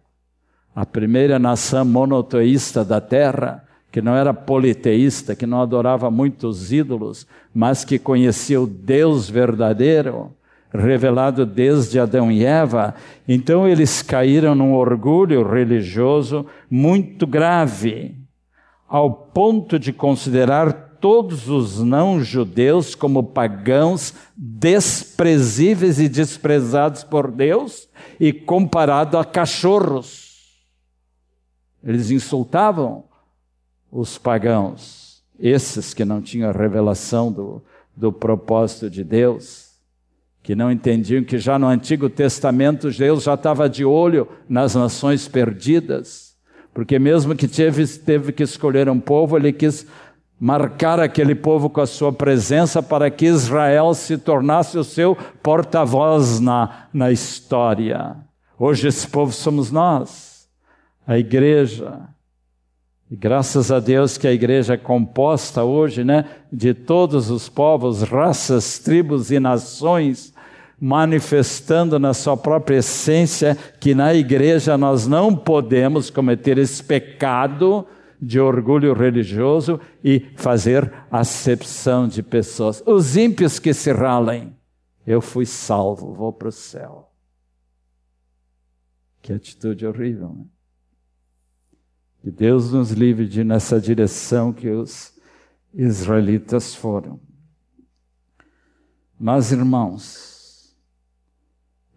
a 0.75 0.85
primeira 0.85 1.39
nação 1.39 1.85
monoteísta 1.85 2.83
da 2.83 2.99
terra, 2.99 3.63
que 3.91 4.01
não 4.01 4.15
era 4.15 4.33
politeísta, 4.33 5.35
que 5.35 5.45
não 5.45 5.61
adorava 5.61 6.09
muitos 6.09 6.73
ídolos, 6.73 7.27
mas 7.53 7.85
que 7.85 7.99
conhecia 7.99 8.59
o 8.59 8.65
Deus 8.65 9.29
verdadeiro, 9.29 10.31
revelado 10.73 11.45
desde 11.45 11.99
Adão 11.99 12.31
e 12.31 12.43
Eva. 12.43 12.95
Então 13.27 13.67
eles 13.67 14.01
caíram 14.01 14.55
num 14.55 14.73
orgulho 14.73 15.47
religioso 15.47 16.45
muito 16.69 17.27
grave 17.27 18.17
ao 18.93 19.11
ponto 19.11 19.79
de 19.79 19.91
considerar 19.91 20.82
todos 21.03 21.49
os 21.49 21.81
não-judeus 21.81 22.95
como 22.95 23.21
pagãos 23.21 24.13
desprezíveis 24.37 25.99
e 25.99 26.07
desprezados 26.07 27.03
por 27.03 27.29
Deus 27.29 27.89
e 28.17 28.31
comparado 28.31 29.17
a 29.17 29.25
cachorros. 29.25 30.63
Eles 31.83 32.09
insultavam 32.09 33.03
os 33.91 34.17
pagãos 34.17 35.21
esses 35.37 35.93
que 35.93 36.05
não 36.05 36.21
tinham 36.21 36.49
a 36.49 36.53
revelação 36.53 37.29
do, 37.29 37.61
do 37.93 38.13
propósito 38.13 38.89
de 38.89 39.03
Deus, 39.03 39.71
que 40.41 40.55
não 40.55 40.71
entendiam 40.71 41.21
que 41.21 41.37
já 41.37 41.59
no 41.59 41.67
Antigo 41.67 42.09
Testamento 42.09 42.89
Deus 42.89 43.23
já 43.23 43.33
estava 43.33 43.67
de 43.67 43.83
olho 43.83 44.25
nas 44.47 44.73
nações 44.73 45.27
perdidas, 45.27 46.37
porque 46.73 46.97
mesmo 46.97 47.35
que 47.35 47.47
teve, 47.47 47.85
teve 47.99 48.31
que 48.31 48.43
escolher 48.43 48.87
um 48.87 49.01
povo, 49.01 49.35
ele 49.35 49.51
quis 49.51 49.85
marcar 50.43 50.99
aquele 50.99 51.33
povo 51.33 51.69
com 51.69 51.79
a 51.79 51.87
sua 51.87 52.11
presença 52.11 52.83
para 52.83 53.09
que 53.09 53.27
Israel 53.27 53.93
se 53.93 54.17
tornasse 54.17 54.77
o 54.77 54.83
seu 54.83 55.17
porta-voz 55.41 56.41
na, 56.41 56.87
na 56.93 57.13
história. 57.13 58.17
Hoje 58.59 58.89
esse 58.89 59.07
povo 59.07 59.31
somos 59.31 59.71
nós, 59.71 60.49
a 61.07 61.17
igreja. 61.17 61.97
E 63.09 63.15
graças 63.15 63.71
a 63.71 63.79
Deus 63.79 64.17
que 64.17 64.27
a 64.27 64.33
igreja 64.33 64.73
é 64.73 64.77
composta 64.77 65.63
hoje, 65.63 66.03
né, 66.03 66.25
de 66.51 66.73
todos 66.73 67.29
os 67.29 67.47
povos, 67.47 68.01
raças, 68.01 68.79
tribos 68.79 69.31
e 69.31 69.39
nações, 69.39 70.33
manifestando 70.77 71.97
na 71.97 72.13
sua 72.13 72.35
própria 72.35 72.79
essência 72.79 73.57
que 73.79 73.95
na 73.95 74.13
igreja 74.13 74.77
nós 74.77 75.07
não 75.07 75.33
podemos 75.33 76.09
cometer 76.09 76.57
esse 76.57 76.83
pecado 76.83 77.87
de 78.23 78.39
orgulho 78.39 78.93
religioso 78.93 79.79
e 80.03 80.19
fazer 80.35 80.91
acepção 81.11 82.07
de 82.07 82.23
pessoas. 82.23 82.81
Os 82.85 83.17
ímpios 83.17 83.59
que 83.59 83.73
se 83.73 83.91
ralem, 83.91 84.55
eu 85.05 85.21
fui 85.21 85.45
salvo, 85.45 86.13
vou 86.13 86.31
para 86.31 86.47
o 86.47 86.51
céu. 86.51 87.11
Que 89.21 89.33
atitude 89.33 89.85
horrível, 89.85 90.29
né? 90.29 90.45
Que 92.21 92.31
Deus 92.31 92.71
nos 92.71 92.91
livre 92.91 93.27
de 93.27 93.43
nessa 93.43 93.81
direção 93.81 94.53
que 94.53 94.69
os 94.69 95.13
israelitas 95.73 96.73
foram. 96.73 97.19
Mas, 99.19 99.51
irmãos, 99.51 100.73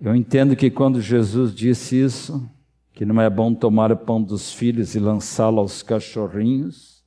eu 0.00 0.16
entendo 0.16 0.56
que 0.56 0.68
quando 0.68 1.00
Jesus 1.00 1.54
disse 1.54 2.00
isso, 2.00 2.50
que 2.96 3.04
não 3.04 3.20
é 3.20 3.28
bom 3.28 3.52
tomar 3.52 3.92
o 3.92 3.96
pão 3.96 4.22
dos 4.22 4.54
filhos 4.54 4.94
e 4.94 4.98
lançá-lo 4.98 5.60
aos 5.60 5.82
cachorrinhos, 5.82 7.04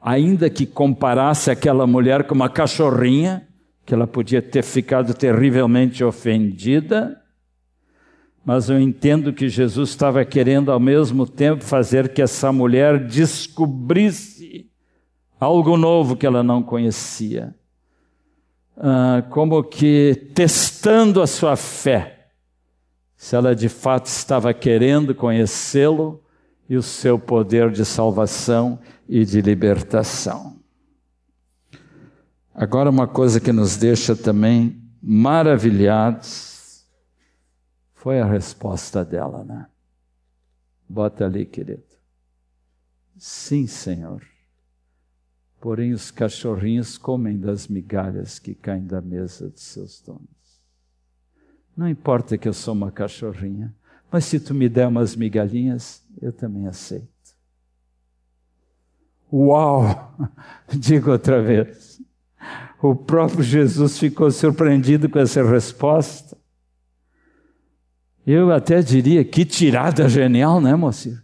ainda 0.00 0.48
que 0.48 0.64
comparasse 0.64 1.50
aquela 1.50 1.88
mulher 1.88 2.22
com 2.22 2.36
uma 2.36 2.48
cachorrinha, 2.48 3.48
que 3.84 3.92
ela 3.92 4.06
podia 4.06 4.40
ter 4.40 4.62
ficado 4.62 5.12
terrivelmente 5.12 6.04
ofendida, 6.04 7.20
mas 8.44 8.70
eu 8.70 8.78
entendo 8.78 9.32
que 9.32 9.48
Jesus 9.48 9.90
estava 9.90 10.24
querendo 10.24 10.70
ao 10.70 10.78
mesmo 10.78 11.26
tempo 11.26 11.64
fazer 11.64 12.10
que 12.10 12.22
essa 12.22 12.52
mulher 12.52 13.04
descobrisse 13.04 14.70
algo 15.40 15.76
novo 15.76 16.14
que 16.14 16.26
ela 16.26 16.44
não 16.44 16.62
conhecia. 16.62 17.52
Ah, 18.76 19.24
como 19.30 19.64
que 19.64 20.30
testando 20.32 21.20
a 21.20 21.26
sua 21.26 21.56
fé 21.56 22.23
se 23.24 23.34
ela 23.34 23.56
de 23.56 23.70
fato 23.70 24.04
estava 24.04 24.52
querendo 24.52 25.14
conhecê-lo 25.14 26.22
e 26.68 26.76
o 26.76 26.82
seu 26.82 27.18
poder 27.18 27.70
de 27.70 27.82
salvação 27.82 28.78
e 29.08 29.24
de 29.24 29.40
libertação. 29.40 30.60
Agora, 32.54 32.90
uma 32.90 33.08
coisa 33.08 33.40
que 33.40 33.50
nos 33.50 33.78
deixa 33.78 34.14
também 34.14 34.78
maravilhados 35.02 36.86
foi 37.94 38.20
a 38.20 38.26
resposta 38.26 39.02
dela, 39.02 39.42
né? 39.42 39.68
Bota 40.86 41.24
ali, 41.24 41.46
querido. 41.46 41.82
Sim, 43.16 43.66
Senhor. 43.66 44.22
Porém, 45.62 45.94
os 45.94 46.10
cachorrinhos 46.10 46.98
comem 46.98 47.40
das 47.40 47.68
migalhas 47.68 48.38
que 48.38 48.54
caem 48.54 48.86
da 48.86 49.00
mesa 49.00 49.48
de 49.48 49.60
seus 49.60 50.02
donos. 50.02 50.33
Não 51.76 51.88
importa 51.88 52.38
que 52.38 52.48
eu 52.48 52.52
sou 52.52 52.74
uma 52.74 52.90
cachorrinha, 52.90 53.74
mas 54.10 54.24
se 54.24 54.38
tu 54.38 54.54
me 54.54 54.68
der 54.68 54.86
umas 54.86 55.16
migalhinhas, 55.16 56.02
eu 56.22 56.32
também 56.32 56.68
aceito. 56.68 57.08
Uau! 59.32 60.14
Digo 60.72 61.10
outra 61.10 61.42
vez. 61.42 62.00
O 62.80 62.94
próprio 62.94 63.42
Jesus 63.42 63.98
ficou 63.98 64.30
surpreendido 64.30 65.08
com 65.08 65.18
essa 65.18 65.42
resposta. 65.42 66.36
Eu 68.26 68.52
até 68.52 68.80
diria 68.80 69.24
que 69.24 69.44
tirada 69.44 70.08
genial, 70.08 70.60
né, 70.60 70.76
mocinho? 70.76 71.20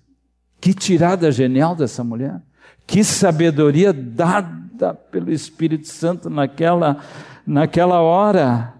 Que 0.60 0.74
tirada 0.74 1.30
genial 1.30 1.76
dessa 1.76 2.02
mulher. 2.02 2.42
Que 2.86 3.04
sabedoria 3.04 3.92
dada 3.92 4.94
pelo 4.94 5.30
Espírito 5.30 5.86
Santo 5.86 6.28
naquela, 6.28 7.02
naquela 7.46 8.00
hora. 8.00 8.79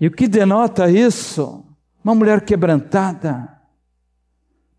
E 0.00 0.06
o 0.06 0.10
que 0.10 0.28
denota 0.28 0.90
isso? 0.90 1.64
Uma 2.04 2.14
mulher 2.14 2.40
quebrantada, 2.42 3.48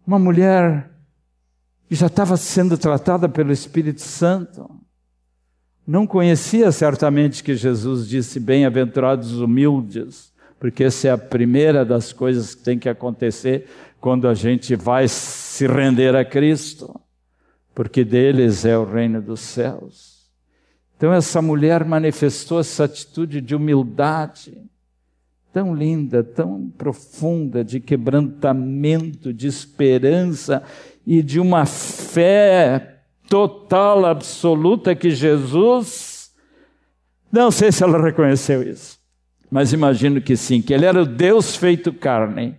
uma 0.08 0.17
mulher 0.17 0.89
que 1.88 1.95
já 1.95 2.08
estava 2.08 2.38
sendo 2.38 2.77
tratada 2.77 3.27
pelo 3.27 3.51
Espírito 3.51 4.01
Santo. 4.01 4.69
Não 5.86 6.08
conhecia 6.08 6.71
certamente 6.71 7.43
que 7.43 7.55
Jesus 7.55 8.08
disse: 8.08 8.39
Bem-aventurados 8.39 9.34
os 9.34 9.41
humildes, 9.41 10.32
porque 10.60 10.86
essa 10.86 11.08
é 11.10 11.12
a 11.12 11.17
primeira 11.17 11.84
das 11.84 12.13
coisas 12.13 12.55
que 12.55 12.63
tem 12.63 12.79
que 12.79 12.88
acontecer 12.88 13.67
quando 13.99 14.27
a 14.27 14.34
gente 14.34 14.75
vai 14.75 15.08
se 15.08 15.67
render 15.67 16.15
a 16.15 16.23
Cristo, 16.23 16.99
porque 17.75 18.05
deles 18.05 18.63
é 18.63 18.77
o 18.77 18.86
reino 18.86 19.21
dos 19.21 19.41
céus. 19.41 20.29
Então, 20.95 21.13
essa 21.13 21.41
mulher 21.41 21.84
manifestou 21.84 22.60
essa 22.60 22.86
atitude 22.86 23.41
de 23.41 23.55
humildade 23.55 24.69
tão 25.51 25.73
linda, 25.73 26.23
tão 26.23 26.69
profunda, 26.77 27.63
de 27.63 27.79
quebrantamento, 27.79 29.33
de 29.33 29.47
esperança 29.47 30.63
e 31.05 31.23
de 31.23 31.39
uma 31.39 31.65
fé 31.65 33.01
total, 33.27 34.05
absoluta 34.05 34.95
que 34.95 35.12
Jesus. 35.12 36.31
Não 37.31 37.51
sei 37.51 37.71
se 37.71 37.83
ela 37.83 38.01
reconheceu 38.01 38.62
isso, 38.63 38.99
mas 39.49 39.73
imagino 39.73 40.21
que 40.21 40.35
sim, 40.35 40.62
que 40.62 40.73
ele 40.73 40.85
era 40.85 41.01
o 41.01 41.05
Deus 41.05 41.55
feito 41.55 41.93
carne 41.93 42.55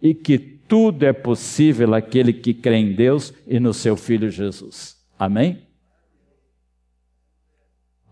e 0.00 0.14
que 0.14 0.38
tudo 0.38 1.04
é 1.04 1.12
possível 1.12 1.94
aquele 1.94 2.32
que 2.32 2.52
crê 2.52 2.76
em 2.76 2.94
Deus 2.94 3.32
e 3.46 3.58
no 3.58 3.72
seu 3.72 3.96
Filho 3.96 4.30
Jesus. 4.30 4.96
Amém? 5.18 5.66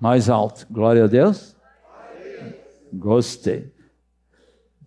Mais 0.00 0.28
alto. 0.28 0.66
Glória 0.70 1.04
a 1.04 1.06
Deus. 1.06 1.56
Gostei. 2.92 3.75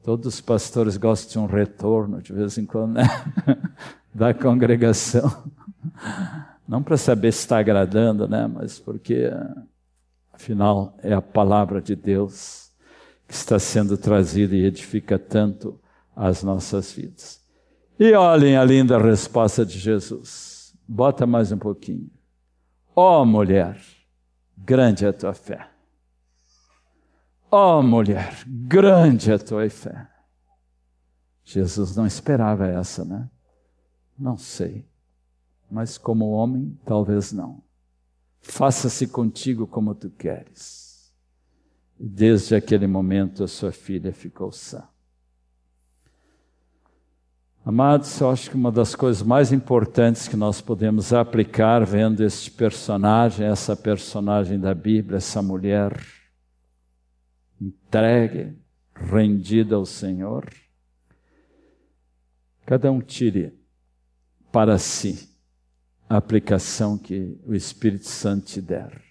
Todos 0.10 0.34
os 0.34 0.42
pastores 0.42 0.98
gostam 0.98 1.46
de 1.46 1.48
um 1.48 1.56
retorno 1.56 2.20
de 2.20 2.34
vez 2.34 2.58
em 2.58 2.66
quando, 2.66 2.94
né? 2.94 3.04
da 4.12 4.34
congregação. 4.34 5.32
Não 6.68 6.82
para 6.82 6.98
saber 6.98 7.32
se 7.32 7.42
está 7.42 7.60
agradando, 7.60 8.28
né? 8.28 8.48
Mas 8.48 8.80
porque, 8.80 9.32
afinal, 10.34 10.98
é 11.04 11.14
a 11.14 11.22
palavra 11.22 11.80
de 11.80 11.96
Deus 11.96 12.72
que 13.28 13.36
está 13.36 13.60
sendo 13.60 14.00
trazida 14.00 14.56
e 14.56 14.66
edifica 14.66 15.20
tanto 15.20 15.80
as 16.16 16.42
nossas 16.42 16.92
vidas. 16.92 17.40
E 18.00 18.12
olhem 18.14 18.58
a 18.58 18.64
linda 18.64 18.98
resposta 18.98 19.64
de 19.64 19.78
Jesus. 19.78 20.74
Bota 20.88 21.28
mais 21.28 21.52
um 21.52 21.58
pouquinho. 21.60 22.10
Ó 22.96 23.22
oh, 23.22 23.26
mulher, 23.28 23.80
grande 24.58 25.06
é 25.06 25.10
a 25.10 25.14
tua 25.14 25.36
fé. 25.36 25.69
Ó 27.52 27.80
oh, 27.80 27.84
mulher, 27.84 28.44
grande 28.46 29.32
é 29.32 29.34
a 29.34 29.40
tua 29.40 29.68
fé. 29.70 30.08
Jesus 31.44 31.96
não 31.96 32.06
esperava 32.06 32.68
essa, 32.68 33.04
né? 33.04 33.28
Não 34.18 34.38
sei. 34.38 34.86
Mas 35.70 35.98
como 35.98 36.30
homem, 36.30 36.78
talvez 36.86 37.32
não. 37.32 37.64
Faça-se 38.40 39.08
contigo 39.08 39.66
como 39.66 39.96
tu 39.96 40.12
queres. 40.12 41.12
Desde 42.00 42.56
aquele 42.56 42.86
momento 42.86 43.44
a 43.44 43.48
sua 43.48 43.72
filha 43.72 44.14
ficou 44.14 44.52
sã. 44.52 44.88
Amados, 47.66 48.20
eu 48.22 48.30
acho 48.30 48.50
que 48.52 48.56
uma 48.56 48.72
das 48.72 48.96
coisas 48.96 49.22
mais 49.24 49.52
importantes 49.52 50.28
que 50.28 50.36
nós 50.36 50.62
podemos 50.62 51.14
aplicar 51.14 51.84
vendo 51.84 52.24
este 52.24 52.50
personagem, 52.52 53.46
essa 53.46 53.76
personagem 53.76 54.60
da 54.60 54.74
Bíblia, 54.74 55.18
essa 55.18 55.42
mulher, 55.42 56.00
entregue, 57.60 58.56
rendida 58.96 59.76
ao 59.76 59.86
Senhor, 59.86 60.50
cada 62.66 62.92
um 62.92 63.02
tire 63.02 63.54
para 64.52 64.78
si 64.78 65.30
a 66.10 66.18
aplicação 66.18 66.98
que 66.98 67.40
o 67.46 67.54
Espírito 67.54 68.08
Santo 68.08 68.48
te 68.48 68.62
der. 68.62 69.02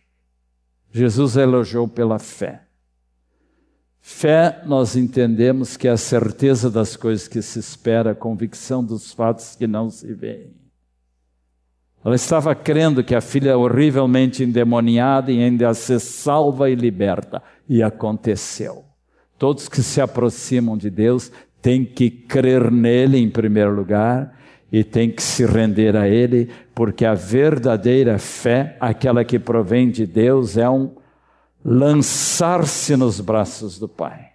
Jesus 0.91 1.37
elogiou 1.37 1.87
pela 1.87 2.19
fé. 2.19 2.67
Fé, 4.01 4.63
nós 4.65 4.97
entendemos 4.97 5.77
que 5.77 5.87
é 5.87 5.91
a 5.91 5.97
certeza 5.97 6.71
das 6.71 6.97
coisas 6.97 7.29
que 7.29 7.43
se 7.43 7.59
espera, 7.59 8.13
a 8.13 8.15
convicção 8.15 8.83
dos 8.83 9.13
fatos 9.13 9.55
que 9.55 9.67
não 9.67 9.91
se 9.91 10.13
veem. 10.15 10.68
Ela 12.05 12.15
estava 12.15 12.55
crendo 12.55 13.03
que 13.03 13.15
a 13.15 13.21
filha 13.21 13.59
horrivelmente 13.59 14.45
endemoniada 14.45 15.33
e 15.33 15.43
ainda 15.43 15.75
ser 15.75 15.99
salva 15.99 16.71
e 16.71 16.75
liberta. 16.75 17.43
E 17.69 17.83
aconteceu. 17.83 18.85
Todos 19.37 19.69
que 19.69 19.83
se 19.83 20.01
aproximam 20.01 20.77
de 20.77 20.91
Deus 20.91 21.31
têm 21.61 21.85
que 21.85 22.11
crer 22.11 22.71
nele 22.71 23.19
em 23.19 23.29
primeiro 23.29 23.75
lugar 23.75 24.37
e 24.71 24.85
têm 24.85 25.11
que 25.11 25.23
se 25.23 25.47
render 25.47 25.97
a 25.97 26.09
ele, 26.09 26.51
porque 26.75 27.05
a 27.05 27.15
verdadeira 27.15 28.19
fé, 28.19 28.77
aquela 28.81 29.25
que 29.25 29.39
provém 29.39 29.91
de 29.91 30.07
Deus, 30.07 30.57
é 30.57 30.69
um 30.69 30.95
lançar-se 31.65 32.97
nos 32.97 33.21
braços 33.21 33.79
do 33.79 33.89
Pai. 33.89 34.29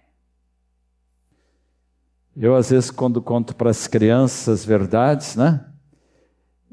Eu, 2.36 2.56
às 2.56 2.70
vezes, 2.70 2.90
quando 2.90 3.22
conto 3.22 3.54
para 3.54 3.70
as 3.70 3.86
crianças 3.86 4.64
verdades, 4.64 5.36
né? 5.36 5.64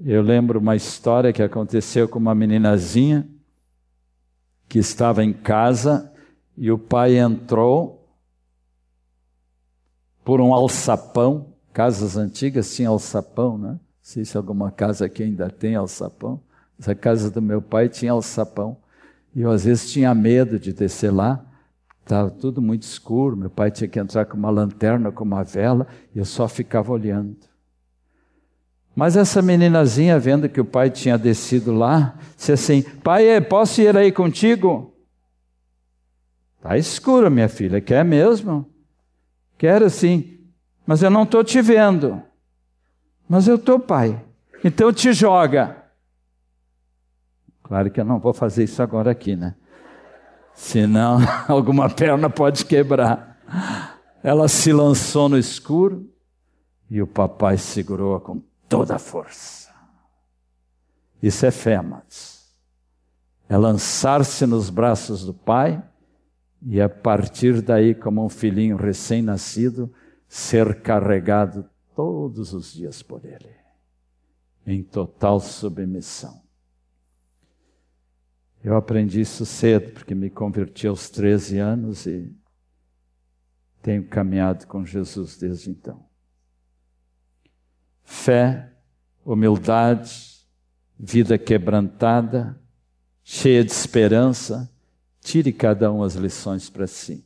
Eu 0.04 0.24
lembro 0.24 0.60
uma 0.60 0.76
história 0.76 1.32
que 1.32 1.44
aconteceu 1.44 2.10
com 2.10 2.18
uma 2.18 2.34
meninazinha 2.34 3.30
que 4.68 4.80
estava 4.80 5.24
em 5.24 5.32
casa 5.32 6.12
e 6.58 6.72
o 6.72 6.78
pai 6.78 7.20
entrou 7.20 8.10
por 10.24 10.42
um 10.42 10.56
alçapão. 10.56 11.54
Casas 11.72 12.18
antigas 12.18 12.74
tinham 12.76 12.94
alçapão, 12.94 13.60
né? 13.60 13.70
Não 13.74 13.80
sei 14.02 14.26
se 14.26 14.36
alguma 14.36 14.72
casa 14.72 15.06
aqui 15.06 15.22
ainda 15.22 15.52
tem 15.52 15.76
alçapão. 15.76 16.42
Mas 16.80 16.90
a 16.90 16.96
casa 16.96 17.30
do 17.30 17.42
meu 17.42 17.62
pai 17.62 17.88
tinha 17.88 18.12
alçapão. 18.12 18.78
E 19.36 19.42
eu, 19.42 19.52
às 19.52 19.66
vezes, 19.66 19.92
tinha 19.92 20.16
medo 20.16 20.58
de 20.58 20.74
descer 20.74 21.12
lá. 21.12 21.46
Estava 22.02 22.32
tudo 22.32 22.60
muito 22.60 22.84
escuro. 22.84 23.38
Meu 23.38 23.52
pai 23.52 23.70
tinha 23.70 23.88
que 23.88 24.00
entrar 24.00 24.26
com 24.26 24.36
uma 24.36 24.50
lanterna, 24.50 25.12
com 25.12 25.24
uma 25.24 25.44
vela, 25.44 25.86
e 26.16 26.18
eu 26.18 26.26
só 26.26 26.48
ficava 26.48 26.92
olhando. 26.92 27.51
Mas 28.96 29.16
essa 29.16 29.42
meninazinha, 29.42 30.20
vendo 30.20 30.50
que 30.50 30.60
o 30.60 30.66
pai 30.66 30.90
tinha 30.90 31.18
descido 31.18 31.74
lá, 31.74 32.16
disse 32.36 32.52
assim: 32.52 32.82
Pai, 32.82 33.40
posso 33.42 33.82
ir 33.82 33.96
aí 33.96 34.12
contigo? 34.12 34.94
Está 36.58 36.78
escuro, 36.78 37.32
minha 37.32 37.50
filha, 37.50 37.82
quer 37.82 38.04
mesmo? 38.06 38.70
Quero 39.58 39.90
sim, 39.90 40.40
mas 40.86 41.02
eu 41.02 41.10
não 41.10 41.24
estou 41.24 41.44
te 41.44 41.62
vendo. 41.62 42.22
Mas 43.28 43.48
eu 43.48 43.56
estou, 43.56 43.80
pai. 43.80 44.24
Então 44.64 44.92
te 44.92 45.14
joga. 45.14 45.78
Claro 47.64 47.90
que 47.90 48.00
eu 48.02 48.06
não 48.06 48.20
vou 48.20 48.34
fazer 48.34 48.66
isso 48.66 48.84
agora 48.84 49.12
aqui, 49.12 49.36
né? 49.36 49.56
Senão 50.54 51.20
alguma 51.48 51.90
perna 51.90 52.30
pode 52.30 52.66
quebrar. 52.66 53.38
Ela 54.22 54.48
se 54.48 54.74
lançou 54.74 55.30
no 55.30 55.38
escuro 55.38 56.08
e 56.90 57.02
o 57.02 57.08
papai 57.08 57.58
segurou-a 57.58 58.20
com 58.20 58.42
toda 58.72 58.96
a 58.96 59.00
força. 59.00 59.70
Isso 61.22 61.46
é 61.46 61.52
fé, 61.52 61.76
amados. 61.76 62.56
É 63.50 63.58
lançar-se 63.58 64.46
nos 64.46 64.70
braços 64.70 65.26
do 65.26 65.34
Pai 65.34 65.84
e 66.62 66.80
a 66.80 66.88
partir 66.88 67.62
daí, 67.62 67.94
como 67.94 68.24
um 68.24 68.30
filhinho 68.30 68.78
recém-nascido, 68.78 69.94
ser 70.26 70.82
carregado 70.82 71.70
todos 71.94 72.54
os 72.54 72.72
dias 72.72 73.04
por 73.04 73.26
Ele, 73.26 73.54
em 74.66 74.82
total 74.82 75.42
submissão. 75.42 76.42
Eu 78.64 78.78
aprendi 78.78 79.20
isso 79.20 79.46
cedo, 79.46 79.92
porque 79.92 80.16
me 80.16 80.30
converti 80.30 80.88
aos 80.88 81.10
13 81.10 81.58
anos 81.58 82.06
e 82.06 82.34
tenho 83.82 84.08
caminhado 84.08 84.66
com 84.66 84.86
Jesus 84.86 85.38
desde 85.38 85.72
então 85.72 86.11
fé, 88.12 88.70
humildade, 89.26 90.46
vida 91.00 91.38
quebrantada, 91.38 92.60
cheia 93.24 93.64
de 93.64 93.72
esperança. 93.72 94.70
Tire 95.22 95.54
cada 95.54 95.92
um 95.92 96.04
as 96.04 96.16
lições 96.16 96.70
para 96.70 96.86
si 96.88 97.26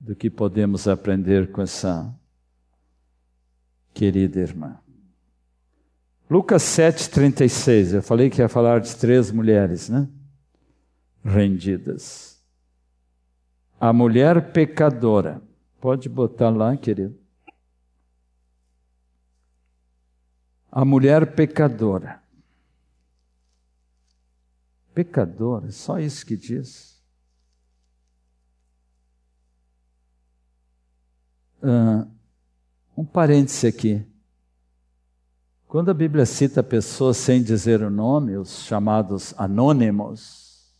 do 0.00 0.16
que 0.16 0.28
podemos 0.28 0.88
aprender 0.88 1.52
com 1.52 1.62
essa 1.62 2.12
querida 3.94 4.40
irmã. 4.40 4.78
Lucas 6.28 6.62
7,36, 6.62 7.94
eu 7.94 8.02
falei 8.02 8.28
que 8.28 8.42
ia 8.42 8.48
falar 8.48 8.80
de 8.80 8.94
três 8.96 9.30
mulheres, 9.30 9.88
né? 9.88 10.08
Rendidas. 11.24 12.42
A 13.78 13.92
mulher 13.92 14.52
pecadora, 14.52 15.40
pode 15.80 16.08
botar 16.08 16.50
lá, 16.50 16.76
querido. 16.76 17.23
A 20.74 20.84
mulher 20.84 21.36
pecadora. 21.36 22.20
Pecadora, 24.92 25.70
só 25.70 26.00
isso 26.00 26.26
que 26.26 26.36
diz. 26.36 27.00
Uh, 31.62 32.10
um 32.96 33.04
parêntese 33.04 33.68
aqui. 33.68 34.04
Quando 35.68 35.92
a 35.92 35.94
Bíblia 35.94 36.26
cita 36.26 36.60
pessoas 36.60 37.18
sem 37.18 37.40
dizer 37.40 37.80
o 37.80 37.88
nome, 37.88 38.36
os 38.36 38.64
chamados 38.64 39.32
anônimos, 39.38 40.74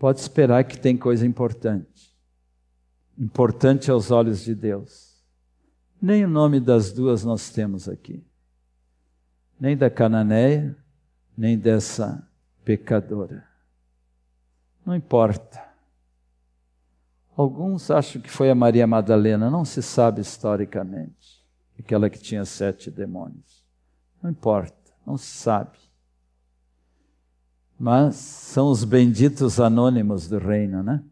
pode 0.00 0.18
esperar 0.18 0.64
que 0.64 0.76
tem 0.76 0.96
coisa 0.96 1.24
importante. 1.24 2.12
Importante 3.16 3.88
aos 3.88 4.10
olhos 4.10 4.42
de 4.42 4.52
Deus. 4.52 5.13
Nem 6.04 6.22
o 6.22 6.28
nome 6.28 6.60
das 6.60 6.92
duas 6.92 7.24
nós 7.24 7.48
temos 7.48 7.88
aqui. 7.88 8.22
Nem 9.58 9.74
da 9.74 9.88
cananeia, 9.88 10.76
nem 11.34 11.56
dessa 11.56 12.28
pecadora. 12.62 13.42
Não 14.84 14.94
importa. 14.94 15.64
Alguns 17.34 17.90
acham 17.90 18.20
que 18.20 18.28
foi 18.28 18.50
a 18.50 18.54
Maria 18.54 18.86
Madalena, 18.86 19.48
não 19.48 19.64
se 19.64 19.80
sabe 19.80 20.20
historicamente. 20.20 21.42
Aquela 21.78 22.10
que 22.10 22.18
tinha 22.18 22.44
sete 22.44 22.90
demônios. 22.90 23.64
Não 24.22 24.28
importa, 24.30 24.92
não 25.06 25.16
se 25.16 25.30
sabe. 25.30 25.78
Mas 27.78 28.16
são 28.16 28.68
os 28.68 28.84
benditos 28.84 29.58
anônimos 29.58 30.28
do 30.28 30.36
reino, 30.36 30.82
né? 30.82 31.02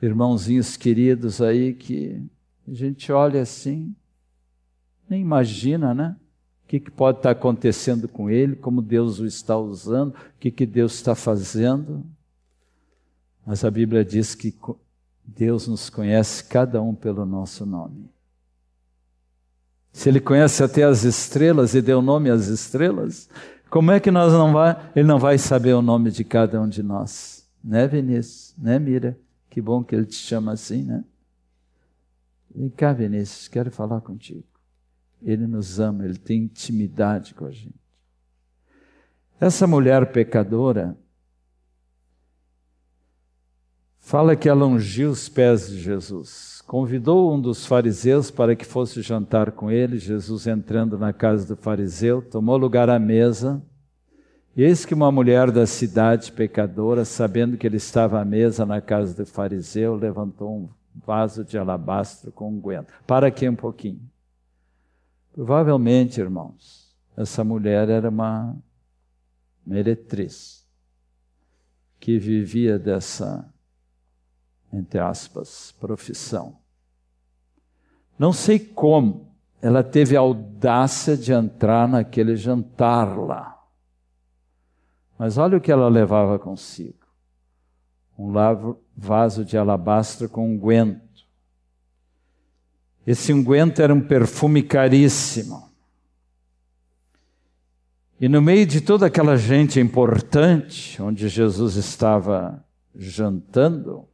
Irmãozinhos 0.00 0.76
queridos 0.76 1.42
aí 1.42 1.74
que 1.74 2.24
a 2.68 2.74
gente 2.74 3.12
olha 3.12 3.42
assim, 3.42 3.94
nem 5.08 5.20
imagina, 5.20 5.94
né? 5.94 6.16
O 6.64 6.68
que, 6.68 6.80
que 6.80 6.90
pode 6.90 7.18
estar 7.18 7.30
acontecendo 7.30 8.08
com 8.08 8.28
ele, 8.28 8.56
como 8.56 8.82
Deus 8.82 9.20
o 9.20 9.26
está 9.26 9.56
usando, 9.56 10.10
o 10.10 10.38
que, 10.40 10.50
que 10.50 10.66
Deus 10.66 10.94
está 10.94 11.14
fazendo. 11.14 12.04
Mas 13.46 13.64
a 13.64 13.70
Bíblia 13.70 14.04
diz 14.04 14.34
que 14.34 14.52
Deus 15.24 15.68
nos 15.68 15.88
conhece 15.88 16.42
cada 16.42 16.82
um 16.82 16.92
pelo 16.92 17.24
nosso 17.24 17.64
nome. 17.64 18.10
Se 19.92 20.08
Ele 20.08 20.20
conhece 20.20 20.62
até 20.62 20.82
as 20.82 21.04
estrelas 21.04 21.74
e 21.74 21.80
deu 21.80 22.02
nome 22.02 22.30
às 22.30 22.48
estrelas, 22.48 23.28
como 23.70 23.92
é 23.92 24.00
que 24.00 24.10
nós 24.10 24.32
não 24.32 24.52
vai, 24.52 24.90
Ele 24.94 25.06
não 25.06 25.18
vai 25.18 25.38
saber 25.38 25.72
o 25.74 25.80
nome 25.80 26.10
de 26.10 26.24
cada 26.24 26.60
um 26.60 26.68
de 26.68 26.82
nós? 26.82 27.48
Né, 27.62 27.86
Vinícius? 27.86 28.54
Né, 28.58 28.78
Mira? 28.78 29.16
Que 29.48 29.60
bom 29.60 29.84
que 29.84 29.94
Ele 29.94 30.04
te 30.04 30.16
chama 30.16 30.52
assim, 30.52 30.82
né? 30.82 31.04
Vem 32.56 32.70
cá, 32.70 32.90
Vinícius, 32.94 33.48
quero 33.48 33.70
falar 33.70 34.00
contigo. 34.00 34.46
Ele 35.22 35.46
nos 35.46 35.78
ama, 35.78 36.06
ele 36.06 36.16
tem 36.16 36.44
intimidade 36.44 37.34
com 37.34 37.44
a 37.44 37.50
gente. 37.50 37.74
Essa 39.38 39.66
mulher 39.66 40.10
pecadora 40.10 40.96
fala 43.98 44.34
que 44.34 44.48
ela 44.48 44.64
ungiu 44.64 45.10
os 45.10 45.28
pés 45.28 45.68
de 45.68 45.78
Jesus. 45.78 46.62
Convidou 46.66 47.34
um 47.34 47.38
dos 47.38 47.66
fariseus 47.66 48.30
para 48.30 48.56
que 48.56 48.64
fosse 48.64 49.02
jantar 49.02 49.52
com 49.52 49.70
ele. 49.70 49.98
Jesus, 49.98 50.46
entrando 50.46 50.98
na 50.98 51.12
casa 51.12 51.46
do 51.46 51.60
fariseu, 51.60 52.22
tomou 52.22 52.56
lugar 52.56 52.88
à 52.88 52.98
mesa. 52.98 53.62
E 54.56 54.62
eis 54.62 54.86
que 54.86 54.94
uma 54.94 55.12
mulher 55.12 55.50
da 55.50 55.66
cidade 55.66 56.32
pecadora, 56.32 57.04
sabendo 57.04 57.58
que 57.58 57.66
ele 57.66 57.76
estava 57.76 58.18
à 58.18 58.24
mesa 58.24 58.64
na 58.64 58.80
casa 58.80 59.14
do 59.14 59.26
fariseu, 59.26 59.94
levantou 59.94 60.56
um 60.56 60.68
vaso 61.04 61.44
de 61.44 61.58
alabastro 61.58 62.32
com 62.32 62.50
unguento. 62.50 62.92
Para 63.06 63.26
aqui 63.26 63.48
um 63.48 63.56
pouquinho. 63.56 64.00
Provavelmente, 65.32 66.20
irmãos, 66.20 66.96
essa 67.16 67.44
mulher 67.44 67.88
era 67.88 68.08
uma 68.08 68.56
meretriz 69.66 70.66
que 71.98 72.18
vivia 72.18 72.78
dessa, 72.78 73.52
entre 74.72 74.98
aspas, 74.98 75.72
profissão. 75.80 76.58
Não 78.18 78.32
sei 78.32 78.58
como 78.58 79.34
ela 79.60 79.82
teve 79.82 80.16
a 80.16 80.20
audácia 80.20 81.16
de 81.16 81.32
entrar 81.32 81.88
naquele 81.88 82.36
jantar 82.36 83.18
lá. 83.18 83.52
Mas 85.18 85.38
olha 85.38 85.58
o 85.58 85.60
que 85.60 85.72
ela 85.72 85.88
levava 85.88 86.38
consigo 86.38 87.05
um 88.18 88.32
vaso 88.96 89.44
de 89.44 89.56
alabastro 89.58 90.28
com 90.28 90.54
unguento. 90.54 91.00
Esse 93.06 93.32
unguento 93.32 93.80
era 93.80 93.94
um 93.94 94.00
perfume 94.00 94.62
caríssimo. 94.62 95.70
E 98.18 98.28
no 98.28 98.40
meio 98.40 98.66
de 98.66 98.80
toda 98.80 99.06
aquela 99.06 99.36
gente 99.36 99.78
importante, 99.78 101.00
onde 101.00 101.28
Jesus 101.28 101.76
estava 101.76 102.64
jantando, 102.94 104.08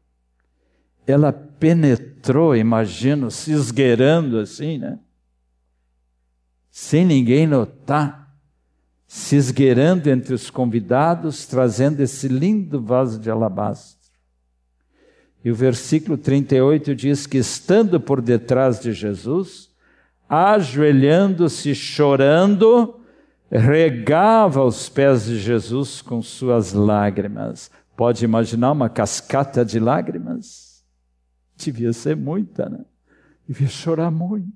ela 1.06 1.32
penetrou, 1.32 2.56
imagino, 2.56 3.30
se 3.30 3.52
esgueirando 3.52 4.38
assim, 4.38 4.78
né? 4.78 4.98
Sem 6.70 7.04
ninguém 7.04 7.46
notar, 7.46 8.21
se 9.14 9.36
esgueirando 9.36 10.08
entre 10.08 10.32
os 10.32 10.48
convidados, 10.48 11.44
trazendo 11.44 12.00
esse 12.00 12.28
lindo 12.28 12.80
vaso 12.80 13.20
de 13.20 13.30
alabastro. 13.30 14.10
E 15.44 15.50
o 15.50 15.54
versículo 15.54 16.16
38 16.16 16.94
diz 16.94 17.26
que, 17.26 17.36
estando 17.36 18.00
por 18.00 18.22
detrás 18.22 18.80
de 18.80 18.90
Jesus, 18.94 19.68
ajoelhando-se, 20.26 21.74
chorando, 21.74 23.02
regava 23.50 24.64
os 24.64 24.88
pés 24.88 25.26
de 25.26 25.38
Jesus 25.38 26.00
com 26.00 26.22
suas 26.22 26.72
lágrimas. 26.72 27.70
Pode 27.94 28.24
imaginar 28.24 28.72
uma 28.72 28.88
cascata 28.88 29.62
de 29.62 29.78
lágrimas? 29.78 30.82
Devia 31.54 31.92
ser 31.92 32.16
muita, 32.16 32.66
né? 32.66 32.82
Devia 33.46 33.68
chorar 33.68 34.10
muito. 34.10 34.48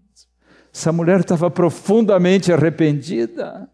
Essa 0.73 0.91
mulher 0.93 1.21
estava 1.21 1.51
profundamente 1.51 2.51
arrependida. 2.51 3.69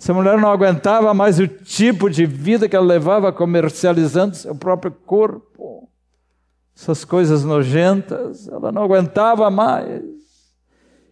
Essa 0.00 0.14
mulher 0.14 0.38
não 0.38 0.50
aguentava 0.50 1.12
mais 1.12 1.38
o 1.38 1.46
tipo 1.46 2.08
de 2.08 2.24
vida 2.24 2.66
que 2.66 2.74
ela 2.74 2.86
levava 2.86 3.30
comercializando 3.30 4.34
seu 4.34 4.54
próprio 4.54 4.90
corpo. 4.90 5.90
Essas 6.74 7.04
coisas 7.04 7.44
nojentas, 7.44 8.48
ela 8.48 8.72
não 8.72 8.82
aguentava 8.82 9.50
mais. 9.50 10.02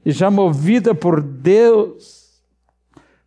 E 0.07 0.11
já 0.11 0.31
movida 0.31 0.95
por 0.95 1.21
Deus, 1.21 2.41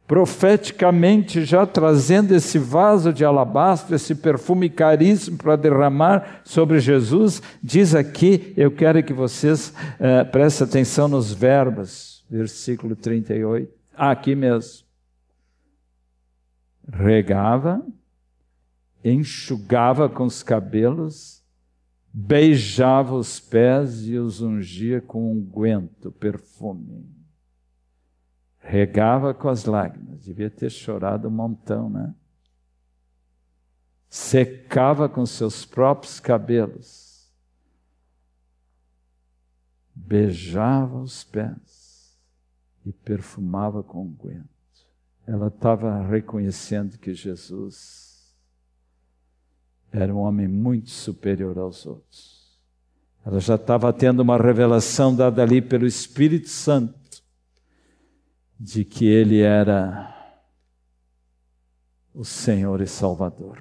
profeticamente 0.07 1.45
já 1.45 1.63
trazendo 1.63 2.33
esse 2.33 2.57
vaso 2.57 3.13
de 3.13 3.23
alabastro, 3.23 3.95
esse 3.95 4.15
perfume 4.15 4.67
caríssimo 4.67 5.37
para 5.37 5.55
derramar 5.55 6.41
sobre 6.43 6.79
Jesus, 6.79 7.39
diz 7.61 7.93
aqui, 7.93 8.51
eu 8.57 8.71
quero 8.71 9.03
que 9.03 9.13
vocês 9.13 9.71
eh, 9.99 10.23
prestem 10.23 10.65
atenção 10.65 11.07
nos 11.07 11.31
verbos, 11.31 12.25
versículo 12.27 12.95
38, 12.95 13.71
ah, 13.95 14.09
aqui 14.09 14.33
mesmo. 14.33 14.90
Regava, 16.91 17.85
enxugava 19.03 20.09
com 20.09 20.25
os 20.25 20.43
cabelos, 20.43 21.43
beijava 22.13 23.15
os 23.15 23.39
pés 23.39 24.07
e 24.07 24.17
os 24.17 24.41
ungia 24.41 25.01
com 25.01 25.31
unguento, 25.31 26.11
perfume 26.11 27.21
regava 28.61 29.33
com 29.33 29.49
as 29.49 29.65
lágrimas, 29.65 30.23
devia 30.23 30.49
ter 30.49 30.69
chorado 30.69 31.27
um 31.27 31.31
montão, 31.31 31.89
né? 31.89 32.13
Secava 34.07 35.09
com 35.09 35.25
seus 35.25 35.65
próprios 35.65 36.19
cabelos, 36.19 37.29
beijava 39.95 40.99
os 40.99 41.23
pés 41.23 42.17
e 42.85 42.91
perfumava 42.91 43.81
com 43.83 44.03
unguento. 44.03 44.50
Ela 45.25 45.47
estava 45.47 46.05
reconhecendo 46.07 46.97
que 46.97 47.13
Jesus 47.13 48.35
era 49.91 50.13
um 50.13 50.19
homem 50.19 50.47
muito 50.47 50.89
superior 50.89 51.57
aos 51.57 51.85
outros. 51.85 52.59
Ela 53.25 53.39
já 53.39 53.55
estava 53.55 53.91
tendo 53.93 54.21
uma 54.21 54.37
revelação 54.37 55.15
dada 55.15 55.43
ali 55.43 55.61
pelo 55.61 55.85
Espírito 55.85 56.49
Santo 56.49 56.99
de 58.59 58.85
que 58.85 59.05
ele 59.05 59.41
era 59.41 60.11
o 62.13 62.23
Senhor 62.23 62.81
e 62.81 62.87
Salvador. 62.87 63.59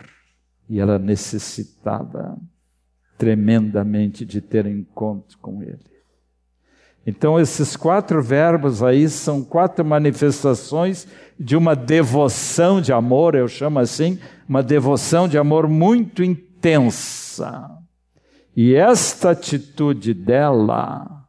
E 0.68 0.78
ela 0.78 0.98
necessitava 0.98 2.38
tremendamente 3.18 4.24
de 4.24 4.40
ter 4.40 4.66
encontro 4.66 5.36
com 5.38 5.62
ele. 5.62 5.99
Então, 7.10 7.40
esses 7.40 7.74
quatro 7.74 8.22
verbos 8.22 8.84
aí 8.84 9.08
são 9.08 9.42
quatro 9.42 9.84
manifestações 9.84 11.08
de 11.36 11.56
uma 11.56 11.74
devoção 11.74 12.80
de 12.80 12.92
amor, 12.92 13.34
eu 13.34 13.48
chamo 13.48 13.80
assim, 13.80 14.16
uma 14.48 14.62
devoção 14.62 15.26
de 15.26 15.36
amor 15.36 15.66
muito 15.66 16.22
intensa. 16.22 17.68
E 18.56 18.76
esta 18.76 19.30
atitude 19.32 20.14
dela 20.14 21.26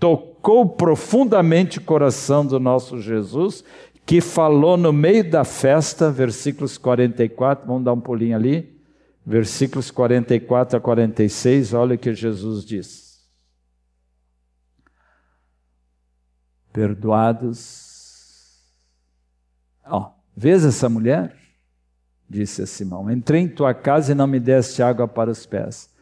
tocou 0.00 0.68
profundamente 0.68 1.78
o 1.78 1.82
coração 1.82 2.44
do 2.44 2.58
nosso 2.58 3.00
Jesus, 3.00 3.62
que 4.04 4.20
falou 4.20 4.76
no 4.76 4.92
meio 4.92 5.30
da 5.30 5.44
festa, 5.44 6.10
versículos 6.10 6.76
44, 6.76 7.68
vamos 7.68 7.84
dar 7.84 7.92
um 7.92 8.00
pulinho 8.00 8.34
ali, 8.34 8.68
versículos 9.24 9.92
44 9.92 10.76
a 10.76 10.80
46, 10.80 11.72
olha 11.72 11.94
o 11.94 11.98
que 11.98 12.12
Jesus 12.12 12.64
diz. 12.64 13.11
Perdoados. 16.72 18.60
Ó, 19.84 20.00
oh, 20.00 20.10
vês 20.36 20.64
essa 20.64 20.88
mulher? 20.88 21.36
Disse 22.28 22.62
a 22.62 22.66
Simão: 22.66 23.10
Entrei 23.10 23.42
em 23.42 23.48
tua 23.48 23.74
casa 23.74 24.12
e 24.12 24.14
não 24.14 24.26
me 24.26 24.40
deste 24.40 24.82
água 24.82 25.06
para 25.06 25.30
os 25.30 25.44
pés 25.44 25.92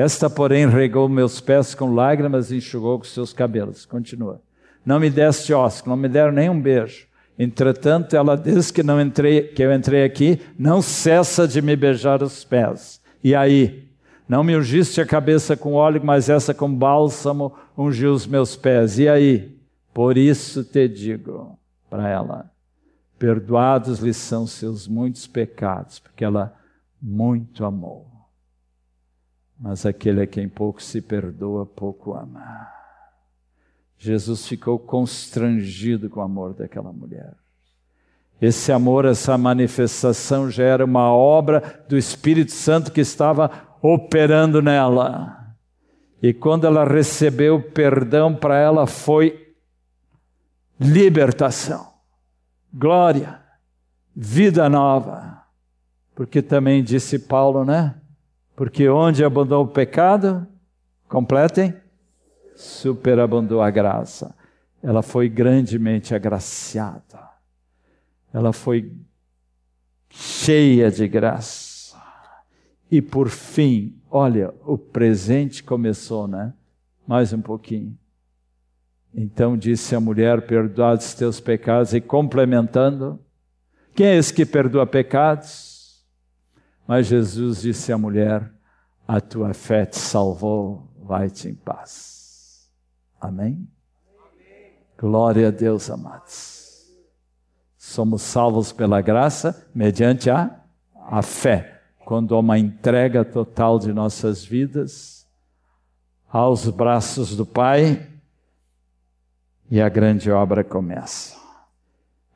esta, 0.00 0.30
porém, 0.30 0.66
regou 0.66 1.08
meus 1.10 1.42
pés 1.42 1.74
com 1.74 1.94
lágrimas 1.94 2.50
e 2.50 2.56
enxugou 2.56 2.98
com 2.98 3.04
seus 3.04 3.34
cabelos. 3.34 3.84
Continua. 3.84 4.40
Não 4.84 4.98
me 4.98 5.10
deste 5.10 5.52
ósculo, 5.52 5.94
não 5.94 6.02
me 6.02 6.08
deram 6.08 6.32
nem 6.32 6.48
um 6.48 6.58
beijo. 6.58 7.06
Entretanto, 7.38 8.16
ela 8.16 8.34
diz 8.34 8.70
que, 8.70 8.82
não 8.82 8.98
entrei, 8.98 9.42
que 9.48 9.62
eu 9.62 9.70
entrei 9.70 10.02
aqui, 10.02 10.40
não 10.58 10.80
cessa 10.80 11.46
de 11.46 11.60
me 11.60 11.76
beijar 11.76 12.22
os 12.22 12.44
pés. 12.44 12.98
E 13.22 13.34
aí? 13.34 13.90
Não 14.26 14.42
me 14.42 14.56
ungiste 14.56 15.02
a 15.02 15.06
cabeça 15.06 15.54
com 15.54 15.74
óleo, 15.74 16.00
mas 16.02 16.30
essa 16.30 16.54
com 16.54 16.72
bálsamo 16.72 17.52
ungiu 17.76 18.14
os 18.14 18.26
meus 18.26 18.56
pés. 18.56 18.98
E 18.98 19.06
aí? 19.06 19.54
Por 20.00 20.16
isso 20.16 20.64
te 20.64 20.88
digo 20.88 21.58
para 21.90 22.08
ela: 22.08 22.50
perdoados 23.18 23.98
lhe 23.98 24.14
são 24.14 24.46
seus 24.46 24.88
muitos 24.88 25.26
pecados, 25.26 25.98
porque 25.98 26.24
ela 26.24 26.56
muito 27.02 27.64
amou 27.64 28.10
mas 29.60 29.84
aquele 29.84 30.22
a 30.22 30.26
quem 30.26 30.48
pouco 30.48 30.82
se 30.82 31.02
perdoa, 31.02 31.66
pouco 31.66 32.14
ama. 32.14 32.66
Jesus 33.98 34.48
ficou 34.48 34.78
constrangido 34.78 36.08
com 36.08 36.20
o 36.20 36.22
amor 36.22 36.54
daquela 36.54 36.90
mulher. 36.90 37.34
Esse 38.40 38.72
amor, 38.72 39.04
essa 39.04 39.36
manifestação 39.36 40.50
já 40.50 40.64
era 40.64 40.82
uma 40.82 41.12
obra 41.12 41.84
do 41.86 41.98
Espírito 41.98 42.52
Santo 42.52 42.90
que 42.90 43.02
estava 43.02 43.50
operando 43.82 44.62
nela. 44.62 45.54
E 46.22 46.32
quando 46.32 46.66
ela 46.66 46.82
recebeu 46.82 47.62
perdão, 47.62 48.34
para 48.34 48.58
ela 48.58 48.86
foi 48.86 49.49
libertação, 50.80 51.92
glória, 52.72 53.38
vida 54.16 54.66
nova. 54.68 55.44
Porque 56.14 56.40
também 56.40 56.82
disse 56.82 57.18
Paulo, 57.18 57.64
né? 57.64 57.94
Porque 58.56 58.88
onde 58.88 59.22
abundou 59.22 59.64
o 59.64 59.68
pecado, 59.68 60.46
completem, 61.08 61.74
superabundou 62.56 63.60
a 63.60 63.70
graça. 63.70 64.34
Ela 64.82 65.02
foi 65.02 65.28
grandemente 65.28 66.14
agraciada. 66.14 67.28
Ela 68.32 68.52
foi 68.52 68.92
cheia 70.08 70.90
de 70.90 71.06
graça. 71.06 71.98
E 72.90 73.00
por 73.00 73.28
fim, 73.28 73.96
olha, 74.10 74.52
o 74.64 74.76
presente 74.76 75.62
começou, 75.62 76.26
né? 76.26 76.52
Mais 77.06 77.32
um 77.32 77.40
pouquinho. 77.40 77.96
Então 79.14 79.56
disse 79.56 79.94
a 79.94 80.00
mulher: 80.00 80.46
Perdoados 80.46 81.14
teus 81.14 81.40
pecados, 81.40 81.92
e 81.94 82.00
complementando, 82.00 83.18
quem 83.94 84.06
é 84.06 84.16
esse 84.16 84.32
que 84.32 84.46
perdoa 84.46 84.86
pecados? 84.86 86.04
Mas 86.86 87.06
Jesus 87.06 87.62
disse 87.62 87.92
à 87.92 87.98
mulher: 87.98 88.50
A 89.06 89.20
tua 89.20 89.52
fé 89.52 89.84
te 89.84 89.98
salvou, 89.98 90.88
vai-te 91.02 91.48
em 91.48 91.54
paz. 91.54 92.70
Amém? 93.20 93.68
Amém? 94.18 94.72
Glória 94.98 95.48
a 95.48 95.50
Deus, 95.50 95.90
amados. 95.90 96.88
Somos 97.76 98.22
salvos 98.22 98.72
pela 98.72 99.00
graça 99.00 99.68
mediante 99.74 100.30
a, 100.30 100.60
a 100.94 101.22
fé. 101.22 101.82
Quando 102.04 102.34
há 102.34 102.38
uma 102.38 102.58
entrega 102.58 103.24
total 103.24 103.78
de 103.78 103.92
nossas 103.92 104.44
vidas 104.44 105.26
aos 106.28 106.68
braços 106.68 107.36
do 107.36 107.44
Pai 107.44 108.09
e 109.70 109.80
a 109.80 109.88
grande 109.88 110.30
obra 110.30 110.64
começa. 110.64 111.38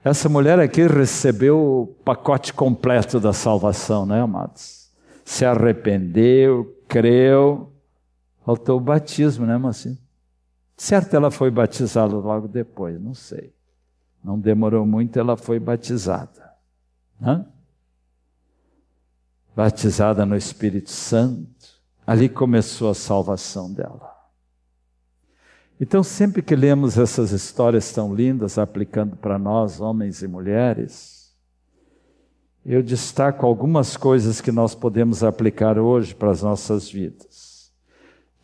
Essa 0.05 0.29
mulher 0.29 0.61
aqui 0.61 0.87
recebeu 0.87 1.59
o 1.59 1.87
pacote 2.05 2.53
completo 2.53 3.19
da 3.19 3.33
salvação, 3.33 4.07
né, 4.07 4.21
amados? 4.21 4.93
Se 5.25 5.45
arrependeu, 5.45 6.79
creu, 6.87 7.73
faltou 8.45 8.77
o 8.77 8.81
batismo, 8.81 9.47
né, 9.47 9.57
mocinha? 9.57 9.99
Certo, 10.77 11.15
ela 11.15 11.31
foi 11.31 11.51
batizada 11.51 12.15
logo 12.15 12.47
depois, 12.47 13.01
não 13.01 13.15
sei. 13.15 13.55
Não 14.23 14.39
demorou 14.39 14.85
muito, 14.85 15.19
ela 15.19 15.37
foi 15.37 15.59
batizada. 15.59 16.53
Hã? 17.23 17.47
Batizada 19.57 20.27
no 20.27 20.37
Espírito 20.37 20.91
Santo. 20.91 21.75
Ali 22.07 22.29
começou 22.29 22.91
a 22.91 22.95
salvação 22.95 23.73
dela. 23.73 24.14
Então, 25.81 26.03
sempre 26.03 26.41
que 26.41 26.55
lemos 26.55 26.97
essas 26.97 27.33
histórias 27.33 27.93
tão 27.93 28.15
lindas, 28.15 28.59
aplicando 28.59 29.17
para 29.17 29.39
nós, 29.39 29.81
homens 29.81 30.23
e 30.23 30.29
mulheres, 30.29 31.35
eu 32.65 32.83
destaco 32.83 33.45
algumas 33.45 33.97
coisas 33.97 34.41
que 34.41 34.51
nós 34.51 34.75
podemos 34.75 35.23
aplicar 35.23 35.79
hoje 35.79 36.15
para 36.15 36.31
as 36.31 36.43
nossas 36.43 36.89
vidas. 36.89 37.71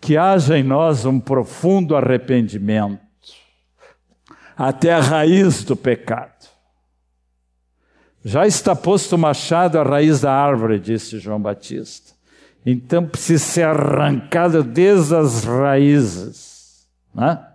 Que 0.01 0.17
haja 0.17 0.59
em 0.59 0.63
nós 0.63 1.05
um 1.05 1.19
profundo 1.19 1.97
arrependimento, 1.97 3.01
até 4.57 4.93
a 4.93 5.01
raiz 5.01 5.65
do 5.65 5.75
pecado. 5.75 6.49
Já 8.23 8.47
está 8.47 8.77
posto 8.77 9.17
o 9.17 9.19
machado 9.19 9.79
à 9.79 9.83
raiz 9.83 10.21
da 10.21 10.33
árvore, 10.33 10.79
disse 10.79 11.19
João 11.19 11.41
Batista. 11.41 12.13
Então 12.65 13.07
precisa 13.07 13.43
ser 13.43 13.63
arrancado 13.63 14.63
desde 14.63 15.15
as 15.17 15.45
raízes, 15.45 16.50
né? 17.15 17.47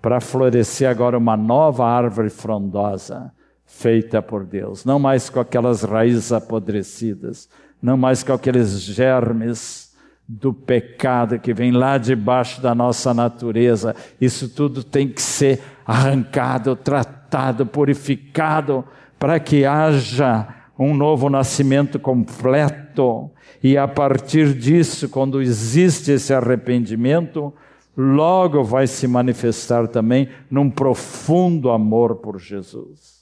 para 0.00 0.20
florescer 0.20 0.88
agora 0.88 1.18
uma 1.18 1.36
nova 1.36 1.86
árvore 1.86 2.30
frondosa, 2.30 3.32
feita 3.66 4.22
por 4.22 4.44
Deus. 4.44 4.84
Não 4.84 4.98
mais 4.98 5.28
com 5.28 5.40
aquelas 5.40 5.82
raízes 5.82 6.32
apodrecidas, 6.32 7.48
não 7.82 7.96
mais 7.96 8.22
com 8.22 8.32
aqueles 8.32 8.80
germes 8.80 9.88
do 10.26 10.52
pecado 10.52 11.38
que 11.38 11.54
vem 11.54 11.72
lá 11.72 11.96
debaixo 11.98 12.60
da 12.60 12.74
nossa 12.74 13.14
natureza. 13.14 13.96
Isso 14.20 14.48
tudo 14.48 14.84
tem 14.84 15.08
que 15.08 15.22
ser 15.22 15.60
arrancado, 15.86 16.76
tratado, 16.76 17.66
purificado, 17.66 18.84
para 19.18 19.40
que 19.40 19.64
haja 19.64 20.46
um 20.78 20.94
novo 20.94 21.28
nascimento 21.28 21.98
completo. 21.98 23.30
E 23.62 23.76
a 23.76 23.88
partir 23.88 24.54
disso, 24.54 25.08
quando 25.08 25.42
existe 25.42 26.12
esse 26.12 26.32
arrependimento, 26.32 27.52
logo 28.00 28.62
vai 28.62 28.86
se 28.86 29.08
manifestar 29.08 29.88
também 29.88 30.28
num 30.48 30.70
profundo 30.70 31.68
amor 31.68 32.14
por 32.16 32.38
Jesus. 32.38 33.18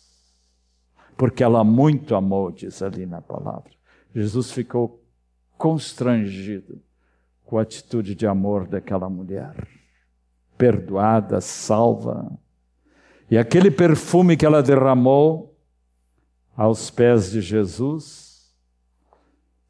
Porque 1.16 1.42
ela 1.42 1.64
muito 1.64 2.14
amou, 2.14 2.52
diz 2.52 2.82
ali 2.82 3.06
na 3.06 3.22
palavra. 3.22 3.70
Jesus 4.14 4.52
ficou 4.52 5.02
constrangido 5.56 6.78
com 7.46 7.56
a 7.56 7.62
atitude 7.62 8.14
de 8.14 8.26
amor 8.26 8.66
daquela 8.66 9.08
mulher. 9.08 9.66
Perdoada, 10.58 11.40
salva. 11.40 12.30
E 13.30 13.38
aquele 13.38 13.70
perfume 13.70 14.36
que 14.36 14.44
ela 14.44 14.62
derramou 14.62 15.56
aos 16.54 16.90
pés 16.90 17.30
de 17.30 17.40
Jesus, 17.40 18.54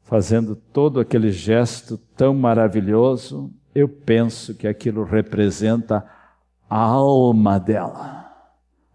fazendo 0.03 0.53
todo 0.53 0.99
aquele 0.99 1.31
gesto 1.31 1.97
tão 1.97 2.33
maravilhoso, 2.33 3.53
eu 3.77 3.87
penso 3.87 4.55
que 4.55 4.67
aquilo 4.67 5.03
representa 5.03 6.03
a 6.67 6.79
alma 6.79 7.59
dela, 7.59 8.25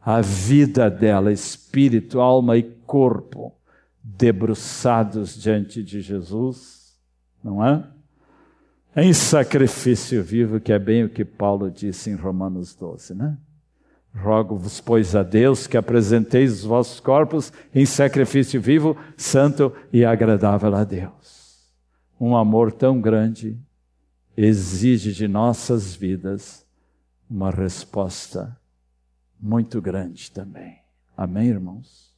a 0.04 0.20
vida 0.20 0.90
dela, 0.90 1.32
espírito, 1.32 2.20
alma 2.20 2.56
e 2.56 2.64
corpo, 2.84 3.54
debruçados 4.02 5.40
diante 5.40 5.84
de 5.84 6.00
Jesus, 6.00 6.98
não 7.44 7.64
é? 7.64 7.86
Em 8.96 9.12
sacrifício 9.12 10.20
vivo, 10.20 10.58
que 10.58 10.72
é 10.72 10.80
bem 10.80 11.04
o 11.04 11.08
que 11.08 11.24
Paulo 11.24 11.70
disse 11.70 12.10
em 12.10 12.16
Romanos 12.16 12.74
12, 12.74 13.14
né? 13.14 13.38
Rogo-vos, 14.12 14.80
pois, 14.80 15.14
a 15.14 15.22
Deus 15.22 15.68
que 15.68 15.76
apresenteis 15.76 16.54
os 16.54 16.64
vossos 16.64 16.98
corpos 16.98 17.52
em 17.72 17.86
sacrifício 17.86 18.60
vivo, 18.60 18.96
santo 19.16 19.72
e 19.92 20.04
agradável 20.04 20.74
a 20.74 20.82
Deus. 20.82 21.70
Um 22.20 22.36
amor 22.36 22.72
tão 22.72 23.00
grande 23.00 23.56
exige 24.36 25.12
de 25.12 25.28
nossas 25.28 25.94
vidas 25.94 26.66
uma 27.28 27.50
resposta 27.50 28.56
muito 29.40 29.80
grande 29.80 30.30
também. 30.30 30.78
Amém, 31.16 31.48
irmãos? 31.48 32.12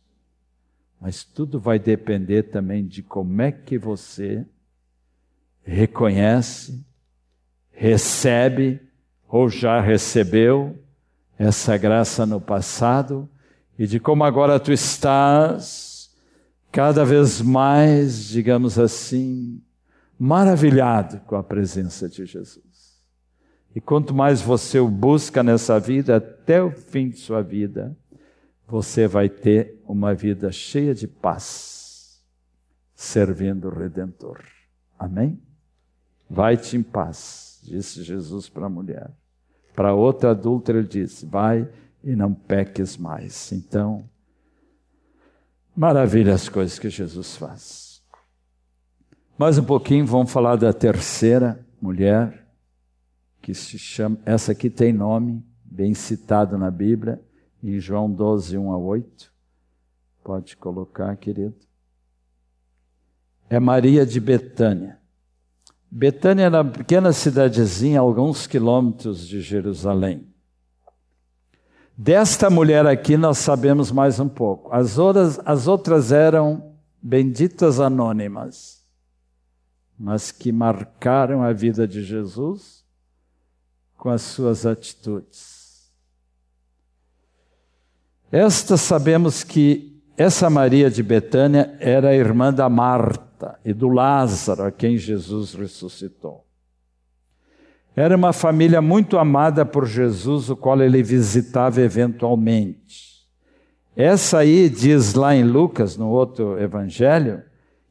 Mas 1.01 1.25
tudo 1.25 1.61
vai 1.61 1.79
depender 1.79 2.45
também 2.45 2.87
de 2.87 3.03
como 3.03 3.43
é 3.43 3.53
que 3.53 3.79
você 3.79 4.47
reconhece, 5.63 6.85
recebe 7.71 8.81
ou 9.29 9.49
já 9.49 9.81
recebeu 9.81 10.79
essa 11.39 11.77
graça 11.77 12.25
no 12.25 12.41
passado 12.41 13.29
e 13.79 13.87
de 13.87 13.99
como 13.99 14.25
agora 14.25 14.61
tu 14.61 14.73
estás 14.73 16.15
cada 16.71 17.05
vez 17.05 17.41
mais, 17.41 18.25
digamos 18.25 18.79
assim, 18.79 19.61
maravilhado 20.25 21.21
com 21.27 21.37
a 21.37 21.43
presença 21.43 22.09
de 22.09 22.25
Jesus. 22.25 22.99
E 23.77 23.81
quanto 23.81 24.15
mais 24.15 24.41
você 24.41 24.79
o 24.79 24.89
busca 24.89 25.43
nessa 25.43 25.79
vida, 25.79 26.17
até 26.17 26.63
o 26.63 26.71
fim 26.71 27.11
de 27.11 27.19
sua 27.19 27.43
vida, 27.43 27.95
você 28.67 29.07
vai 29.07 29.29
ter 29.29 29.83
uma 29.87 30.15
vida 30.15 30.51
cheia 30.51 30.95
de 30.95 31.07
paz, 31.07 32.23
servindo 32.95 33.69
o 33.69 33.79
Redentor. 33.79 34.43
Amém? 34.99 35.39
Vai-te 36.31 36.79
em 36.79 36.83
paz, 36.83 37.61
disse 37.63 38.03
Jesus 38.03 38.49
para 38.49 38.65
a 38.65 38.71
mulher. 38.71 39.11
Para 39.75 39.93
outra 39.93 40.31
adulta, 40.31 40.73
ele 40.73 40.85
disse: 40.85 41.27
Vai 41.27 41.69
e 42.03 42.17
não 42.17 42.33
peques 42.33 42.97
mais. 42.97 43.53
Então, 43.53 44.09
maravilha 45.77 46.33
as 46.33 46.49
coisas 46.49 46.79
que 46.79 46.89
Jesus 46.89 47.37
faz. 47.37 47.84
Mais 49.37 49.59
um 49.59 49.65
pouquinho, 49.65 50.07
vamos 50.07 50.31
falar 50.31 50.55
da 50.55 50.73
terceira 50.73 51.59
mulher, 51.83 52.47
que 53.43 53.53
se 53.53 53.77
chama, 53.77 54.17
essa 54.25 54.53
aqui 54.53 54.71
tem 54.71 54.93
nome, 54.93 55.45
bem 55.65 55.93
citado 55.93 56.57
na 56.57 56.71
Bíblia, 56.71 57.21
em 57.61 57.81
João 57.81 58.09
12, 58.09 58.57
1 58.57 58.71
a 58.71 58.79
8. 58.79 59.33
Pode 60.23 60.57
colocar, 60.57 61.17
querido. 61.17 61.57
É 63.51 63.59
Maria 63.59 64.07
de 64.07 64.21
Betânia. 64.21 65.01
Betânia 65.91 66.45
era 66.45 66.63
uma 66.63 66.71
pequena 66.71 67.13
cidadezinha, 67.13 67.99
alguns 67.99 68.47
quilômetros 68.47 69.27
de 69.27 69.41
Jerusalém. 69.41 70.29
Desta 71.99 72.49
mulher 72.49 72.87
aqui 72.87 73.17
nós 73.17 73.39
sabemos 73.39 73.91
mais 73.91 74.21
um 74.21 74.29
pouco. 74.29 74.73
As 74.73 74.97
outras, 74.97 75.41
as 75.45 75.67
outras 75.67 76.13
eram 76.13 76.73
benditas 77.03 77.81
anônimas 77.81 78.84
mas 79.99 80.31
que 80.31 80.51
marcaram 80.51 81.43
a 81.43 81.53
vida 81.53 81.87
de 81.87 82.03
Jesus 82.03 82.85
com 83.97 84.11
as 84.11 84.23
suas 84.23 84.67
atitudes. 84.67 85.91
Esta 88.31 88.77
sabemos 88.77 89.45
que 89.45 90.03
essa 90.17 90.51
Maria 90.51 90.91
de 90.91 91.03
Betânia 91.03 91.77
era 91.81 92.15
irmã 92.15 92.53
da 92.53 92.69
Marta 92.69 93.59
e 93.65 93.73
do 93.73 93.89
Lázaro, 93.89 94.65
a 94.65 94.73
quem 94.73 94.97
Jesus 94.97 95.55
ressuscitou. 95.55 96.45
Era 97.97 98.17
uma 98.17 98.33
família 98.33 98.83
muito 98.83 99.19
amada 99.19 99.65
por 99.65 99.87
Jesus, 99.87 100.51
o 100.51 100.57
qual 100.57 100.83
ele 100.83 101.03
visitava 101.03 101.81
eventualmente. 101.81 103.25
Essa 103.97 104.39
aí 104.39 104.69
diz 104.69 105.15
lá 105.15 105.35
em 105.35 105.45
Lucas, 105.45 105.97
no 105.97 106.09
outro 106.09 106.61
evangelho, 106.61 107.43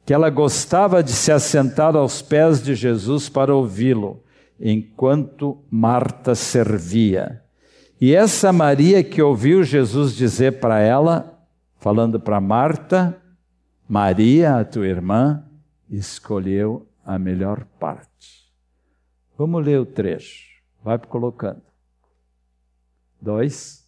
que 0.04 0.12
ela 0.12 0.28
gostava 0.28 1.02
de 1.02 1.12
se 1.12 1.32
assentar 1.32 1.96
aos 1.96 2.20
pés 2.20 2.62
de 2.62 2.74
Jesus 2.74 3.28
para 3.28 3.54
ouvi-lo, 3.54 4.22
enquanto 4.60 5.58
Marta 5.70 6.34
servia. 6.34 7.42
E 8.00 8.14
essa 8.14 8.52
Maria 8.52 9.02
que 9.02 9.22
ouviu 9.22 9.62
Jesus 9.62 10.14
dizer 10.14 10.60
para 10.60 10.78
ela, 10.80 11.46
falando 11.78 12.20
para 12.20 12.40
Marta, 12.40 13.20
Maria, 13.88 14.56
a 14.56 14.64
tua 14.64 14.86
irmã, 14.86 15.44
escolheu 15.88 16.86
a 17.04 17.18
melhor 17.18 17.64
parte. 17.78 18.52
Vamos 19.36 19.64
ler 19.64 19.80
o 19.80 19.86
trecho. 19.86 20.44
Vai 20.82 20.98
colocando. 20.98 21.62
Dois. 23.20 23.83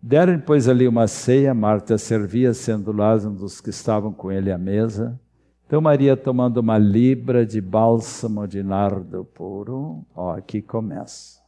Deram, 0.00 0.40
pois, 0.40 0.68
ali 0.68 0.86
uma 0.86 1.08
ceia, 1.08 1.52
Marta 1.52 1.98
servia, 1.98 2.54
sendo 2.54 2.92
Lázaro 2.92 3.34
um 3.34 3.36
dos 3.36 3.60
que 3.60 3.70
estavam 3.70 4.12
com 4.12 4.30
ele 4.30 4.52
à 4.52 4.58
mesa. 4.58 5.18
Então, 5.66 5.80
Maria 5.80 6.16
tomando 6.16 6.58
uma 6.58 6.78
libra 6.78 7.44
de 7.44 7.60
bálsamo 7.60 8.46
de 8.46 8.62
nardo 8.62 9.24
puro, 9.24 10.06
ó, 10.14 10.36
aqui 10.36 10.62
começa. 10.62 11.40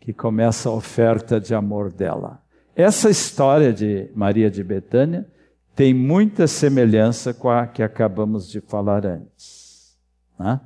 Que 0.00 0.12
começa 0.12 0.68
a 0.68 0.72
oferta 0.72 1.38
de 1.38 1.54
amor 1.54 1.92
dela. 1.92 2.42
Essa 2.74 3.10
história 3.10 3.72
de 3.72 4.10
Maria 4.14 4.50
de 4.50 4.64
Betânia 4.64 5.28
tem 5.76 5.92
muita 5.92 6.46
semelhança 6.46 7.34
com 7.34 7.50
a 7.50 7.66
que 7.66 7.82
acabamos 7.82 8.48
de 8.48 8.60
falar 8.60 9.06
antes. 9.06 9.96
Né? 10.38 10.60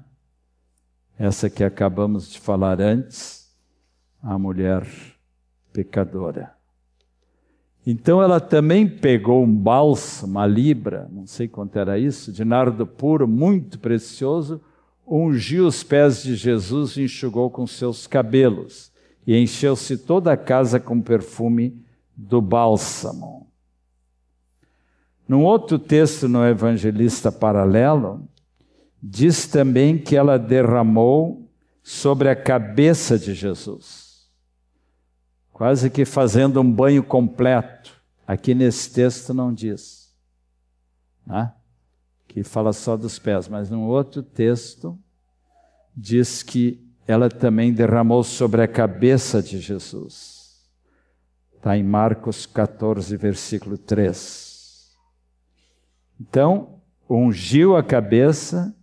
Essa 1.19 1.51
que 1.51 1.63
acabamos 1.63 2.31
de 2.31 2.41
falar 2.41 2.81
antes, 2.81 3.55
a 4.23 4.39
mulher 4.39 4.87
pecadora. 5.73 6.53
Então 7.87 8.23
ela 8.23 8.39
também 8.39 8.89
pegou 8.89 9.43
um 9.43 9.53
bálsamo, 9.53 10.33
uma 10.33 10.47
libra, 10.47 11.09
não 11.11 11.27
sei 11.27 11.49
quanto 11.49 11.79
era 11.79 11.99
isso, 11.99 12.31
de 12.31 12.45
nardo 12.45 12.87
puro, 12.87 13.27
muito 13.27 13.79
precioso, 13.79 14.61
ungiu 15.07 15.67
os 15.67 15.83
pés 15.83 16.23
de 16.23 16.37
Jesus 16.37 16.97
e 16.97 17.03
enxugou 17.03 17.51
com 17.51 17.67
seus 17.67 18.07
cabelos, 18.07 18.93
e 19.27 19.37
encheu-se 19.37 19.99
toda 19.99 20.33
a 20.33 20.37
casa 20.37 20.79
com 20.79 21.01
perfume 21.01 21.83
do 22.17 22.41
bálsamo. 22.41 23.49
Num 25.27 25.45
outro 25.45 25.79
texto 25.79 26.29
no 26.29 26.45
Evangelista 26.47 27.33
Paralelo, 27.33 28.29
diz 29.03 29.47
também 29.47 29.99
que 29.99 30.15
ela 30.15 30.39
derramou 30.39 31.49
sobre 31.83 32.29
a 32.29 32.37
cabeça 32.37 33.19
de 33.19 33.35
Jesus, 33.35 34.02
quase 35.53 35.91
que 35.91 36.05
fazendo 36.05 36.61
um 36.61 36.73
banho 36.73 37.03
completo. 37.03 37.93
Aqui 38.27 38.55
nesse 38.55 38.91
texto 38.91 39.35
não 39.35 39.53
diz, 39.53 40.15
né? 41.27 41.53
que 42.29 42.43
fala 42.43 42.73
só 42.73 42.97
dos 42.97 43.19
pés, 43.19 43.49
mas 43.49 43.69
num 43.69 43.83
outro 43.83 44.23
texto 44.23 44.99
diz 45.95 46.43
que 46.43 46.83
ela 47.07 47.29
também 47.29 47.73
derramou 47.73 48.25
sobre 48.25 48.63
a 48.63 48.69
cabeça 48.69 49.43
de 49.43 49.61
Jesus. 49.61 50.63
Está 51.55 51.77
em 51.77 51.83
Marcos 51.83 52.47
14, 52.47 53.17
versículo 53.17 53.77
3. 53.77 54.97
Então, 56.19 56.81
ungiu 57.09 57.77
a 57.77 57.83
cabeça 57.83 58.75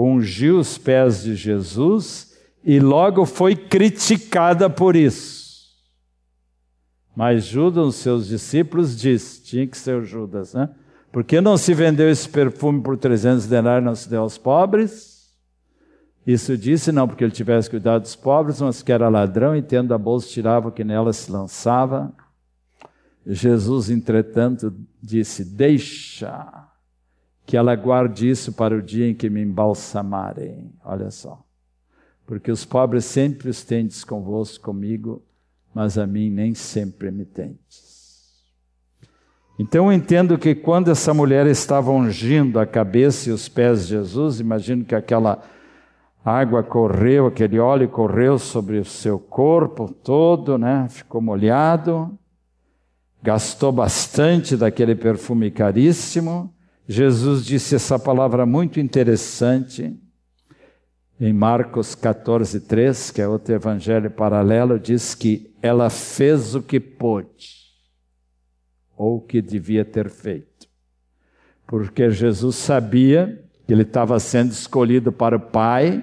ungiu 0.00 0.58
os 0.58 0.78
pés 0.78 1.22
de 1.22 1.34
Jesus 1.34 2.36
e 2.64 2.78
logo 2.78 3.26
foi 3.26 3.56
criticada 3.56 4.70
por 4.70 4.94
isso. 4.94 5.37
Mas 7.18 7.46
Judas, 7.46 7.96
seus 7.96 8.28
discípulos, 8.28 8.96
disse: 8.96 9.42
tinha 9.42 9.66
que 9.66 9.76
ser 9.76 10.04
Judas, 10.04 10.54
né? 10.54 10.70
Por 11.10 11.24
que 11.24 11.40
não 11.40 11.56
se 11.56 11.74
vendeu 11.74 12.08
esse 12.08 12.28
perfume 12.28 12.80
por 12.80 12.96
300 12.96 13.44
denários 13.48 13.82
e 13.82 13.86
não 13.86 13.94
se 13.96 14.08
deu 14.08 14.22
aos 14.22 14.38
pobres? 14.38 15.36
Isso 16.24 16.56
disse 16.56 16.92
não 16.92 17.08
porque 17.08 17.24
ele 17.24 17.32
tivesse 17.32 17.68
cuidado 17.68 18.02
dos 18.02 18.14
pobres, 18.14 18.60
mas 18.60 18.84
que 18.84 18.92
era 18.92 19.08
ladrão 19.08 19.56
e 19.56 19.60
tendo 19.60 19.92
a 19.92 19.98
bolsa 19.98 20.28
tirava 20.28 20.68
o 20.68 20.70
que 20.70 20.84
nela 20.84 21.12
se 21.12 21.28
lançava. 21.32 22.14
Jesus, 23.26 23.90
entretanto, 23.90 24.72
disse: 25.02 25.44
Deixa, 25.44 26.68
que 27.44 27.56
ela 27.56 27.74
guarde 27.74 28.30
isso 28.30 28.52
para 28.52 28.76
o 28.76 28.80
dia 28.80 29.10
em 29.10 29.14
que 29.16 29.28
me 29.28 29.42
embalsamarem. 29.42 30.72
Olha 30.84 31.10
só. 31.10 31.44
Porque 32.24 32.52
os 32.52 32.64
pobres 32.64 33.06
sempre 33.06 33.50
os 33.50 33.64
tendes 33.64 34.04
convosco 34.04 34.64
comigo, 34.64 35.20
mas 35.78 35.96
a 35.96 36.06
mim 36.06 36.28
nem 36.28 36.54
sempre 36.54 37.10
me 37.12 37.24
tendes. 37.24 37.86
Então 39.56 39.86
eu 39.86 39.92
entendo 39.92 40.36
que 40.36 40.54
quando 40.54 40.90
essa 40.90 41.14
mulher 41.14 41.46
estava 41.46 41.92
ungindo 41.92 42.58
a 42.58 42.66
cabeça 42.66 43.28
e 43.28 43.32
os 43.32 43.48
pés 43.48 43.82
de 43.82 43.90
Jesus, 43.90 44.40
imagino 44.40 44.84
que 44.84 44.94
aquela 44.94 45.40
água 46.24 46.64
correu, 46.64 47.26
aquele 47.26 47.60
óleo 47.60 47.88
correu 47.88 48.38
sobre 48.38 48.78
o 48.78 48.84
seu 48.84 49.20
corpo 49.20 49.88
todo, 49.92 50.58
né? 50.58 50.88
Ficou 50.88 51.20
molhado, 51.20 52.18
gastou 53.22 53.70
bastante 53.70 54.56
daquele 54.56 54.96
perfume 54.96 55.50
caríssimo 55.50 56.52
Jesus 56.90 57.44
disse 57.44 57.74
essa 57.74 57.98
palavra 57.98 58.46
muito 58.46 58.80
interessante 58.80 59.94
em 61.20 61.34
Marcos 61.34 61.94
14, 61.94 62.60
3, 62.60 63.10
que 63.10 63.20
é 63.20 63.28
outro 63.28 63.54
evangelho 63.54 64.10
paralelo, 64.10 64.78
diz 64.78 65.14
que 65.14 65.47
ela 65.60 65.90
fez 65.90 66.54
o 66.54 66.62
que 66.62 66.78
pôde, 66.78 67.68
ou 68.96 69.16
o 69.16 69.20
que 69.20 69.40
devia 69.42 69.84
ter 69.84 70.08
feito. 70.08 70.68
Porque 71.66 72.10
Jesus 72.10 72.56
sabia 72.56 73.44
que 73.66 73.72
ele 73.72 73.82
estava 73.82 74.18
sendo 74.18 74.52
escolhido 74.52 75.12
para 75.12 75.36
o 75.36 75.40
Pai, 75.40 76.02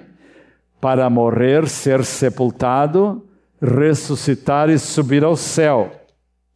para 0.80 1.10
morrer, 1.10 1.68
ser 1.68 2.04
sepultado, 2.04 3.26
ressuscitar 3.60 4.70
e 4.70 4.78
subir 4.78 5.24
ao 5.24 5.36
céu. 5.36 5.90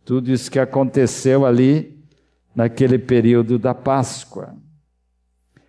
Tudo 0.04 0.30
isso 0.30 0.50
que 0.50 0.58
aconteceu 0.58 1.44
ali 1.44 1.98
naquele 2.54 2.98
período 2.98 3.58
da 3.58 3.74
Páscoa. 3.74 4.54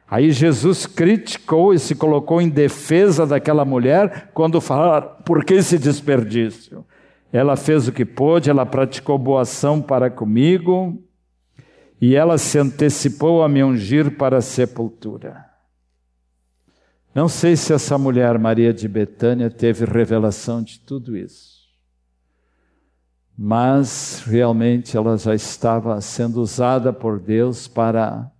Aí 0.07 0.31
Jesus 0.31 0.85
criticou 0.85 1.73
e 1.73 1.79
se 1.79 1.95
colocou 1.95 2.41
em 2.41 2.49
defesa 2.49 3.25
daquela 3.25 3.63
mulher 3.63 4.29
quando 4.33 4.59
fala: 4.59 5.01
por 5.01 5.45
que 5.45 5.53
esse 5.53 5.79
desperdício? 5.79 6.85
Ela 7.31 7.55
fez 7.55 7.87
o 7.87 7.91
que 7.91 8.05
pôde, 8.05 8.49
ela 8.49 8.65
praticou 8.65 9.17
boa 9.17 9.41
ação 9.41 9.81
para 9.81 10.09
comigo 10.09 11.01
e 11.99 12.15
ela 12.15 12.37
se 12.37 12.57
antecipou 12.57 13.43
a 13.43 13.49
me 13.49 13.63
ungir 13.63 14.17
para 14.17 14.37
a 14.37 14.41
sepultura. 14.41 15.45
Não 17.13 17.27
sei 17.27 17.55
se 17.55 17.73
essa 17.73 17.97
mulher, 17.97 18.37
Maria 18.39 18.73
de 18.73 18.87
Betânia, 18.87 19.49
teve 19.49 19.85
revelação 19.85 20.61
de 20.61 20.79
tudo 20.79 21.15
isso 21.15 21.61
mas 23.43 24.21
realmente 24.25 24.95
ela 24.95 25.17
já 25.17 25.33
estava 25.33 25.99
sendo 25.99 26.39
usada 26.39 26.93
por 26.93 27.19
Deus 27.19 27.67
para 27.67 28.31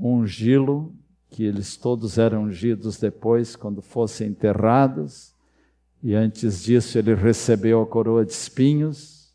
ungí-lo, 0.00 0.94
que 1.28 1.44
eles 1.44 1.76
todos 1.76 2.16
eram 2.16 2.44
ungidos 2.44 2.98
depois, 2.98 3.54
quando 3.54 3.82
fossem 3.82 4.28
enterrados, 4.28 5.27
e 6.02 6.14
antes 6.14 6.62
disso 6.62 6.98
ele 6.98 7.14
recebeu 7.14 7.82
a 7.82 7.86
coroa 7.86 8.24
de 8.24 8.32
espinhos, 8.32 9.32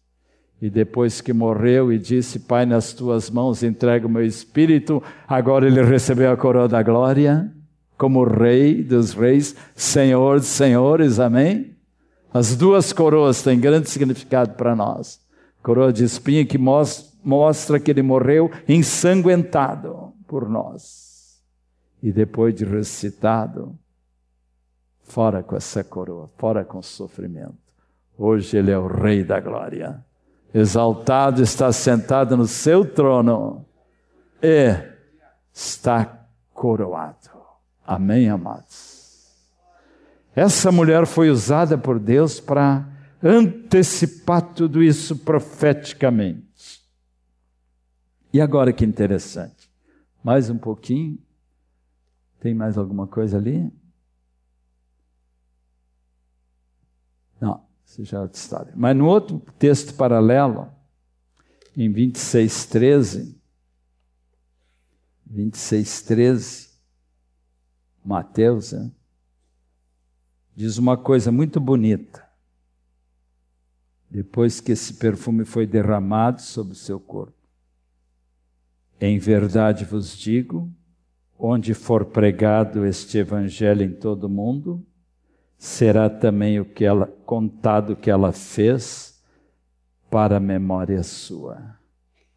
e 0.61 0.69
depois 0.69 1.19
que 1.19 1.33
morreu 1.33 1.91
e 1.91 1.99
disse: 1.99 2.39
Pai, 2.39 2.65
nas 2.65 2.93
tuas 2.93 3.29
mãos 3.29 3.63
entrego 3.63 4.07
o 4.07 4.11
meu 4.11 4.25
espírito, 4.25 5.03
agora 5.27 5.67
ele 5.67 5.83
recebeu 5.83 6.31
a 6.31 6.37
coroa 6.37 6.69
da 6.69 6.81
glória, 6.81 7.51
como 7.97 8.23
Rei 8.23 8.81
dos 8.81 9.13
Reis, 9.13 9.55
Senhor 9.75 10.39
dos 10.39 10.47
Senhores, 10.47 11.19
amém? 11.19 11.75
As 12.33 12.55
duas 12.55 12.93
coroas 12.93 13.43
têm 13.43 13.59
grande 13.59 13.89
significado 13.89 14.55
para 14.55 14.75
nós. 14.75 15.21
Coroa 15.61 15.93
de 15.93 16.03
espinho 16.03 16.47
que 16.47 16.57
mostra 16.57 17.79
que 17.79 17.91
ele 17.91 18.01
morreu 18.01 18.49
ensanguentado 18.67 20.13
por 20.27 20.49
nós. 20.49 21.41
E 22.01 22.11
depois 22.11 22.55
de 22.55 22.65
ressuscitado, 22.65 23.77
fora 25.03 25.43
com 25.43 25.55
essa 25.55 25.83
coroa, 25.83 26.29
fora 26.37 26.63
com 26.63 26.79
o 26.79 26.83
sofrimento. 26.83 27.57
Hoje 28.17 28.57
ele 28.57 28.71
é 28.71 28.77
o 28.77 28.87
Rei 28.87 29.23
da 29.23 29.39
Glória. 29.39 30.03
Exaltado 30.53 31.41
está 31.41 31.71
sentado 31.71 32.37
no 32.37 32.45
seu 32.45 32.85
trono 32.85 33.65
e 34.41 34.75
está 35.51 36.27
coroado. 36.53 37.29
Amém, 37.85 38.29
amados? 38.29 39.31
Essa 40.35 40.71
mulher 40.71 41.05
foi 41.05 41.29
usada 41.29 41.77
por 41.77 41.99
Deus 41.99 42.39
para 42.39 42.87
antecipar 43.21 44.41
tudo 44.41 44.81
isso 44.81 45.17
profeticamente. 45.17 46.81
E 48.31 48.41
agora 48.41 48.73
que 48.73 48.83
interessante. 48.83 49.69
Mais 50.23 50.49
um 50.49 50.57
pouquinho. 50.57 51.19
Tem 52.39 52.53
mais 52.53 52.77
alguma 52.77 53.07
coisa 53.07 53.37
ali? 53.37 53.71
Não, 57.43 57.61
isso 57.85 58.05
já 58.05 58.19
é 58.19 58.21
outra 58.21 58.39
história. 58.39 58.73
Mas 58.73 58.95
no 58.95 59.05
outro 59.05 59.37
texto 59.59 59.93
paralelo, 59.95 60.71
em 61.75 61.91
26, 61.91 62.65
13, 62.67 63.37
26, 65.25 66.01
13, 66.03 66.69
Mateus, 68.05 68.71
né? 68.71 68.89
diz 70.55 70.77
uma 70.77 70.95
coisa 70.95 71.33
muito 71.33 71.59
bonita. 71.59 72.25
Depois 74.09 74.61
que 74.61 74.71
esse 74.71 74.93
perfume 74.93 75.43
foi 75.43 75.67
derramado 75.67 76.41
sobre 76.41 76.71
o 76.71 76.77
seu 76.77 76.97
corpo. 76.97 77.35
Em 79.01 79.19
verdade 79.19 79.83
vos 79.83 80.15
digo, 80.15 80.71
onde 81.37 81.73
for 81.73 82.05
pregado 82.05 82.85
este 82.85 83.17
evangelho 83.17 83.83
em 83.83 83.91
todo 83.91 84.25
o 84.25 84.29
mundo, 84.29 84.85
será 85.63 86.09
também 86.09 86.59
o 86.59 86.65
que 86.65 86.83
ela 86.83 87.07
contado 87.25 87.95
que 87.95 88.11
ela 88.11 88.33
fez 88.33 89.23
para 90.11 90.35
a 90.35 90.39
memória 90.39 91.01
sua. 91.03 91.79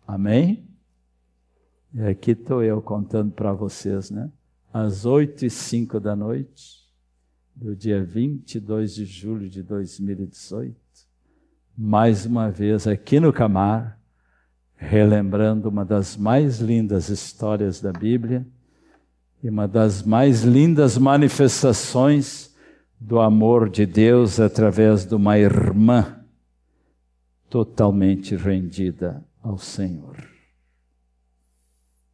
Amém? 0.07 0.65
E 1.93 2.03
aqui 2.03 2.31
estou 2.31 2.63
eu 2.63 2.81
contando 2.81 3.33
para 3.33 3.53
vocês, 3.53 4.13
né? 4.13 4.31
Às 4.73 5.05
oito 5.05 5.45
e 5.45 5.51
cinco 5.51 5.99
da 5.99 6.15
noite, 6.15 6.87
do 7.53 7.75
dia 7.75 8.01
22 8.01 8.95
de 8.95 9.05
julho 9.05 9.49
de 9.49 9.61
2018, 9.61 10.77
mais 11.77 12.27
uma 12.27 12.49
vez 12.49 12.87
aqui 12.87 13.19
no 13.19 13.33
Camar, 13.33 13.99
relembrando 14.77 15.69
uma 15.69 15.85
das 15.85 16.17
mais 16.17 16.61
lindas 16.61 17.09
histórias 17.09 17.81
da 17.81 17.93
Bíblia 17.93 18.47
e 19.43 19.51
uma 19.51 19.67
das 19.67 20.05
mais 20.05 20.45
lindas 20.45 20.97
manifestações 20.97 22.55
do 22.99 23.21
amor 23.21 23.69
de 23.69 23.87
Deus 23.87 24.41
através 24.41 25.05
de 25.05 25.15
uma 25.15 25.39
irmã 25.39 26.25
totalmente 27.49 28.35
rendida 28.35 29.25
ao 29.43 29.59
Senhor. 29.59 30.17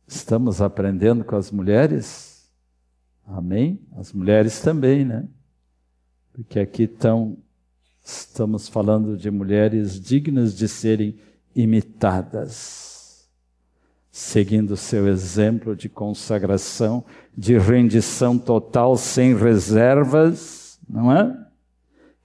Estamos 0.07 0.61
aprendendo 0.61 1.25
com 1.25 1.37
as 1.37 1.51
mulheres? 1.51 2.51
Amém? 3.27 3.81
As 3.97 4.13
mulheres 4.13 4.61
também, 4.61 5.05
né? 5.05 5.27
Porque 6.33 6.59
aqui 6.59 6.83
estão, 6.83 7.39
estamos 8.05 8.69
falando 8.69 9.17
de 9.17 9.31
mulheres 9.31 9.99
dignas 10.01 10.55
de 10.55 10.69
serem 10.69 11.19
imitadas, 11.55 13.29
seguindo 14.11 14.77
seu 14.77 15.09
exemplo 15.09 15.75
de 15.75 15.89
consagração, 15.89 17.05
de 17.37 17.57
rendição 17.57 18.39
total, 18.39 18.97
sem 18.97 19.35
reservas, 19.35 20.62
não 20.93 21.11
é? 21.11 21.35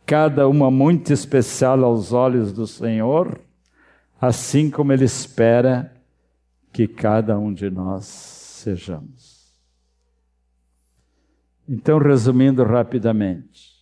Cada 0.06 0.48
uma 0.48 0.70
muito 0.70 1.12
especial 1.14 1.84
aos 1.84 2.12
olhos 2.12 2.52
do 2.52 2.68
Senhor, 2.68 3.40
assim 4.20 4.70
como 4.70 4.92
Ele 4.92 5.06
espera 5.06 5.94
que 6.72 6.88
cada 6.88 7.40
um 7.40 7.54
de 7.54 7.70
nós 7.70 8.06
sejamos. 8.06 9.38
Então, 11.68 11.98
resumindo 11.98 12.64
rapidamente, 12.64 13.78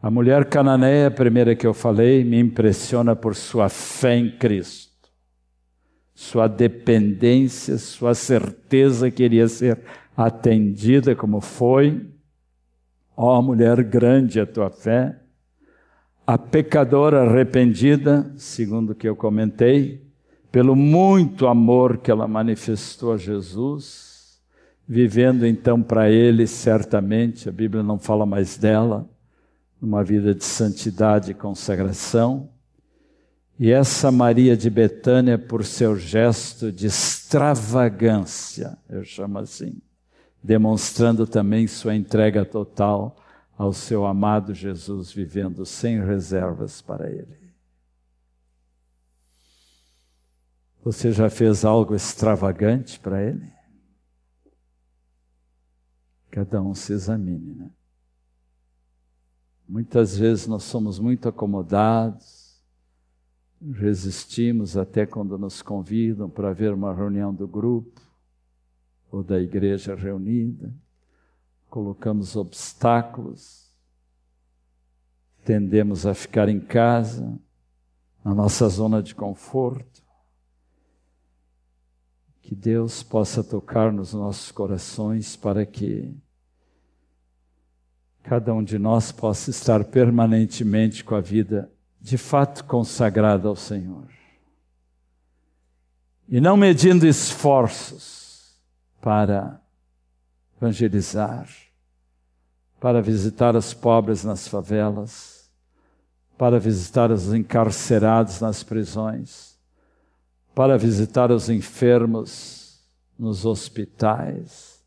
a 0.00 0.10
mulher 0.10 0.44
cananeia, 0.46 1.06
a 1.06 1.10
primeira 1.10 1.54
que 1.54 1.66
eu 1.66 1.72
falei, 1.72 2.24
me 2.24 2.38
impressiona 2.38 3.14
por 3.14 3.36
sua 3.36 3.68
fé 3.68 4.16
em 4.16 4.36
Cristo, 4.36 4.92
sua 6.14 6.48
dependência, 6.48 7.78
sua 7.78 8.14
certeza 8.14 9.10
que 9.10 9.22
iria 9.22 9.46
ser 9.48 9.80
atendida 10.16 11.14
como 11.14 11.40
foi. 11.40 12.08
Ó 13.16 13.38
oh, 13.38 13.42
mulher, 13.42 13.82
grande 13.82 14.40
a 14.40 14.46
tua 14.46 14.70
fé. 14.70 15.18
A 16.26 16.38
pecadora 16.38 17.22
arrependida, 17.22 18.32
segundo 18.36 18.90
o 18.90 18.94
que 18.94 19.08
eu 19.08 19.16
comentei, 19.16 20.02
pelo 20.50 20.76
muito 20.76 21.46
amor 21.46 21.98
que 21.98 22.10
ela 22.10 22.28
manifestou 22.28 23.12
a 23.12 23.16
Jesus, 23.16 24.40
vivendo 24.86 25.46
então 25.46 25.82
para 25.82 26.10
ele, 26.10 26.46
certamente, 26.46 27.48
a 27.48 27.52
Bíblia 27.52 27.82
não 27.82 27.98
fala 27.98 28.26
mais 28.26 28.56
dela, 28.56 29.08
numa 29.80 30.04
vida 30.04 30.34
de 30.34 30.44
santidade 30.44 31.32
e 31.32 31.34
consagração. 31.34 32.50
E 33.58 33.70
essa 33.70 34.12
Maria 34.12 34.56
de 34.56 34.70
Betânia, 34.70 35.38
por 35.38 35.64
seu 35.64 35.96
gesto 35.96 36.70
de 36.70 36.86
extravagância, 36.86 38.76
eu 38.88 39.04
chamo 39.04 39.38
assim, 39.38 39.80
demonstrando 40.42 41.26
também 41.26 41.66
sua 41.66 41.94
entrega 41.94 42.44
total 42.44 43.16
ao 43.56 43.72
seu 43.72 44.04
amado 44.04 44.52
Jesus, 44.52 45.12
vivendo 45.12 45.64
sem 45.64 46.04
reservas 46.04 46.82
para 46.82 47.10
ele. 47.10 47.40
Você 50.84 51.12
já 51.12 51.30
fez 51.30 51.64
algo 51.64 51.94
extravagante 51.94 52.98
para 52.98 53.22
ele? 53.22 53.52
Cada 56.28 56.60
um 56.60 56.74
se 56.74 56.92
examine, 56.92 57.54
né? 57.54 57.70
Muitas 59.68 60.18
vezes 60.18 60.46
nós 60.46 60.64
somos 60.64 60.98
muito 60.98 61.28
acomodados, 61.28 62.60
resistimos 63.74 64.76
até 64.76 65.06
quando 65.06 65.38
nos 65.38 65.62
convidam 65.62 66.28
para 66.28 66.52
ver 66.52 66.74
uma 66.74 66.92
reunião 66.92 67.32
do 67.32 67.46
grupo 67.46 68.02
ou 69.12 69.22
da 69.22 69.38
igreja 69.38 69.94
reunida, 69.94 70.72
colocamos 71.68 72.34
obstáculos, 72.34 73.70
tendemos 75.44 76.06
a 76.06 76.14
ficar 76.14 76.48
em 76.48 76.58
casa, 76.58 77.38
na 78.24 78.34
nossa 78.34 78.66
zona 78.70 79.02
de 79.02 79.14
conforto. 79.14 80.02
Que 82.40 82.54
Deus 82.54 83.02
possa 83.02 83.44
tocar 83.44 83.92
nos 83.92 84.14
nossos 84.14 84.50
corações 84.50 85.36
para 85.36 85.66
que 85.66 86.16
cada 88.22 88.54
um 88.54 88.64
de 88.64 88.78
nós 88.78 89.12
possa 89.12 89.50
estar 89.50 89.84
permanentemente 89.84 91.04
com 91.04 91.14
a 91.14 91.20
vida 91.20 91.70
de 92.00 92.16
fato 92.16 92.64
consagrada 92.64 93.46
ao 93.46 93.56
Senhor. 93.56 94.08
E 96.28 96.40
não 96.40 96.56
medindo 96.56 97.06
esforços 97.06 98.21
para 99.02 99.60
evangelizar, 100.56 101.46
para 102.80 103.02
visitar 103.02 103.54
os 103.54 103.74
pobres 103.74 104.24
nas 104.24 104.48
favelas, 104.48 105.50
para 106.38 106.58
visitar 106.58 107.10
os 107.10 107.34
encarcerados 107.34 108.40
nas 108.40 108.62
prisões 108.62 109.52
para 110.54 110.76
visitar 110.76 111.30
os 111.30 111.48
enfermos 111.48 112.80
nos 113.18 113.44
hospitais, 113.46 114.82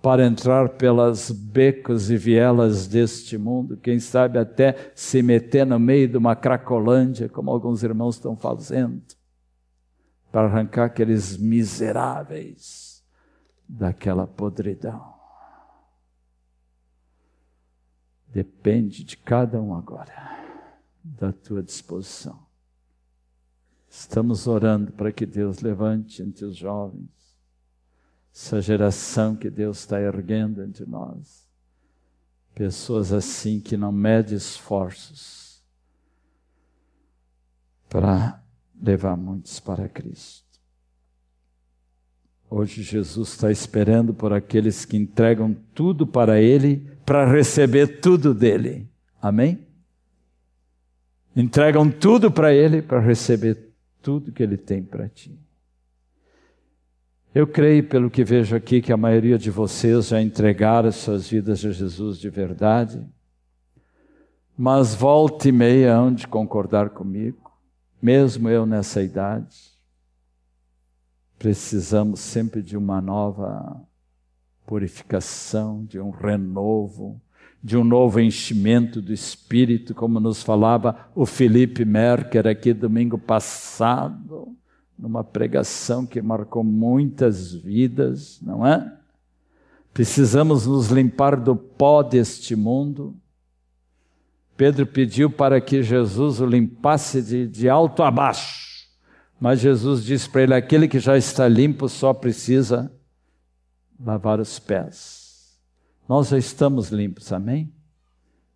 para 0.00 0.26
entrar 0.26 0.70
pelas 0.70 1.30
becos 1.30 2.10
e 2.10 2.16
vielas 2.16 2.86
deste 2.86 3.38
mundo, 3.38 3.76
quem 3.76 4.00
sabe 4.00 4.38
até 4.38 4.90
se 4.94 5.22
meter 5.22 5.64
no 5.64 5.78
meio 5.78 6.08
de 6.08 6.16
uma 6.16 6.34
cracolândia, 6.34 7.28
como 7.28 7.50
alguns 7.50 7.82
irmãos 7.82 8.16
estão 8.16 8.36
fazendo, 8.36 9.02
para 10.30 10.46
arrancar 10.46 10.86
aqueles 10.86 11.36
miseráveis 11.36 12.81
daquela 13.72 14.26
podridão. 14.26 15.14
Depende 18.28 19.02
de 19.02 19.16
cada 19.16 19.60
um 19.60 19.74
agora, 19.74 20.12
da 21.02 21.32
tua 21.32 21.62
disposição. 21.62 22.46
Estamos 23.88 24.46
orando 24.46 24.92
para 24.92 25.12
que 25.12 25.26
Deus 25.26 25.60
levante 25.60 26.22
entre 26.22 26.44
os 26.44 26.56
jovens 26.56 27.10
essa 28.34 28.62
geração 28.62 29.36
que 29.36 29.50
Deus 29.50 29.80
está 29.80 30.00
erguendo 30.00 30.62
entre 30.62 30.86
nós. 30.86 31.46
Pessoas 32.54 33.12
assim 33.12 33.60
que 33.60 33.76
não 33.76 33.92
medem 33.92 34.36
esforços 34.36 35.62
para 37.90 38.42
levar 38.74 39.16
muitos 39.16 39.60
para 39.60 39.88
Cristo. 39.88 40.41
Hoje 42.54 42.82
Jesus 42.82 43.30
está 43.30 43.50
esperando 43.50 44.12
por 44.12 44.30
aqueles 44.30 44.84
que 44.84 44.94
entregam 44.94 45.56
tudo 45.72 46.06
para 46.06 46.38
Ele 46.38 46.86
para 47.02 47.24
receber 47.24 48.02
tudo 48.02 48.34
dele. 48.34 48.86
Amém? 49.22 49.66
Entregam 51.34 51.90
tudo 51.90 52.30
para 52.30 52.52
Ele 52.52 52.82
para 52.82 53.00
receber 53.00 53.72
tudo 54.02 54.30
que 54.30 54.42
Ele 54.42 54.58
tem 54.58 54.82
para 54.82 55.08
ti. 55.08 55.34
Eu 57.34 57.46
creio, 57.46 57.88
pelo 57.88 58.10
que 58.10 58.22
vejo 58.22 58.54
aqui, 58.54 58.82
que 58.82 58.92
a 58.92 58.98
maioria 58.98 59.38
de 59.38 59.50
vocês 59.50 60.08
já 60.08 60.20
entregaram 60.20 60.92
suas 60.92 61.30
vidas 61.30 61.64
a 61.64 61.70
Jesus 61.70 62.18
de 62.18 62.28
verdade, 62.28 63.02
mas 64.58 64.94
volta 64.94 65.48
e 65.48 65.52
meia 65.52 65.96
hão 65.96 66.12
de 66.12 66.28
concordar 66.28 66.90
comigo, 66.90 67.50
mesmo 68.02 68.50
eu 68.50 68.66
nessa 68.66 69.02
idade, 69.02 69.71
precisamos 71.42 72.20
sempre 72.20 72.62
de 72.62 72.76
uma 72.76 73.00
nova 73.00 73.82
purificação, 74.64 75.84
de 75.84 75.98
um 75.98 76.10
renovo, 76.10 77.20
de 77.60 77.76
um 77.76 77.82
novo 77.82 78.20
enchimento 78.20 79.02
do 79.02 79.12
Espírito, 79.12 79.92
como 79.92 80.20
nos 80.20 80.40
falava 80.40 81.10
o 81.16 81.26
Felipe 81.26 81.84
Merker 81.84 82.46
aqui 82.46 82.72
domingo 82.72 83.18
passado, 83.18 84.56
numa 84.96 85.24
pregação 85.24 86.06
que 86.06 86.22
marcou 86.22 86.62
muitas 86.62 87.52
vidas, 87.52 88.40
não 88.40 88.64
é? 88.64 88.96
Precisamos 89.92 90.64
nos 90.64 90.90
limpar 90.92 91.34
do 91.34 91.56
pó 91.56 92.04
deste 92.04 92.54
mundo. 92.54 93.16
Pedro 94.56 94.86
pediu 94.86 95.28
para 95.28 95.60
que 95.60 95.82
Jesus 95.82 96.40
o 96.40 96.46
limpasse 96.46 97.20
de, 97.20 97.48
de 97.48 97.68
alto 97.68 98.04
a 98.04 98.12
baixo, 98.12 98.71
mas 99.42 99.58
Jesus 99.58 100.04
disse 100.04 100.30
para 100.30 100.42
ele: 100.42 100.54
aquele 100.54 100.86
que 100.86 101.00
já 101.00 101.18
está 101.18 101.48
limpo 101.48 101.88
só 101.88 102.14
precisa 102.14 102.92
lavar 103.98 104.38
os 104.38 104.60
pés. 104.60 105.58
Nós 106.08 106.28
já 106.28 106.38
estamos 106.38 106.90
limpos, 106.90 107.32
amém? 107.32 107.74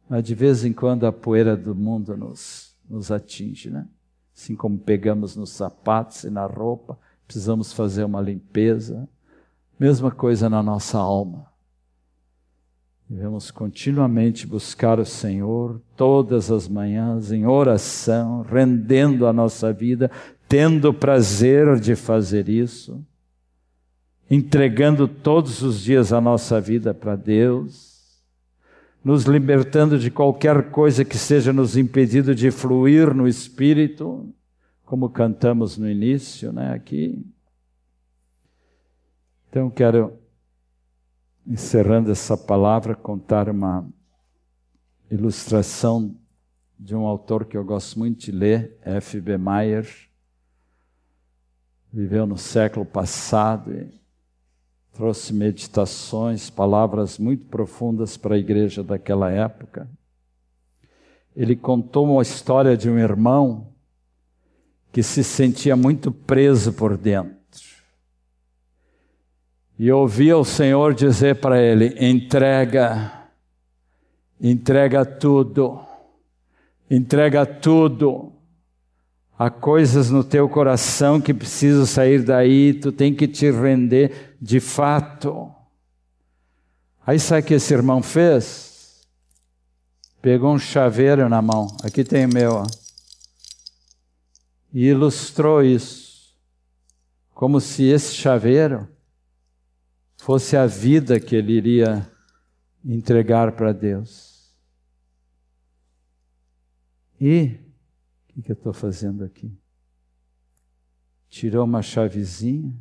Mas 0.09 0.23
de 0.23 0.33
vez 0.33 0.65
em 0.65 0.73
quando 0.73 1.05
a 1.05 1.11
poeira 1.11 1.57
do 1.57 1.75
mundo 1.75 2.17
nos, 2.17 2.73
nos 2.89 3.11
atinge, 3.11 3.69
né? 3.69 3.89
Assim 4.33 4.55
como 4.55 4.79
pegamos 4.79 5.35
nos 5.35 5.51
sapatos 5.51 6.23
e 6.23 6.31
na 6.31 6.47
roupa, 6.47 6.97
precisamos 7.27 7.73
fazer 7.73 8.05
uma 8.05 8.21
limpeza. 8.21 9.09
Mesma 9.81 10.13
coisa 10.13 10.49
na 10.49 10.63
nossa 10.63 10.99
alma. 10.99 11.51
Devemos 13.09 13.53
continuamente 13.53 14.47
buscar 14.47 14.99
o 14.99 15.05
Senhor 15.05 15.81
todas 15.97 16.51
as 16.51 16.69
manhãs 16.69 17.31
em 17.31 17.47
oração, 17.47 18.43
rendendo 18.43 19.29
a 19.29 19.33
nossa 19.33 19.73
vida, 19.73 20.11
tendo 20.49 20.93
prazer 20.93 21.79
de 21.81 21.95
fazer 21.95 22.49
isso 22.49 23.05
entregando 24.31 25.07
todos 25.07 25.63
os 25.63 25.81
dias 25.81 26.13
a 26.13 26.21
nossa 26.21 26.61
vida 26.61 26.93
para 26.93 27.15
Deus, 27.15 28.25
nos 29.05 29.25
libertando 29.25 29.99
de 29.99 30.11
qualquer 30.11 30.71
coisa 30.71 31.05
que 31.05 31.17
seja 31.17 31.53
nos 31.53 31.77
impedido 31.77 32.35
de 32.35 32.51
fluir 32.51 33.15
no 33.15 33.29
Espírito, 33.29 34.29
como 34.85 35.09
cantamos 35.09 35.79
no 35.79 35.89
início, 35.89 36.53
né, 36.53 36.73
aqui. 36.73 37.25
Então, 39.49 39.71
quero, 39.71 40.13
encerrando 41.47 42.11
essa 42.11 42.37
palavra, 42.37 42.97
contar 42.97 43.49
uma 43.49 43.89
ilustração 45.09 46.17
de 46.79 46.97
um 46.97 47.07
autor 47.07 47.45
que 47.45 47.57
eu 47.57 47.65
gosto 47.65 47.97
muito 47.99 48.27
de 48.27 48.33
ler, 48.33 48.77
F.B. 48.83 49.39
Meyer. 49.39 49.87
Viveu 51.97 52.27
no 52.27 52.37
século 52.37 52.85
passado 52.85 53.73
e 53.73 53.89
trouxe 54.93 55.33
meditações, 55.33 56.51
palavras 56.51 57.19
muito 57.19 57.47
profundas 57.47 58.19
para 58.19 58.35
a 58.35 58.39
igreja 58.39 58.85
daquela 58.85 59.31
época. 59.31 59.89
Ele 61.35 61.57
contou 61.57 62.05
uma 62.05 62.21
história 62.21 62.77
de 62.77 62.91
um 62.91 62.99
irmão 62.99 63.73
que 64.93 65.03
se 65.03 65.25
sentia 65.25 65.75
muito 65.75 66.13
preso 66.13 66.71
por 66.75 66.99
dentro. 66.99 67.65
E 69.79 69.91
ouvia 69.91 70.37
o 70.37 70.45
Senhor 70.45 70.93
dizer 70.93 71.41
para 71.41 71.63
ele: 71.63 71.97
entrega, 71.99 73.27
entrega 74.39 75.03
tudo, 75.03 75.81
entrega 76.91 77.47
tudo. 77.47 78.36
Há 79.39 79.51
coisas 79.51 80.11
no 80.11 80.25
teu 80.25 80.49
coração 80.49 81.21
que 81.21 81.35
precisam 81.35 81.85
sair 81.85 82.23
daí, 82.23 82.73
tu 82.73 82.91
tem 82.91 83.15
que 83.15 83.29
te 83.29 83.51
render 83.51 84.37
de 84.41 84.61
fato. 84.61 85.53
Aí 87.07 87.19
sabe 87.21 87.43
o 87.43 87.45
que 87.45 87.55
esse 87.55 87.75
irmão 87.75 88.03
fez? 88.03 89.07
Pegou 90.23 90.55
um 90.55 90.59
chaveiro 90.59 91.29
na 91.29 91.43
mão, 91.43 91.67
aqui 91.85 92.03
tem 92.03 92.25
o 92.25 92.33
meu, 92.33 92.53
ó, 92.55 92.67
e 94.73 94.87
ilustrou 94.87 95.63
isso, 95.63 96.35
como 97.33 97.61
se 97.61 97.85
esse 97.85 98.15
chaveiro 98.15 98.89
fosse 100.17 100.57
a 100.57 100.67
vida 100.67 101.21
que 101.21 101.37
ele 101.37 101.53
iria 101.53 102.11
entregar 102.85 103.53
para 103.53 103.73
Deus. 103.73 104.53
E 107.21 107.66
o 108.37 108.43
que 108.43 108.53
eu 108.53 108.55
estou 108.55 108.73
fazendo 108.73 109.25
aqui? 109.25 109.51
Tirou 111.29 111.65
uma 111.65 111.83
chavezinha, 111.83 112.75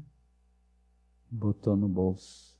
botou 1.31 1.75
no 1.77 1.87
bolso 1.87 2.57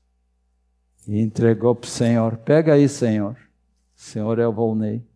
e 1.06 1.20
entregou 1.20 1.74
para 1.74 1.86
o 1.86 1.90
Senhor. 1.90 2.36
Pega 2.38 2.74
aí, 2.74 2.88
Senhor. 2.88 3.36
Senhor 3.94 4.38
é 4.38 4.46
o 4.46 4.52
Volney. 4.52 5.06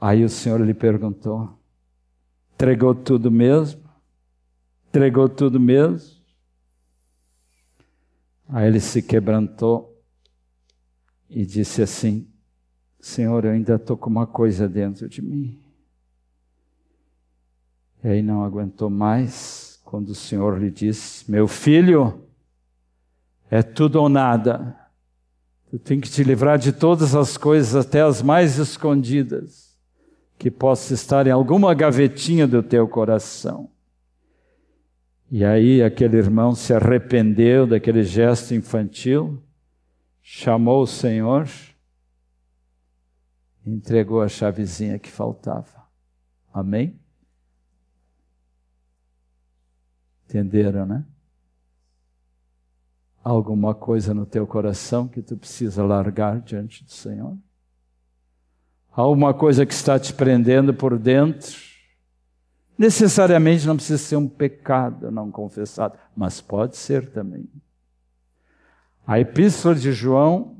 Aí 0.00 0.24
o 0.24 0.28
Senhor 0.28 0.60
lhe 0.60 0.74
perguntou: 0.74 1.58
entregou 2.54 2.94
tudo 2.94 3.30
mesmo? 3.30 3.88
Entregou 4.88 5.28
tudo 5.28 5.60
mesmo? 5.60 6.20
Aí 8.48 8.66
ele 8.66 8.80
se 8.80 9.02
quebrantou 9.02 10.02
e 11.28 11.46
disse 11.46 11.82
assim: 11.82 12.29
Senhor, 13.00 13.44
eu 13.46 13.52
ainda 13.52 13.76
estou 13.76 13.96
com 13.96 14.10
uma 14.10 14.26
coisa 14.26 14.68
dentro 14.68 15.08
de 15.08 15.22
mim. 15.22 15.58
E 18.04 18.08
aí 18.08 18.22
não 18.22 18.44
aguentou 18.44 18.90
mais 18.90 19.80
quando 19.84 20.10
o 20.10 20.14
Senhor 20.14 20.58
lhe 20.58 20.70
disse: 20.70 21.30
Meu 21.30 21.48
filho, 21.48 22.22
é 23.50 23.62
tudo 23.62 23.96
ou 23.96 24.08
nada. 24.08 24.76
Tu 25.70 25.78
tem 25.78 26.00
que 26.00 26.10
te 26.10 26.22
livrar 26.22 26.58
de 26.58 26.72
todas 26.72 27.14
as 27.14 27.36
coisas, 27.36 27.74
até 27.74 28.02
as 28.02 28.20
mais 28.22 28.58
escondidas, 28.58 29.78
que 30.36 30.50
possam 30.50 30.94
estar 30.94 31.26
em 31.26 31.30
alguma 31.30 31.72
gavetinha 31.74 32.46
do 32.46 32.62
teu 32.62 32.86
coração. 32.88 33.70
E 35.30 35.44
aí 35.44 35.82
aquele 35.82 36.16
irmão 36.16 36.54
se 36.54 36.74
arrependeu 36.74 37.66
daquele 37.66 38.02
gesto 38.02 38.52
infantil, 38.52 39.40
chamou 40.20 40.82
o 40.82 40.88
Senhor 40.88 41.48
entregou 43.64 44.22
a 44.22 44.28
chavezinha 44.28 44.98
que 44.98 45.10
faltava. 45.10 45.86
Amém? 46.52 46.98
Entenderam, 50.24 50.86
né? 50.86 51.04
Alguma 53.22 53.74
coisa 53.74 54.14
no 54.14 54.24
teu 54.24 54.46
coração 54.46 55.06
que 55.06 55.20
tu 55.20 55.36
precisa 55.36 55.84
largar 55.84 56.40
diante 56.40 56.84
do 56.84 56.90
Senhor? 56.90 57.36
Alguma 58.90 59.34
coisa 59.34 59.66
que 59.66 59.72
está 59.72 59.98
te 59.98 60.12
prendendo 60.12 60.72
por 60.72 60.98
dentro? 60.98 61.56
Necessariamente 62.78 63.66
não 63.66 63.76
precisa 63.76 63.98
ser 63.98 64.16
um 64.16 64.28
pecado 64.28 65.10
não 65.10 65.30
confessado, 65.30 65.98
mas 66.16 66.40
pode 66.40 66.76
ser 66.76 67.10
também. 67.12 67.48
A 69.06 69.20
epístola 69.20 69.74
de 69.74 69.92
João 69.92 70.59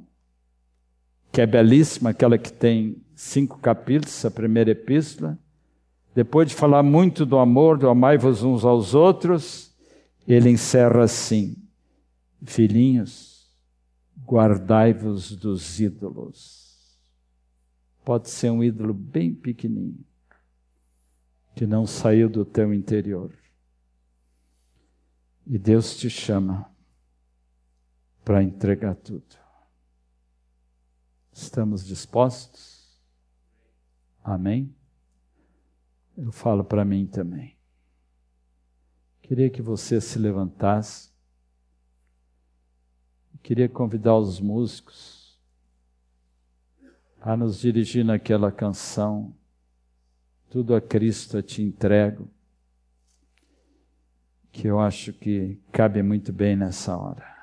que 1.32 1.40
é 1.40 1.46
belíssima, 1.46 2.10
aquela 2.10 2.36
que 2.36 2.52
tem 2.52 2.96
cinco 3.14 3.58
capítulos, 3.58 4.24
a 4.24 4.30
primeira 4.30 4.70
epístola. 4.70 5.38
Depois 6.14 6.48
de 6.48 6.54
falar 6.54 6.82
muito 6.82 7.24
do 7.24 7.38
amor, 7.38 7.78
do 7.78 7.88
amai-vos 7.88 8.42
uns 8.42 8.64
aos 8.64 8.94
outros, 8.94 9.72
ele 10.26 10.50
encerra 10.50 11.04
assim: 11.04 11.56
Filhinhos, 12.42 13.48
guardai-vos 14.24 15.36
dos 15.36 15.80
ídolos. 15.80 16.98
Pode 18.04 18.28
ser 18.28 18.50
um 18.50 18.64
ídolo 18.64 18.92
bem 18.92 19.32
pequenininho, 19.32 20.04
que 21.54 21.66
não 21.66 21.86
saiu 21.86 22.28
do 22.28 22.44
teu 22.44 22.74
interior. 22.74 23.32
E 25.46 25.58
Deus 25.58 25.96
te 25.96 26.08
chama 26.08 26.70
para 28.24 28.42
entregar 28.42 28.94
tudo. 28.94 29.39
Estamos 31.32 31.84
dispostos? 31.84 33.00
Amém? 34.22 34.74
Eu 36.16 36.32
falo 36.32 36.64
para 36.64 36.84
mim 36.84 37.06
também. 37.06 37.56
Queria 39.22 39.48
que 39.48 39.62
você 39.62 40.00
se 40.00 40.18
levantasse. 40.18 41.10
Queria 43.42 43.68
convidar 43.68 44.16
os 44.16 44.40
músicos 44.40 45.40
a 47.20 47.36
nos 47.36 47.58
dirigir 47.60 48.04
naquela 48.04 48.50
canção. 48.50 49.34
Tudo 50.50 50.74
a 50.74 50.80
Cristo 50.80 51.36
eu 51.36 51.42
te 51.42 51.62
entrego. 51.62 52.28
Que 54.52 54.66
eu 54.66 54.80
acho 54.80 55.12
que 55.12 55.58
cabe 55.70 56.02
muito 56.02 56.32
bem 56.32 56.56
nessa 56.56 56.96
hora. 56.96 57.39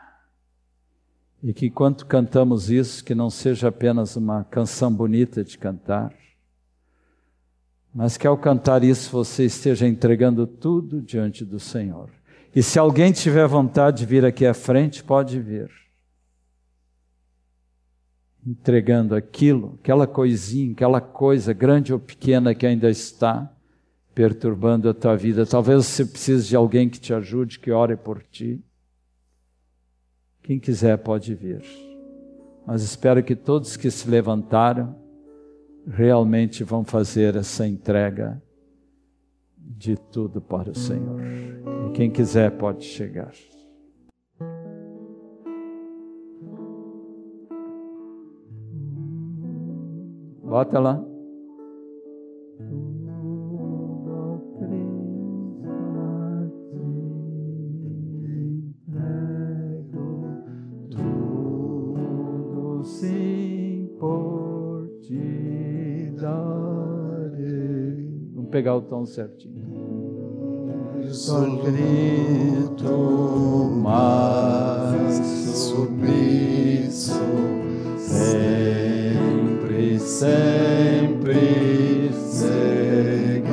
E 1.44 1.54
que 1.54 1.68
enquanto 1.68 2.06
cantamos 2.06 2.70
isso, 2.70 3.04
que 3.04 3.14
não 3.14 3.30
seja 3.30 3.68
apenas 3.68 4.16
uma 4.16 4.44
canção 4.44 4.92
bonita 4.92 5.44
de 5.44 5.58
cantar, 5.58 6.14
mas 7.94 8.18
que 8.18 8.28
ao 8.28 8.38
cantar 8.38 8.84
isso 8.84 9.12
você 9.12 9.46
esteja 9.46 9.88
entregando 9.88 10.46
tudo 10.46 11.02
diante 11.02 11.44
do 11.44 11.60
Senhor. 11.60 12.10
E 12.56 12.64
se 12.64 12.80
alguém 12.80 13.12
tiver 13.12 13.48
vontade 13.48 14.00
de 14.00 14.06
vir 14.06 14.26
aqui 14.26 14.46
à 14.46 14.54
frente, 14.54 15.04
pode 15.04 15.40
vir. 15.40 15.70
Entregando 18.46 19.16
aquilo, 19.16 19.78
aquela 19.82 20.08
coisinha, 20.08 20.72
aquela 20.72 21.02
coisa 21.02 21.54
grande 21.54 21.94
ou 21.94 22.00
pequena 22.00 22.56
que 22.56 22.66
ainda 22.66 22.90
está 22.90 23.52
perturbando 24.16 24.90
a 24.90 24.94
tua 24.94 25.16
vida. 25.16 25.46
Talvez 25.46 25.86
você 25.86 26.06
precise 26.06 26.48
de 26.48 26.56
alguém 26.56 26.90
que 26.90 27.00
te 27.00 27.14
ajude, 27.14 27.60
que 27.60 27.72
ore 27.72 27.96
por 27.96 28.24
ti. 28.24 28.64
Quem 30.48 30.62
quiser 30.62 30.98
pode 31.00 31.36
vir. 31.36 31.62
Mas 32.66 32.82
espero 32.82 33.22
que 33.22 33.36
todos 33.36 33.76
que 33.76 33.92
se 33.92 34.10
levantaram 34.10 34.96
realmente 35.86 36.64
vão 36.64 36.86
fazer 36.86 37.36
essa 37.36 37.68
entrega 37.68 38.42
de 39.58 39.98
tudo 39.98 40.40
para 40.40 40.72
o 40.72 40.74
Senhor. 40.74 41.20
E 41.90 41.92
quem 41.92 42.10
quiser 42.10 42.52
pode 42.52 42.86
chegar. 42.86 43.34
Bota 50.42 50.80
lá. 50.80 51.17
Pegar 68.68 68.76
o 68.76 68.82
tom 68.82 69.06
certinho. 69.06 69.66
grito 71.64 72.92
mais 73.82 75.26
submisso, 75.56 77.22
sempre, 77.98 79.98
sempre 80.00 82.12
seguirei. 82.30 83.48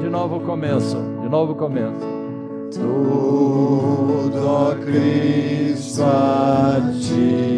De 0.00 0.08
novo 0.08 0.38
começo, 0.40 0.96
de 1.20 1.28
novo 1.28 1.56
começo. 1.56 2.12
tudo, 2.70 4.76
Cristo, 4.84 6.04
a 6.04 6.80
ti 7.00 7.51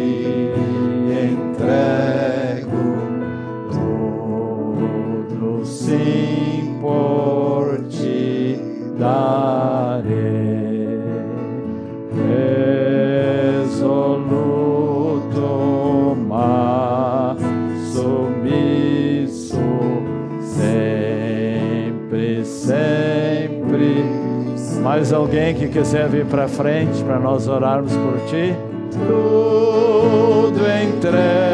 alguém 25.25 25.55
que 25.55 25.67
quiser 25.67 26.07
vir 26.07 26.23
para 26.25 26.47
frente 26.47 27.03
para 27.03 27.19
nós 27.19 27.47
orarmos 27.47 27.91
por 27.93 28.19
ti? 28.27 28.55
Tudo 28.91 30.61
entregarei, 30.61 31.44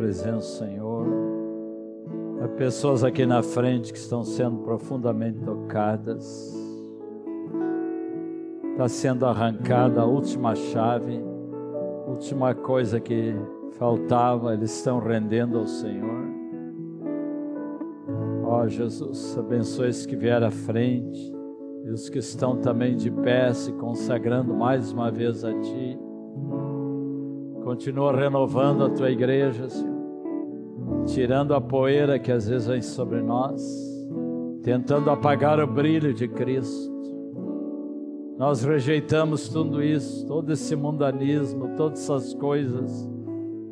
presença 0.00 0.64
Senhor. 0.64 1.06
Há 2.42 2.48
pessoas 2.48 3.04
aqui 3.04 3.26
na 3.26 3.42
frente 3.42 3.92
que 3.92 3.98
estão 3.98 4.24
sendo 4.24 4.56
profundamente 4.60 5.40
tocadas. 5.40 6.56
Está 8.72 8.88
sendo 8.88 9.26
arrancada 9.26 10.00
a 10.00 10.06
última 10.06 10.54
chave, 10.54 11.22
última 12.06 12.54
coisa 12.54 12.98
que 12.98 13.34
faltava, 13.72 14.54
eles 14.54 14.74
estão 14.74 15.00
rendendo 15.00 15.58
ao 15.58 15.66
Senhor. 15.66 16.30
Ó 18.46 18.66
Jesus, 18.66 19.36
abençoe 19.36 19.90
os 19.90 20.06
que 20.06 20.16
vieram 20.16 20.46
à 20.46 20.50
frente 20.50 21.30
e 21.84 21.90
os 21.90 22.08
que 22.08 22.20
estão 22.20 22.56
também 22.56 22.96
de 22.96 23.10
pé 23.10 23.52
se 23.52 23.70
consagrando 23.72 24.54
mais 24.54 24.92
uma 24.92 25.10
vez 25.10 25.44
a 25.44 25.52
Ti. 25.52 25.98
Continua 27.62 28.16
renovando 28.16 28.84
a 28.84 28.88
Tua 28.88 29.10
igreja, 29.10 29.68
Senhor, 29.68 29.89
tirando 31.12 31.54
a 31.54 31.60
poeira 31.60 32.18
que 32.18 32.30
às 32.30 32.48
vezes 32.48 32.66
vem 32.66 32.82
sobre 32.82 33.20
nós, 33.20 33.62
tentando 34.62 35.10
apagar 35.10 35.60
o 35.60 35.66
brilho 35.66 36.14
de 36.14 36.28
Cristo. 36.28 36.90
Nós 38.38 38.64
rejeitamos 38.64 39.48
tudo 39.48 39.82
isso, 39.82 40.26
todo 40.26 40.52
esse 40.52 40.74
mundanismo, 40.74 41.76
todas 41.76 42.00
essas 42.00 42.32
coisas 42.34 43.08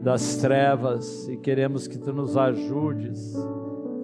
das 0.03 0.37
trevas 0.37 1.29
e 1.29 1.37
queremos 1.37 1.87
que 1.87 1.99
tu 1.99 2.13
nos 2.13 2.37
ajudes. 2.37 3.35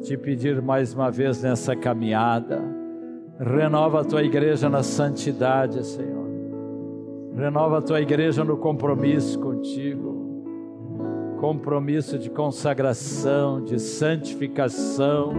Te 0.02 0.16
pedir 0.16 0.60
mais 0.62 0.94
uma 0.94 1.10
vez 1.10 1.42
nessa 1.42 1.74
caminhada. 1.74 2.62
Renova 3.38 4.00
a 4.00 4.04
tua 4.04 4.22
igreja 4.22 4.68
na 4.68 4.82
santidade, 4.82 5.84
Senhor. 5.84 6.28
Renova 7.34 7.78
a 7.78 7.82
tua 7.82 8.00
igreja 8.00 8.44
no 8.44 8.56
compromisso 8.56 9.38
contigo. 9.40 10.13
Compromisso 11.44 12.18
de 12.18 12.30
consagração, 12.30 13.62
de 13.62 13.78
santificação, 13.78 15.30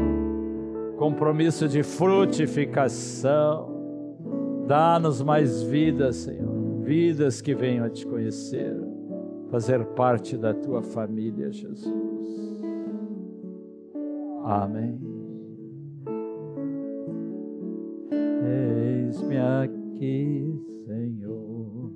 compromisso 0.97 1.67
de 1.67 1.81
frutificação. 1.81 3.73
Dá-nos 4.67 5.23
mais 5.23 5.63
vidas, 5.63 6.17
Senhor, 6.17 6.83
vidas 6.83 7.41
que 7.41 7.55
venham 7.55 7.83
a 7.85 7.89
te 7.89 8.05
conhecer, 8.05 8.77
fazer 9.49 9.83
parte 9.83 10.37
da 10.37 10.53
tua 10.53 10.83
família, 10.83 11.51
Jesus. 11.51 11.91
Amém. 14.43 15.01
Eis-me 19.07 19.37
aqui, 19.39 20.53
Senhor, 20.85 21.91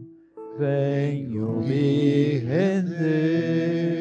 venho 0.57 1.59
me 1.61 2.39
render. 2.39 3.98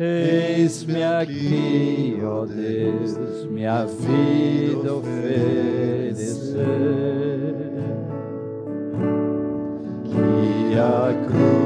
Eis-me 0.00 1.02
aqui, 1.02 2.20
ó 2.22 2.46
Deus, 2.46 3.46
minha 3.50 3.84
vida 3.84 4.94
oferecer. 4.94 6.44
Que 10.04 10.78
a 10.78 11.12
cruz 11.26 11.57